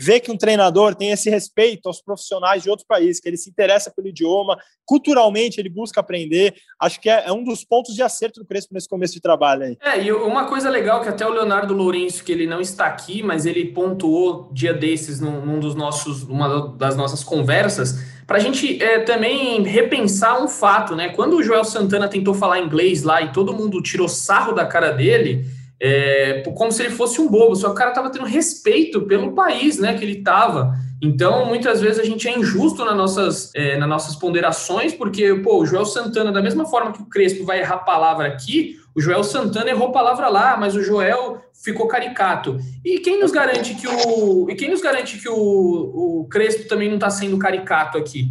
ver 0.04 0.20
que 0.20 0.32
um 0.32 0.38
treinador 0.38 0.94
tem 0.94 1.12
esse 1.12 1.30
respeito 1.30 1.88
aos 1.88 2.02
profissionais 2.02 2.62
de 2.62 2.70
outro 2.70 2.86
país, 2.88 3.20
que 3.20 3.30
ele 3.30 3.38
se 3.38 3.50
interessa 3.50 3.92
pelo 3.96 4.10
idioma, 4.10 4.58
culturalmente 4.86 5.60
ele 5.60 5.70
busca 5.70 6.02
aprender. 6.02 6.54
Acho 6.80 7.00
que 7.00 7.10
é, 7.10 7.24
é 7.28 7.32
um 7.32 7.44
dos 7.44 7.64
pontos 7.64 7.96
de 7.96 8.04
acerto 8.04 8.40
do 8.40 8.46
Crespo 8.46 8.74
nesse 8.74 8.90
começo 8.90 9.14
de 9.14 9.22
trabalho 9.22 9.64
aí. 9.64 9.78
É, 9.82 10.04
e 10.04 10.12
uma 10.12 10.46
coisa 10.46 10.70
legal 10.70 11.02
que 11.02 11.10
até 11.10 11.26
o 11.26 11.32
Leonardo 11.32 11.74
Lourenço, 11.74 12.24
que 12.24 12.32
ele 12.32 12.46
não 12.46 12.60
está 12.60 12.86
aqui, 12.86 13.24
mas 13.24 13.46
ele 13.46 13.66
pontuou 13.66 14.50
dia 14.52 14.74
desses 14.74 15.20
num, 15.20 15.46
num 15.46 15.60
dos 15.60 15.76
nossos, 15.76 16.24
uma 16.24 16.76
das 16.76 16.98
nossas 16.98 17.24
conversas, 17.24 18.00
para 18.28 18.38
a 18.38 18.40
gente 18.40 18.82
é, 18.82 19.00
também 19.00 19.64
repensar 19.64 20.42
um 20.42 20.48
fato, 20.48 20.96
né? 20.96 21.10
Quando 21.10 21.38
o 21.38 21.44
Joel 21.44 21.64
Santana 21.64 22.08
tentou 22.08 22.34
falar 22.34 22.60
inglês 22.60 23.04
lá 23.04 23.22
e 23.22 23.32
todo 23.32 23.54
mundo 23.54 23.82
tirou 23.82 24.08
sarro 24.08 24.54
da 24.54 24.66
cara 24.66 24.92
dele, 24.92 25.46
é, 25.82 26.44
como 26.56 26.72
se 26.72 26.84
ele 26.84 26.92
fosse 26.92 27.20
um 27.20 27.28
bobo, 27.28 27.56
só 27.56 27.68
que 27.68 27.74
o 27.74 27.78
cara 27.78 27.90
estava 27.90 28.10
tendo 28.10 28.26
respeito 28.26 29.02
pelo 29.02 29.34
país 29.34 29.80
né, 29.80 29.94
que 29.94 30.04
ele 30.04 30.20
estava. 30.20 30.74
Então, 31.02 31.46
muitas 31.46 31.82
vezes 31.82 32.00
a 32.00 32.04
gente 32.06 32.28
é 32.28 32.40
injusto 32.40 32.86
nas 32.86 32.96
nossas, 32.96 33.52
é, 33.54 33.78
nas 33.78 33.90
nossas 33.90 34.16
ponderações, 34.16 34.94
porque, 34.94 35.34
pô, 35.36 35.62
o 35.62 35.66
Joel 35.66 35.86
Santana, 35.86 36.32
da 36.32 36.42
mesma 36.42 36.66
forma 36.66 36.94
que 36.94 37.02
o 37.02 37.06
Crespo 37.06 37.44
vai 37.44 37.60
errar 37.60 37.80
palavra 37.80 38.28
aqui, 38.28 38.78
o 38.96 39.02
Joel 39.02 39.24
Santana 39.24 39.70
errou 39.70 39.92
palavra 39.92 40.30
lá, 40.30 40.56
mas 40.56 40.76
o 40.76 40.82
Joel 40.82 41.42
ficou 41.64 41.88
caricato. 41.88 42.58
E 42.86 43.00
quem 43.00 43.20
nos 43.20 43.32
garante 43.32 43.76
que 43.76 43.88
o, 43.88 44.50
e 44.50 44.56
quem 44.56 44.70
nos 44.70 44.82
garante 44.82 45.18
que 45.18 45.28
o, 45.28 45.36
o 45.36 46.28
Crespo 46.30 46.70
também 46.70 46.88
não 46.88 46.96
está 46.96 47.10
sendo 47.10 47.38
caricato 47.38 47.98
aqui? 47.98 48.30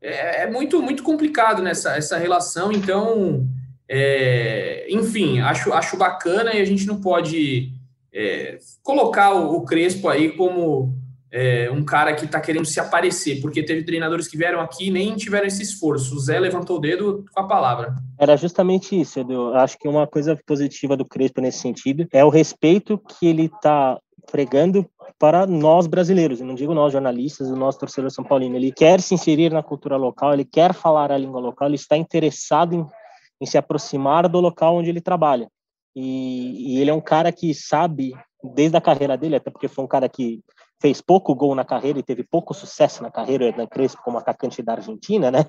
É, 0.00 0.42
é, 0.42 0.50
muito, 0.50 0.80
muito 0.80 1.02
complicado 1.02 1.62
nessa 1.62 1.96
essa 1.96 2.16
relação, 2.16 2.72
então 2.72 3.46
é, 3.88 4.86
enfim, 4.90 5.40
acho, 5.40 5.72
acho 5.72 5.96
bacana 5.96 6.54
e 6.54 6.60
a 6.60 6.64
gente 6.64 6.86
não 6.86 7.00
pode 7.00 7.72
é, 8.12 8.58
colocar 8.82 9.34
o, 9.34 9.56
o, 9.56 9.64
Crespo 9.64 10.08
aí 10.08 10.32
como 10.32 10.94
é, 11.32 11.70
um 11.70 11.84
cara 11.84 12.14
que 12.14 12.26
está 12.26 12.40
querendo 12.40 12.66
se 12.66 12.78
aparecer, 12.78 13.40
porque 13.40 13.62
teve 13.62 13.84
treinadores 13.84 14.28
que 14.28 14.36
vieram 14.36 14.60
aqui 14.60 14.88
e 14.88 14.90
nem 14.90 15.16
tiveram 15.16 15.46
esse 15.46 15.62
esforço. 15.62 16.14
O 16.14 16.20
Zé 16.20 16.38
levantou 16.38 16.76
o 16.76 16.80
dedo 16.80 17.24
com 17.32 17.40
a 17.40 17.46
palavra. 17.46 17.94
Era 18.18 18.36
justamente 18.36 18.98
isso, 18.98 19.20
Edu. 19.20 19.54
Acho 19.54 19.78
que 19.78 19.88
uma 19.88 20.06
coisa 20.06 20.38
positiva 20.46 20.96
do 20.96 21.04
Crespo 21.04 21.40
nesse 21.40 21.58
sentido 21.58 22.06
é 22.12 22.24
o 22.24 22.30
respeito 22.30 22.98
que 22.98 23.26
ele 23.26 23.46
está 23.46 23.98
pregando 24.30 24.86
para 25.18 25.46
nós 25.46 25.88
brasileiros, 25.88 26.40
eu 26.40 26.46
não 26.46 26.54
digo 26.54 26.72
nós 26.72 26.92
jornalistas, 26.92 27.50
o 27.50 27.56
nosso 27.56 27.78
torcedor 27.78 28.10
São 28.10 28.24
Paulino. 28.24 28.54
Ele 28.54 28.70
quer 28.70 29.00
se 29.00 29.14
inserir 29.14 29.52
na 29.52 29.64
cultura 29.64 29.96
local, 29.96 30.32
ele 30.32 30.44
quer 30.44 30.72
falar 30.72 31.10
a 31.10 31.18
língua 31.18 31.40
local, 31.40 31.66
ele 31.66 31.74
está 31.74 31.96
interessado 31.96 32.74
em 32.74 32.86
em 33.40 33.46
se 33.46 33.58
aproximar 33.58 34.28
do 34.28 34.40
local 34.40 34.76
onde 34.76 34.88
ele 34.88 35.00
trabalha. 35.00 35.50
E, 35.94 36.74
e, 36.74 36.80
ele 36.80 36.90
é 36.90 36.94
um 36.94 37.00
cara 37.00 37.32
que 37.32 37.52
sabe, 37.54 38.12
desde 38.54 38.76
a 38.76 38.80
carreira 38.80 39.16
dele, 39.16 39.36
até 39.36 39.50
porque 39.50 39.68
foi 39.68 39.84
um 39.84 39.88
cara 39.88 40.08
que 40.08 40.40
fez 40.80 41.00
pouco 41.00 41.34
gol 41.34 41.54
na 41.54 41.64
carreira 41.64 41.98
e 41.98 42.02
teve 42.02 42.22
pouco 42.22 42.54
sucesso 42.54 43.02
na 43.02 43.10
carreira 43.10 43.52
na 43.56 43.66
Crespo 43.66 44.02
como 44.04 44.18
atacante 44.18 44.62
da 44.62 44.74
Argentina, 44.74 45.30
né? 45.30 45.44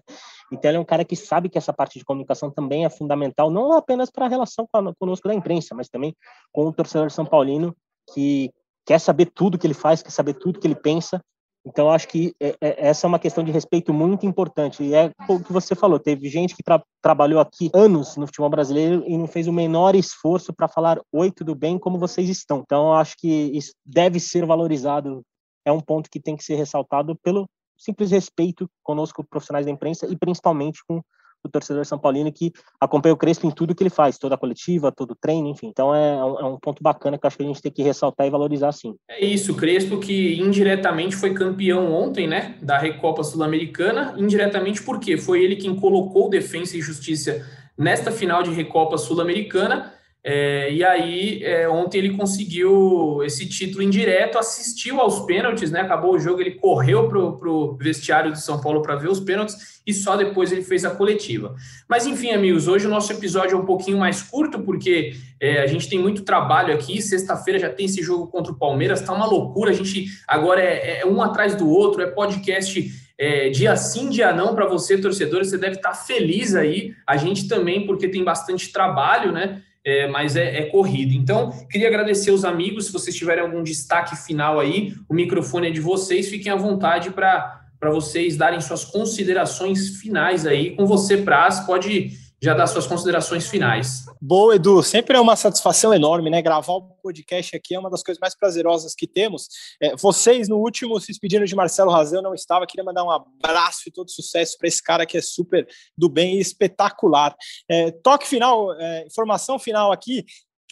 Então 0.51 0.71
ele 0.71 0.77
é 0.77 0.81
um 0.81 0.85
cara 0.85 1.05
que 1.05 1.15
sabe 1.15 1.49
que 1.49 1.57
essa 1.57 1.71
parte 1.71 1.99
de 1.99 2.05
comunicação 2.05 2.49
também 2.49 2.83
é 2.83 2.89
fundamental, 2.89 3.51
não 3.51 3.73
apenas 3.73 4.09
para 4.09 4.25
a 4.25 4.29
relação 4.29 4.67
conosco 4.97 5.27
da 5.27 5.33
imprensa, 5.35 5.75
mas 5.75 5.87
também 5.87 6.15
com 6.51 6.65
o 6.65 6.73
torcedor 6.73 7.11
são 7.11 7.25
paulino 7.25 7.75
que 8.13 8.51
quer 8.85 8.99
saber 8.99 9.27
tudo 9.27 9.57
que 9.57 9.67
ele 9.67 9.75
faz, 9.75 10.01
quer 10.01 10.09
saber 10.09 10.33
tudo 10.33 10.59
que 10.59 10.65
ele 10.65 10.75
pensa 10.75 11.23
então, 11.65 11.89
acho 11.89 12.07
que 12.07 12.33
é, 12.39 12.55
é, 12.61 12.87
essa 12.87 13.05
é 13.05 13.07
uma 13.07 13.19
questão 13.19 13.43
de 13.43 13.51
respeito 13.51 13.93
muito 13.93 14.25
importante. 14.25 14.81
E 14.83 14.93
é 14.93 15.11
o 15.27 15.39
que 15.43 15.51
você 15.51 15.75
falou: 15.75 15.99
teve 15.99 16.29
gente 16.29 16.55
que 16.55 16.63
tra 16.63 16.81
trabalhou 17.01 17.39
aqui 17.39 17.69
anos 17.73 18.15
no 18.15 18.25
futebol 18.25 18.49
brasileiro 18.49 19.03
e 19.05 19.17
não 19.17 19.27
fez 19.27 19.47
o 19.47 19.53
menor 19.53 19.95
esforço 19.95 20.53
para 20.53 20.67
falar: 20.67 20.99
Oi, 21.11 21.31
tudo 21.31 21.53
bem? 21.53 21.77
Como 21.77 21.99
vocês 21.99 22.29
estão? 22.29 22.59
Então, 22.59 22.93
acho 22.93 23.15
que 23.17 23.27
isso 23.27 23.73
deve 23.85 24.19
ser 24.19 24.45
valorizado. 24.45 25.21
É 25.65 25.71
um 25.71 25.81
ponto 25.81 26.09
que 26.09 26.19
tem 26.19 26.35
que 26.35 26.43
ser 26.43 26.55
ressaltado 26.55 27.15
pelo 27.21 27.45
simples 27.77 28.11
respeito 28.11 28.69
conosco, 28.83 29.23
profissionais 29.23 29.65
da 29.65 29.71
imprensa, 29.71 30.07
e 30.07 30.17
principalmente 30.17 30.81
com 30.87 31.01
o 31.43 31.49
torcedor 31.49 31.85
São 31.85 31.97
Paulino 31.97 32.31
que 32.31 32.51
acompanha 32.79 33.13
o 33.13 33.17
Crespo 33.17 33.47
em 33.47 33.51
tudo 33.51 33.73
que 33.75 33.83
ele 33.83 33.89
faz, 33.89 34.17
toda 34.17 34.35
a 34.35 34.37
coletiva, 34.37 34.91
todo 34.91 35.11
o 35.11 35.15
treino, 35.15 35.47
enfim. 35.47 35.67
Então 35.67 35.93
é, 35.93 36.17
é, 36.17 36.23
um 36.23 36.57
ponto 36.57 36.81
bacana 36.81 37.17
que 37.17 37.25
acho 37.25 37.37
que 37.37 37.43
a 37.43 37.47
gente 37.47 37.61
tem 37.61 37.71
que 37.71 37.83
ressaltar 37.83 38.27
e 38.27 38.29
valorizar 38.29 38.71
sim. 38.71 38.95
É 39.07 39.23
isso, 39.23 39.53
o 39.53 39.55
Crespo 39.55 39.99
que 39.99 40.39
indiretamente 40.39 41.15
foi 41.15 41.33
campeão 41.33 41.91
ontem, 41.91 42.27
né, 42.27 42.55
da 42.61 42.77
Recopa 42.77 43.23
Sul-Americana, 43.23 44.13
indiretamente 44.17 44.83
porque 44.83 45.17
foi 45.17 45.43
ele 45.43 45.55
quem 45.55 45.75
colocou 45.75 46.29
Defensa 46.29 46.77
e 46.77 46.81
Justiça 46.81 47.45
nesta 47.77 48.11
final 48.11 48.43
de 48.43 48.51
Recopa 48.51 48.97
Sul-Americana 48.97 49.93
é, 50.21 50.73
e 50.73 50.83
aí, 50.83 51.43
é, 51.45 51.69
ontem 51.69 51.99
ele 51.99 52.17
conseguiu 52.17 53.23
esse 53.23 53.47
título 53.47 53.81
indireto, 53.81 54.37
assistiu 54.37 54.99
aos 54.99 55.21
pênaltis, 55.21 55.71
né? 55.71 55.79
Acabou 55.79 56.13
o 56.13 56.19
jogo, 56.19 56.41
ele 56.41 56.55
correu 56.55 57.07
para 57.07 57.49
o 57.49 57.77
vestiário 57.77 58.33
de 58.33 58.41
São 58.41 58.59
Paulo 58.59 58.81
para 58.81 58.97
ver 58.97 59.09
os 59.09 59.21
pênaltis 59.21 59.79
e 59.87 59.93
só 59.93 60.17
depois 60.17 60.51
ele 60.51 60.61
fez 60.61 60.83
a 60.83 60.89
coletiva. 60.89 61.55
Mas 61.87 62.05
enfim, 62.05 62.31
amigos, 62.31 62.67
hoje 62.67 62.85
o 62.85 62.89
nosso 62.89 63.13
episódio 63.13 63.55
é 63.55 63.59
um 63.59 63.65
pouquinho 63.65 63.97
mais 63.97 64.21
curto, 64.21 64.59
porque 64.59 65.13
é, 65.39 65.61
a 65.61 65.67
gente 65.67 65.89
tem 65.89 65.97
muito 65.97 66.23
trabalho 66.23 66.73
aqui. 66.73 67.01
Sexta-feira 67.01 67.57
já 67.57 67.69
tem 67.69 67.85
esse 67.85 68.03
jogo 68.03 68.27
contra 68.27 68.51
o 68.51 68.59
Palmeiras, 68.59 69.01
tá 69.01 69.13
uma 69.13 69.25
loucura. 69.25 69.71
A 69.71 69.73
gente 69.73 70.05
agora 70.27 70.61
é, 70.61 70.99
é 70.99 71.05
um 71.05 71.21
atrás 71.21 71.55
do 71.55 71.69
outro, 71.69 72.01
é 72.01 72.07
podcast 72.07 72.91
é, 73.17 73.49
dia 73.49 73.75
sim, 73.75 74.09
dia 74.09 74.33
não 74.33 74.53
para 74.53 74.67
você, 74.67 74.97
torcedor. 74.97 75.45
Você 75.45 75.57
deve 75.57 75.77
estar 75.77 75.91
tá 75.91 75.95
feliz 75.95 76.55
aí. 76.55 76.93
A 77.07 77.15
gente 77.15 77.47
também, 77.47 77.85
porque 77.85 78.09
tem 78.09 78.23
bastante 78.23 78.71
trabalho, 78.71 79.31
né? 79.31 79.61
É, 79.85 80.07
mas 80.07 80.35
é, 80.35 80.59
é, 80.59 80.65
corrido. 80.65 81.13
Então, 81.13 81.51
queria 81.69 81.87
agradecer 81.87 82.31
os 82.31 82.43
amigos. 82.43 82.87
Se 82.87 82.93
vocês 82.93 83.15
tiverem 83.15 83.43
algum 83.43 83.63
destaque 83.63 84.15
final 84.15 84.59
aí, 84.59 84.93
o 85.07 85.13
microfone 85.13 85.67
é 85.67 85.71
de 85.71 85.79
vocês. 85.79 86.29
Fiquem 86.29 86.51
à 86.51 86.55
vontade 86.55 87.11
para 87.11 87.61
vocês 87.91 88.35
darem 88.35 88.59
suas 88.61 88.83
considerações 88.83 89.97
finais 90.01 90.45
aí. 90.45 90.75
Com 90.75 90.85
você, 90.85 91.17
Praz, 91.17 91.61
pode 91.61 92.11
já 92.41 92.53
dar 92.53 92.67
suas 92.67 92.87
considerações 92.87 93.47
finais. 93.47 94.05
Boa, 94.21 94.55
Edu. 94.55 94.81
Sempre 94.81 95.17
é 95.17 95.19
uma 95.19 95.35
satisfação 95.35 95.93
enorme, 95.93 96.29
né? 96.29 96.41
Gravar 96.41 96.73
o 96.73 96.81
podcast 96.81 97.55
aqui 97.55 97.75
é 97.75 97.79
uma 97.79 97.89
das 97.89 98.01
coisas 98.01 98.19
mais 98.19 98.35
prazerosas 98.35 98.95
que 98.95 99.05
temos. 99.05 99.47
É, 99.81 99.95
vocês, 99.95 100.47
no 100.47 100.57
último, 100.57 100.99
se 100.99 101.07
despedindo 101.07 101.45
de 101.45 101.55
Marcelo 101.55 101.91
Razão, 101.91 102.21
não 102.21 102.33
estava. 102.33 102.65
Queria 102.65 102.83
mandar 102.83 103.03
um 103.03 103.11
abraço 103.11 103.81
e 103.87 103.91
todo 103.91 104.09
sucesso 104.09 104.57
para 104.57 104.67
esse 104.67 104.81
cara 104.81 105.05
que 105.05 105.17
é 105.17 105.21
super 105.21 105.67
do 105.97 106.07
bem 106.07 106.37
e 106.37 106.39
espetacular. 106.39 107.35
É, 107.69 107.91
toque 107.91 108.27
final, 108.27 108.73
é, 108.79 109.05
informação 109.05 109.59
final 109.59 109.91
aqui. 109.91 110.25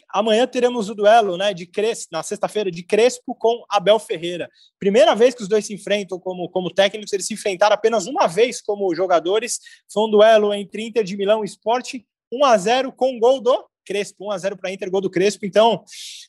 Amanhã 0.10 0.48
teremos 0.48 0.90
o 0.90 0.96
duelo 0.96 1.38
né, 1.38 1.54
de 1.54 1.66
Crespo, 1.66 2.10
na 2.12 2.24
sexta-feira, 2.24 2.72
de 2.72 2.84
Crespo 2.84 3.36
com 3.36 3.64
Abel 3.70 4.00
Ferreira. 4.00 4.50
Primeira 4.80 5.16
vez 5.16 5.36
que 5.36 5.42
os 5.42 5.48
dois 5.48 5.66
se 5.66 5.74
enfrentam 5.74 6.20
como, 6.20 6.50
como 6.50 6.74
técnicos, 6.74 7.14
eles 7.14 7.26
se 7.26 7.34
enfrentaram 7.34 7.74
apenas 7.74 8.08
uma 8.08 8.28
vez 8.28 8.62
como 8.62 8.94
jogadores. 8.96 9.60
Foi 9.92 10.04
um 10.04 10.10
duelo 10.10 10.54
entre 10.54 10.86
Inter 10.86 11.04
de 11.04 11.18
Milão 11.18 11.44
e 11.44 11.48
Sport, 11.48 11.96
1 12.32 12.46
a 12.46 12.58
0 12.58 12.92
com 12.92 13.20
gol 13.20 13.42
do 13.42 13.66
Crespo, 13.86 14.26
1 14.26 14.32
a 14.32 14.38
0 14.38 14.58
para 14.58 14.72
Inter, 14.72 14.92
gol 14.92 15.02
do 15.02 15.10
Crespo. 15.10 15.46
Então, 15.46 15.84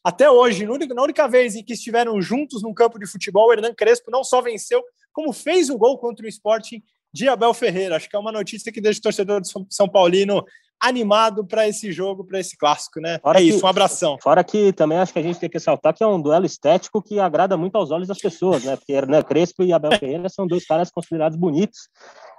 até 0.04 0.30
hoje, 0.30 0.64
na 0.64 1.02
única, 1.02 1.28
vez 1.28 1.56
em 1.56 1.64
que 1.64 1.72
estiveram 1.72 2.20
juntos 2.22 2.62
num 2.62 2.72
campo 2.72 2.98
de 2.98 3.06
futebol, 3.06 3.48
o 3.48 3.52
Hernan 3.52 3.74
Crespo 3.74 4.10
não 4.10 4.22
só 4.22 4.40
venceu, 4.40 4.82
como 5.12 5.32
fez 5.32 5.68
o 5.68 5.76
gol 5.76 5.98
contra 5.98 6.24
o 6.24 6.28
Sport 6.28 6.74
de 7.12 7.28
Abel 7.28 7.52
Ferreira. 7.52 7.96
Acho 7.96 8.08
que 8.08 8.14
é 8.14 8.18
uma 8.18 8.32
notícia 8.32 8.70
que 8.70 8.80
deixa 8.80 9.00
o 9.00 9.02
torcedor 9.02 9.40
de 9.40 9.48
São 9.70 9.88
Paulino 9.88 10.44
animado 10.80 11.44
para 11.44 11.66
esse 11.66 11.92
jogo, 11.92 12.24
para 12.24 12.38
esse 12.38 12.56
clássico, 12.56 13.00
né? 13.00 13.18
Fora 13.20 13.38
é 13.38 13.42
que, 13.42 13.48
isso, 13.48 13.64
um 13.64 13.68
abração. 13.68 14.16
Fora 14.22 14.44
que 14.44 14.72
também 14.72 14.98
acho 14.98 15.12
que 15.12 15.18
a 15.18 15.22
gente 15.22 15.38
tem 15.38 15.48
que 15.48 15.56
ressaltar 15.56 15.94
que 15.94 16.02
é 16.02 16.06
um 16.06 16.20
duelo 16.20 16.46
estético 16.46 17.02
que 17.02 17.18
agrada 17.18 17.56
muito 17.56 17.76
aos 17.76 17.90
olhos 17.90 18.08
das 18.08 18.18
pessoas, 18.18 18.64
né? 18.64 18.76
Porque 18.76 18.92
Hernan 18.92 19.22
Crespo 19.22 19.62
e 19.62 19.72
Abel 19.72 19.98
Ferreira 19.98 20.28
são 20.28 20.46
dois 20.46 20.64
caras 20.64 20.90
considerados 20.90 21.38
bonitos 21.38 21.88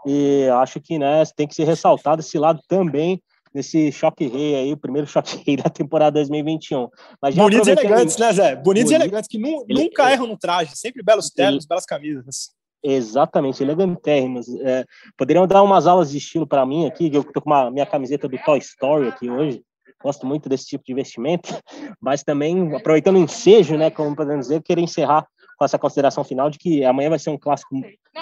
e 0.06 0.48
acho 0.62 0.80
que 0.80 0.98
né, 0.98 1.24
tem 1.36 1.48
que 1.48 1.56
ser 1.56 1.66
ressaltado 1.66 2.22
esse 2.22 2.38
lado 2.38 2.62
também 2.68 3.22
nesse 3.54 3.92
choque 3.92 4.28
rei 4.28 4.56
aí, 4.56 4.74
o 4.74 4.78
primeiro 4.78 5.08
choque 5.08 5.42
rei 5.46 5.58
da 5.58 5.70
temporada 5.70 6.12
2021. 6.12 6.88
Mas 7.22 7.36
Bonitos 7.36 7.68
e 7.68 7.72
elegantes, 7.72 8.18
né, 8.18 8.32
Zé? 8.32 8.56
Bonitos 8.56 8.64
Bonito. 8.64 8.92
e 8.92 8.96
elegantes, 8.96 9.28
que 9.28 9.38
nu, 9.38 9.66
nunca 9.68 10.12
erram 10.12 10.28
no 10.28 10.38
traje, 10.38 10.76
sempre 10.76 11.04
belos 11.04 11.30
ternos, 11.30 11.66
belas 11.66 11.86
camisas. 11.86 12.52
Exatamente, 12.84 13.62
elegantérrimos. 13.62 14.48
É, 14.62 14.86
poderiam 15.18 15.46
dar 15.46 15.62
umas 15.64 15.86
aulas 15.86 16.12
de 16.12 16.18
estilo 16.18 16.48
para 16.48 16.66
mim 16.66 16.88
aqui, 16.88 17.10
eu 17.14 17.24
tô 17.24 17.42
com 17.42 17.50
uma 17.50 17.70
minha 17.70 17.86
camiseta 17.86 18.28
do 18.28 18.38
Toy 18.38 18.60
Story 18.60 19.08
aqui 19.08 19.30
hoje. 19.30 19.62
Gosto 20.02 20.26
muito 20.26 20.48
desse 20.48 20.66
tipo 20.66 20.84
de 20.86 20.94
investimento, 20.94 21.50
mas 22.00 22.24
também 22.24 22.74
aproveitando 22.74 23.18
o 23.18 23.20
ensejo, 23.20 23.78
né, 23.78 23.90
como 23.90 24.16
podemos 24.16 24.48
dizer, 24.48 24.62
querer 24.62 24.82
encerrar 24.82 25.28
com 25.58 25.66
essa 25.66 25.78
consideração 25.78 26.24
final 26.24 26.50
de 26.50 26.58
que 26.58 26.86
amanhã 26.86 27.10
vai 27.10 27.20
ser 27.20 27.32
um 27.32 27.38
clássico 27.38 27.76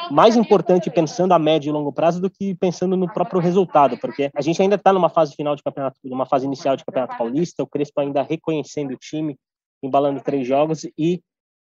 mais 0.09 0.35
importante 0.35 0.89
pensando 0.89 1.33
a 1.33 1.39
médio 1.39 1.69
e 1.69 1.71
longo 1.71 1.93
prazo 1.93 2.19
do 2.19 2.31
que 2.31 2.55
pensando 2.55 2.97
no 2.97 3.07
próprio 3.13 3.39
resultado, 3.39 3.95
porque 3.99 4.31
a 4.33 4.41
gente 4.41 4.59
ainda 4.59 4.73
está 4.73 4.91
numa 4.91 5.07
fase 5.07 5.35
final 5.35 5.55
de 5.55 5.61
campeonato, 5.61 5.99
numa 6.03 6.25
fase 6.25 6.47
inicial 6.47 6.75
de 6.75 6.83
campeonato 6.83 7.15
paulista, 7.15 7.61
o 7.61 7.67
Crespo 7.67 8.01
ainda 8.01 8.23
reconhecendo 8.23 8.91
o 8.93 8.97
time, 8.97 9.37
embalando 9.83 10.19
três 10.19 10.47
jogos 10.47 10.83
e 10.97 11.21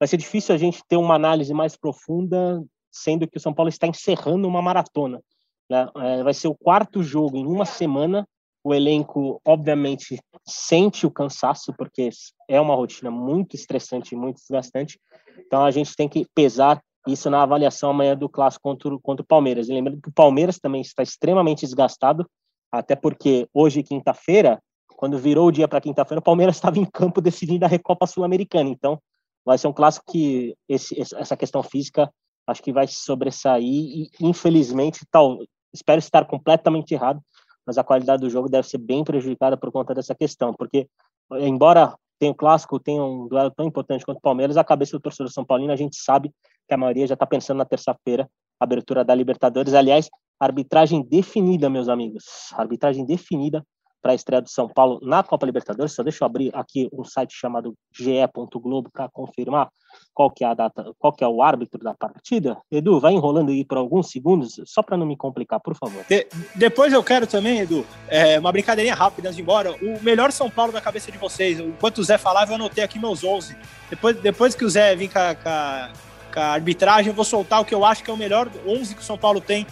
vai 0.00 0.08
ser 0.08 0.16
difícil 0.16 0.54
a 0.54 0.58
gente 0.58 0.82
ter 0.88 0.96
uma 0.96 1.14
análise 1.14 1.52
mais 1.52 1.76
profunda, 1.76 2.64
sendo 2.90 3.28
que 3.28 3.36
o 3.36 3.40
São 3.40 3.52
Paulo 3.52 3.68
está 3.68 3.86
encerrando 3.86 4.48
uma 4.48 4.62
maratona. 4.62 5.20
Né? 5.68 5.86
É, 5.98 6.22
vai 6.22 6.32
ser 6.32 6.48
o 6.48 6.54
quarto 6.54 7.02
jogo 7.02 7.36
em 7.36 7.46
uma 7.46 7.66
semana. 7.66 8.26
O 8.64 8.74
elenco, 8.74 9.40
obviamente, 9.44 10.18
sente 10.46 11.06
o 11.06 11.10
cansaço, 11.10 11.72
porque 11.78 12.08
é 12.48 12.60
uma 12.60 12.74
rotina 12.74 13.10
muito 13.10 13.54
estressante, 13.54 14.16
muito 14.16 14.36
desgastante. 14.36 14.98
Então, 15.38 15.64
a 15.64 15.70
gente 15.70 15.94
tem 15.94 16.08
que 16.08 16.26
pesar 16.34 16.82
isso 17.06 17.30
na 17.30 17.42
avaliação 17.42 17.90
amanhã 17.90 18.16
do 18.16 18.28
clássico 18.28 18.62
contra, 18.62 18.98
contra 18.98 19.22
o 19.22 19.26
Palmeiras. 19.26 19.68
E 19.68 19.72
lembrando 19.72 20.00
que 20.00 20.08
o 20.08 20.12
Palmeiras 20.12 20.58
também 20.58 20.80
está 20.80 21.02
extremamente 21.02 21.60
desgastado, 21.60 22.28
até 22.70 22.94
porque 22.94 23.48
hoje, 23.54 23.82
quinta-feira, 23.82 24.62
quando 24.96 25.18
virou 25.18 25.48
o 25.48 25.52
dia 25.52 25.66
para 25.66 25.80
quinta-feira, 25.80 26.20
o 26.20 26.22
Palmeiras 26.24 26.56
estava 26.60 26.78
em 26.78 26.84
campo 26.84 27.20
decidindo 27.20 27.64
a 27.64 27.68
Recopa 27.68 28.06
Sul-Americana. 28.06 28.68
Então, 28.68 29.00
vai 29.44 29.58
ser 29.58 29.68
um 29.68 29.72
clássico 29.72 30.10
que 30.10 30.54
esse, 30.68 31.00
essa 31.00 31.36
questão 31.36 31.62
física 31.62 32.12
acho 32.46 32.62
que 32.62 32.72
vai 32.72 32.86
sobressair 32.86 33.62
e 33.62 34.10
infelizmente 34.20 35.00
tal 35.10 35.38
espero 35.72 35.98
estar 35.98 36.24
completamente 36.26 36.92
errado 36.92 37.20
mas 37.66 37.78
a 37.78 37.84
qualidade 37.84 38.22
do 38.22 38.30
jogo 38.30 38.48
deve 38.48 38.68
ser 38.68 38.78
bem 38.78 39.04
prejudicada 39.04 39.56
por 39.56 39.70
conta 39.70 39.94
dessa 39.94 40.14
questão 40.14 40.52
porque 40.52 40.88
embora 41.32 41.94
tenha 42.18 42.32
o 42.32 42.34
um 42.34 42.36
clássico 42.36 42.78
tenha 42.78 43.02
um 43.02 43.28
duelo 43.28 43.50
tão 43.50 43.66
importante 43.66 44.04
quanto 44.04 44.18
o 44.18 44.22
Palmeiras 44.22 44.56
a 44.56 44.64
cabeça 44.64 44.92
do 44.92 45.00
torcedor 45.00 45.32
São 45.32 45.44
Paulino 45.44 45.72
a 45.72 45.76
gente 45.76 45.96
sabe 45.96 46.32
que 46.68 46.74
a 46.74 46.76
maioria 46.76 47.06
já 47.06 47.14
está 47.14 47.26
pensando 47.26 47.58
na 47.58 47.64
terça-feira 47.64 48.30
abertura 48.60 49.02
da 49.02 49.14
Libertadores. 49.14 49.74
Aliás 49.74 50.08
arbitragem 50.38 51.02
definida 51.02 51.68
meus 51.68 51.88
amigos 51.88 52.24
arbitragem 52.52 53.04
definida 53.04 53.64
para 54.00 54.12
a 54.12 54.14
estreia 54.14 54.42
do 54.42 54.48
São 54.48 54.68
Paulo 54.68 54.98
na 55.02 55.22
Copa 55.22 55.46
Libertadores. 55.46 55.92
Só 55.92 56.02
deixa 56.02 56.24
eu 56.24 56.26
abrir 56.26 56.50
aqui 56.54 56.88
um 56.92 57.04
site 57.04 57.34
chamado 57.34 57.74
ge.globo 57.92 58.90
para 58.90 59.08
confirmar 59.08 59.68
qual 60.14 60.30
que 60.30 60.44
é 60.44 60.46
a 60.46 60.54
data, 60.54 60.92
qual 60.98 61.12
que 61.12 61.24
é 61.24 61.28
o 61.28 61.42
árbitro 61.42 61.82
da 61.82 61.94
partida. 61.94 62.56
Edu, 62.70 63.00
vai 63.00 63.12
enrolando 63.12 63.50
aí 63.50 63.64
por 63.64 63.78
alguns 63.78 64.10
segundos, 64.10 64.60
só 64.66 64.82
para 64.82 64.96
não 64.96 65.06
me 65.06 65.16
complicar, 65.16 65.60
por 65.60 65.74
favor. 65.74 66.04
De, 66.08 66.26
depois 66.54 66.92
eu 66.92 67.02
quero 67.02 67.26
também, 67.26 67.60
Edu, 67.60 67.86
é, 68.08 68.38
uma 68.38 68.52
brincadeirinha 68.52 68.94
rápida 68.94 69.28
antes 69.28 69.36
de 69.36 69.42
ir 69.42 69.44
embora. 69.44 69.72
O 69.72 70.02
melhor 70.02 70.32
São 70.32 70.50
Paulo 70.50 70.72
da 70.72 70.80
cabeça 70.80 71.10
de 71.10 71.18
vocês. 71.18 71.58
Enquanto 71.60 71.98
o 71.98 72.04
Zé 72.04 72.18
falava, 72.18 72.52
eu 72.52 72.56
anotei 72.56 72.84
aqui 72.84 72.98
meus 72.98 73.24
11. 73.24 73.56
Depois, 73.88 74.16
depois 74.20 74.54
que 74.54 74.64
o 74.64 74.70
Zé 74.70 74.94
vir 74.94 75.10
com 75.12 75.18
a, 75.18 75.34
com 75.34 75.48
a, 75.48 75.90
com 76.32 76.40
a 76.40 76.46
arbitragem, 76.46 77.08
eu 77.08 77.14
vou 77.14 77.24
soltar 77.24 77.60
o 77.60 77.64
que 77.64 77.74
eu 77.74 77.84
acho 77.84 78.02
que 78.04 78.10
é 78.10 78.14
o 78.14 78.16
melhor 78.16 78.50
11 78.66 78.94
que 78.94 79.02
o 79.02 79.04
São 79.04 79.18
Paulo 79.18 79.40
tem 79.40 79.66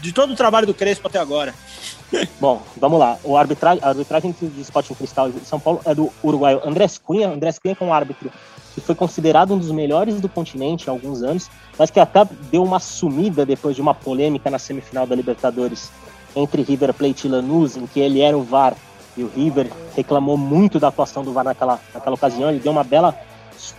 de 0.00 0.12
todo 0.12 0.32
o 0.32 0.36
trabalho 0.36 0.66
do 0.66 0.74
Crespo 0.74 1.08
até 1.08 1.18
agora. 1.18 1.54
Bom, 2.40 2.62
vamos 2.76 2.98
lá. 2.98 3.18
O 3.24 3.36
arbitragem, 3.36 3.82
a 3.82 3.88
arbitragem 3.88 4.34
de 4.40 4.60
Sporting 4.60 4.94
Cristal 4.94 5.30
de 5.30 5.44
São 5.44 5.58
Paulo 5.58 5.80
é 5.84 5.94
do 5.94 6.12
uruguaio 6.22 6.60
Andrés 6.64 6.98
Cunha. 6.98 7.28
Andrés 7.28 7.58
Cunha 7.58 7.76
é 7.78 7.84
um 7.84 7.92
árbitro 7.92 8.30
que 8.74 8.80
foi 8.80 8.94
considerado 8.94 9.54
um 9.54 9.58
dos 9.58 9.70
melhores 9.70 10.20
do 10.20 10.28
continente 10.28 10.88
há 10.88 10.92
alguns 10.92 11.22
anos, 11.22 11.50
mas 11.78 11.90
que 11.90 11.98
até 11.98 12.26
deu 12.50 12.62
uma 12.62 12.78
sumida 12.78 13.46
depois 13.46 13.74
de 13.74 13.80
uma 13.80 13.94
polêmica 13.94 14.50
na 14.50 14.58
semifinal 14.58 15.06
da 15.06 15.14
Libertadores 15.14 15.90
entre 16.34 16.62
River 16.62 16.92
Plate 16.92 17.26
e 17.26 17.30
Lanús, 17.30 17.76
em 17.76 17.86
que 17.86 17.98
ele 17.98 18.20
era 18.20 18.36
o 18.36 18.42
VAR 18.42 18.76
e 19.16 19.24
o 19.24 19.30
River 19.34 19.72
reclamou 19.96 20.36
muito 20.36 20.78
da 20.78 20.88
atuação 20.88 21.24
do 21.24 21.32
VAR 21.32 21.44
naquela, 21.44 21.80
naquela 21.94 22.14
ocasião. 22.14 22.50
Ele 22.50 22.60
deu 22.60 22.70
uma 22.70 22.84
bela 22.84 23.18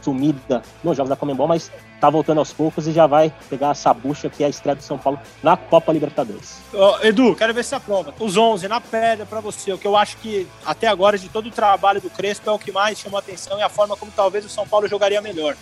sumida 0.08 0.62
nos 0.82 0.96
jogos 0.96 1.10
da 1.10 1.18
Comembol, 1.18 1.50
mas 1.50 1.70
tá 2.00 2.10
voltando 2.10 2.38
aos 2.38 2.54
poucos 2.54 2.88
e 2.88 2.94
já 2.94 3.06
vai 3.06 3.34
pegar 3.50 3.72
essa 3.72 3.94
bucha 3.94 4.30
que 4.30 4.42
é 4.42 4.48
a 4.48 4.50
estreia 4.50 4.76
do 4.76 4.82
São 4.82 4.98
Paulo 4.98 5.20
na 5.44 5.58
Copa 5.58 5.92
Libertadores. 5.92 6.60
Oh, 6.74 7.06
Edu, 7.06 7.36
quero 7.36 7.54
ver 7.54 7.66
se 7.66 7.76
aprova. 7.76 8.14
Os 8.18 8.38
11 8.38 8.70
na 8.70 8.80
pedra 8.80 9.26
para 9.26 9.42
você. 9.42 9.74
O 9.74 9.78
que 9.78 9.86
eu 9.86 9.98
acho 9.98 10.16
que 10.18 10.48
até 10.66 10.88
agora 10.88 11.18
de 11.18 11.28
todo 11.28 11.48
o 11.48 11.52
trabalho 11.52 12.00
do 12.00 12.10
Crespo 12.10 12.50
é 12.50 12.54
o 12.54 12.60
que 12.60 12.72
mais 12.72 12.98
chamou 12.98 13.20
atenção 13.20 13.60
e 13.60 13.62
a 13.62 13.68
forma 13.68 13.98
como 13.98 14.10
talvez 14.16 14.46
o 14.46 14.50
São 14.50 14.66
Paulo 14.66 14.88
jogaria 14.88 15.22
melhor. 15.22 15.58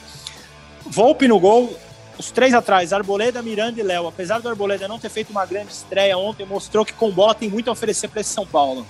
Volpe 0.85 1.27
no 1.27 1.39
gol, 1.39 1.75
os 2.19 2.29
três 2.29 2.53
atrás, 2.53 2.93
Arboleda, 2.93 3.41
Miranda 3.41 3.79
e 3.79 3.83
Léo. 3.83 4.05
Apesar 4.05 4.39
do 4.39 4.47
Arboleda 4.47 4.87
não 4.87 4.99
ter 4.99 5.09
feito 5.09 5.31
uma 5.31 5.45
grande 5.47 5.71
estreia 5.71 6.15
ontem, 6.15 6.45
mostrou 6.45 6.85
que 6.85 6.93
com 6.93 7.09
bola 7.09 7.33
tem 7.33 7.49
muito 7.49 7.67
a 7.71 7.73
oferecer 7.73 8.09
para 8.09 8.21
esse 8.21 8.29
São 8.29 8.45
Paulo. 8.45 8.85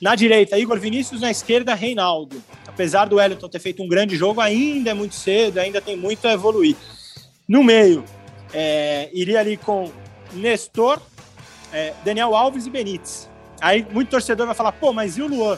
Na 0.00 0.14
direita, 0.14 0.56
Igor 0.56 0.78
Vinícius, 0.78 1.20
na 1.20 1.32
esquerda, 1.32 1.74
Reinaldo 1.74 2.40
apesar 2.74 3.06
do 3.06 3.16
Wellington 3.16 3.48
ter 3.48 3.60
feito 3.60 3.82
um 3.82 3.88
grande 3.88 4.16
jogo, 4.16 4.40
ainda 4.40 4.90
é 4.90 4.94
muito 4.94 5.14
cedo, 5.14 5.58
ainda 5.58 5.80
tem 5.80 5.96
muito 5.96 6.26
a 6.26 6.32
evoluir. 6.32 6.76
No 7.48 7.62
meio, 7.62 8.04
é, 8.52 9.08
iria 9.12 9.38
ali 9.38 9.56
com 9.56 9.90
Nestor, 10.32 11.00
é, 11.72 11.94
Daniel 12.04 12.34
Alves 12.34 12.66
e 12.66 12.70
Benítez. 12.70 13.30
Aí 13.60 13.86
muito 13.92 14.08
torcedor 14.08 14.46
vai 14.46 14.54
falar, 14.56 14.72
pô, 14.72 14.92
mas 14.92 15.16
e 15.16 15.22
o 15.22 15.28
Luan? 15.28 15.56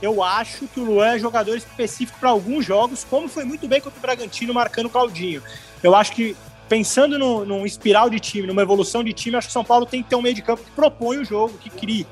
Eu 0.00 0.22
acho 0.22 0.66
que 0.66 0.80
o 0.80 0.84
Luan 0.84 1.14
é 1.14 1.18
jogador 1.18 1.56
específico 1.56 2.18
para 2.18 2.30
alguns 2.30 2.64
jogos, 2.64 3.04
como 3.04 3.28
foi 3.28 3.44
muito 3.44 3.68
bem 3.68 3.80
contra 3.80 3.98
o 3.98 4.02
Bragantino 4.02 4.52
marcando 4.54 4.86
o 4.86 4.90
Claudinho. 4.90 5.42
Eu 5.82 5.94
acho 5.94 6.12
que 6.12 6.34
pensando 6.66 7.18
no, 7.18 7.44
num 7.44 7.66
espiral 7.66 8.08
de 8.08 8.18
time, 8.18 8.46
numa 8.46 8.62
evolução 8.62 9.04
de 9.04 9.12
time, 9.12 9.36
acho 9.36 9.48
que 9.48 9.50
o 9.50 9.52
São 9.52 9.64
Paulo 9.64 9.84
tem 9.84 10.02
que 10.02 10.08
ter 10.08 10.16
um 10.16 10.22
meio 10.22 10.34
de 10.34 10.42
campo 10.42 10.62
que 10.62 10.70
propõe 10.70 11.18
o 11.18 11.24
jogo, 11.24 11.58
que 11.58 11.68
crie 11.68 12.06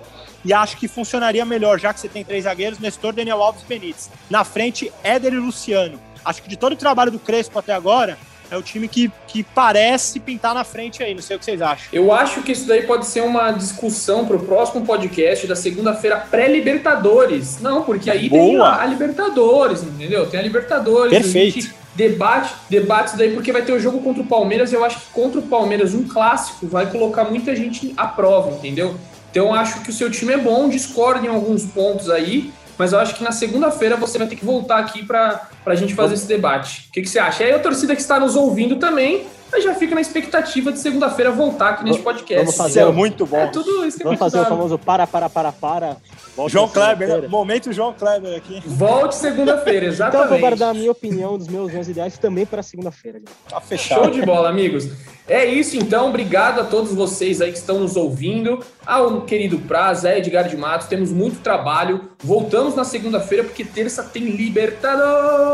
e 0.45 0.53
acho 0.53 0.77
que 0.77 0.89
funcionaria 0.89 1.45
melhor, 1.45 1.79
já 1.79 1.93
que 1.93 2.01
você 2.01 2.09
tem 2.09 2.25
três 2.25 2.45
zagueiros, 2.45 2.79
Nestor, 2.79 3.13
Daniel 3.13 3.43
Alves 3.43 3.63
e 3.63 3.67
Benítez. 3.67 4.11
Na 4.29 4.45
frente, 4.45 4.93
Éder 5.03 5.33
e 5.35 5.39
Luciano. 5.39 5.99
Acho 6.25 6.43
que 6.43 6.49
de 6.49 6.57
todo 6.57 6.73
o 6.73 6.77
trabalho 6.77 7.11
do 7.11 7.19
Crespo 7.19 7.59
até 7.59 7.73
agora, 7.73 8.17
é 8.53 8.57
o 8.57 8.63
time 8.63 8.87
que, 8.87 9.11
que 9.27 9.43
parece 9.43 10.21
pintar 10.21 10.55
na 10.55 10.63
frente 10.63 11.03
aí. 11.03 11.15
Não 11.15 11.23
sei 11.23 11.37
o 11.37 11.39
que 11.39 11.45
vocês 11.45 11.63
acham. 11.63 11.87
Eu 11.91 12.13
acho 12.13 12.43
que 12.43 12.53
isso 12.53 12.67
daí 12.67 12.83
pode 12.83 13.07
ser 13.07 13.23
uma 13.23 13.51
discussão 13.51 14.27
para 14.27 14.37
o 14.37 14.41
próximo 14.41 14.85
podcast 14.85 15.47
da 15.47 15.57
segunda-feira 15.57 16.19
pré-Libertadores. 16.31 17.61
Não, 17.63 17.83
porque 17.83 18.11
aí 18.11 18.29
Boa. 18.29 18.43
tem 18.43 18.61
a, 18.61 18.83
a, 18.83 18.87
Libertadores, 18.87 19.83
entendeu? 19.83 20.27
Tem 20.27 20.39
a 20.39 20.43
Libertadores. 20.43 21.11
Perfeito. 21.11 21.75
debate, 21.95 22.53
debate 22.69 23.09
isso 23.09 23.17
daí 23.17 23.33
porque 23.33 23.53
vai 23.53 23.63
ter 23.63 23.73
o 23.73 23.81
jogo 23.81 24.03
contra 24.03 24.23
o 24.23 24.27
Palmeiras. 24.27 24.71
Eu 24.71 24.85
acho 24.85 25.01
que 25.01 25.07
contra 25.15 25.41
o 25.41 25.43
Palmeiras, 25.45 25.95
um 25.95 26.07
clássico, 26.07 26.67
vai 26.67 26.91
colocar 26.91 27.25
muita 27.25 27.57
gente 27.57 27.95
à 27.97 28.07
prova, 28.07 28.51
entendeu? 28.51 28.95
Então 29.33 29.55
acho 29.55 29.81
que 29.81 29.89
o 29.89 29.93
seu 29.93 30.11
time 30.11 30.35
é 30.35 30.37
bom, 30.37 30.69
discorda 30.69 31.27
em 31.27 31.31
alguns 31.31 31.65
pontos 31.65 32.11
aí, 32.11 32.53
mas 32.77 32.93
eu 32.93 32.99
acho 32.99 33.15
que 33.15 33.25
na 33.25 33.33
segunda-feira 33.33 33.97
você 33.97 34.19
vai 34.19 34.27
ter 34.27 34.37
que 34.37 34.45
voltar 34.45 34.79
aqui 34.79 35.05
para 35.07 35.49
a 35.67 35.75
gente 35.75 35.95
fazer 35.95 36.15
esse 36.15 36.27
debate. 36.27 36.89
O 36.89 36.93
que, 36.93 37.03
que 37.03 37.09
você 37.09 37.19
acha? 37.19 37.43
E 37.43 37.47
aí 37.47 37.53
a 37.53 37.59
torcida 37.59 37.95
que 37.95 38.01
está 38.01 38.19
nos 38.19 38.37
ouvindo 38.37 38.77
também, 38.77 39.27
mas 39.53 39.63
já 39.63 39.75
fica 39.75 39.95
na 39.95 40.01
expectativa 40.01 40.73
de 40.73 40.79
segunda-feira 40.79 41.31
voltar 41.31 41.71
aqui 41.71 41.85
neste 41.85 42.01
podcast. 42.01 42.45
Vamos 42.45 42.57
fazer 42.57 42.81
é 42.81 42.91
muito 42.91 43.27
bom. 43.27 43.37
É 43.37 43.49
tudo 43.49 43.85
isso 43.85 43.99
que 43.99 44.05
Vamos 44.05 44.19
fazer 44.19 44.41
o 44.41 44.47
famoso 44.47 44.79
para, 44.79 45.07
para, 45.07 45.29
para, 45.29 45.53
para 45.53 45.97
Volte 46.35 46.53
João 46.53 46.67
Kleber, 46.67 47.29
momento 47.29 47.71
João 47.71 47.93
Kleber 47.93 48.35
aqui. 48.35 48.63
Volte 48.65 49.15
segunda-feira, 49.15 49.87
exatamente. 49.87 50.13
Então 50.23 50.25
eu 50.25 50.29
vou 50.31 50.39
guardar 50.39 50.71
a 50.71 50.75
minha 50.75 50.91
opinião 50.91 51.37
dos 51.37 51.49
meus 51.49 51.75
11 51.75 51.91
ideais 51.91 52.17
também 52.17 52.47
para 52.47 52.63
segunda-feira. 52.63 53.21
Tá 53.49 53.61
fechado. 53.61 54.05
Show 54.05 54.11
de 54.11 54.23
bola, 54.23 54.49
amigos. 54.49 54.89
É 55.29 55.45
isso 55.45 55.77
então, 55.77 56.09
obrigado 56.09 56.61
a 56.61 56.65
todos 56.65 56.93
vocês 56.93 57.41
aí 57.41 57.53
que 57.53 57.59
estão 57.59 57.79
nos 57.79 57.97
ouvindo, 57.97 58.65
ao 58.85 59.21
querido 59.23 59.59
Praz, 59.59 60.05
Edgar 60.05 60.49
de 60.49 60.57
Matos, 60.57 60.89
temos 60.89 61.13
muito 61.13 61.41
trabalho. 61.41 62.09
Voltamos 62.19 62.75
na 62.75 62.85
segunda-feira 62.85 63.45
porque 63.45 63.65
terça 63.65 64.03
tem 64.03 64.25
Libertadores 64.25 65.52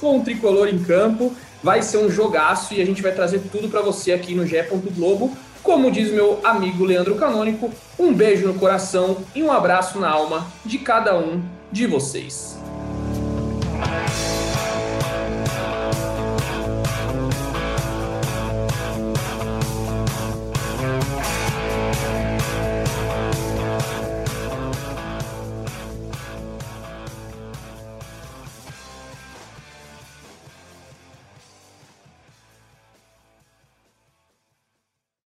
com 0.00 0.18
o 0.18 0.22
tricolor 0.22 0.68
em 0.68 0.78
campo. 0.78 1.34
Vai 1.62 1.82
ser 1.82 1.98
um 1.98 2.10
jogaço 2.10 2.74
e 2.74 2.80
a 2.80 2.86
gente 2.86 3.02
vai 3.02 3.12
trazer 3.12 3.42
tudo 3.50 3.68
para 3.68 3.82
você 3.82 4.12
aqui 4.12 4.34
no 4.34 4.46
GE. 4.46 4.62
Globo 4.94 5.36
como 5.62 5.90
diz 5.90 6.10
meu 6.10 6.40
amigo 6.44 6.82
Leandro 6.82 7.14
Canônico, 7.16 7.70
um 7.98 8.14
beijo 8.14 8.46
no 8.46 8.54
coração 8.54 9.18
e 9.34 9.42
um 9.42 9.52
abraço 9.52 9.98
na 9.98 10.08
alma 10.08 10.46
de 10.64 10.78
cada 10.78 11.14
um 11.18 11.42
de 11.70 11.86
vocês. 11.86 12.57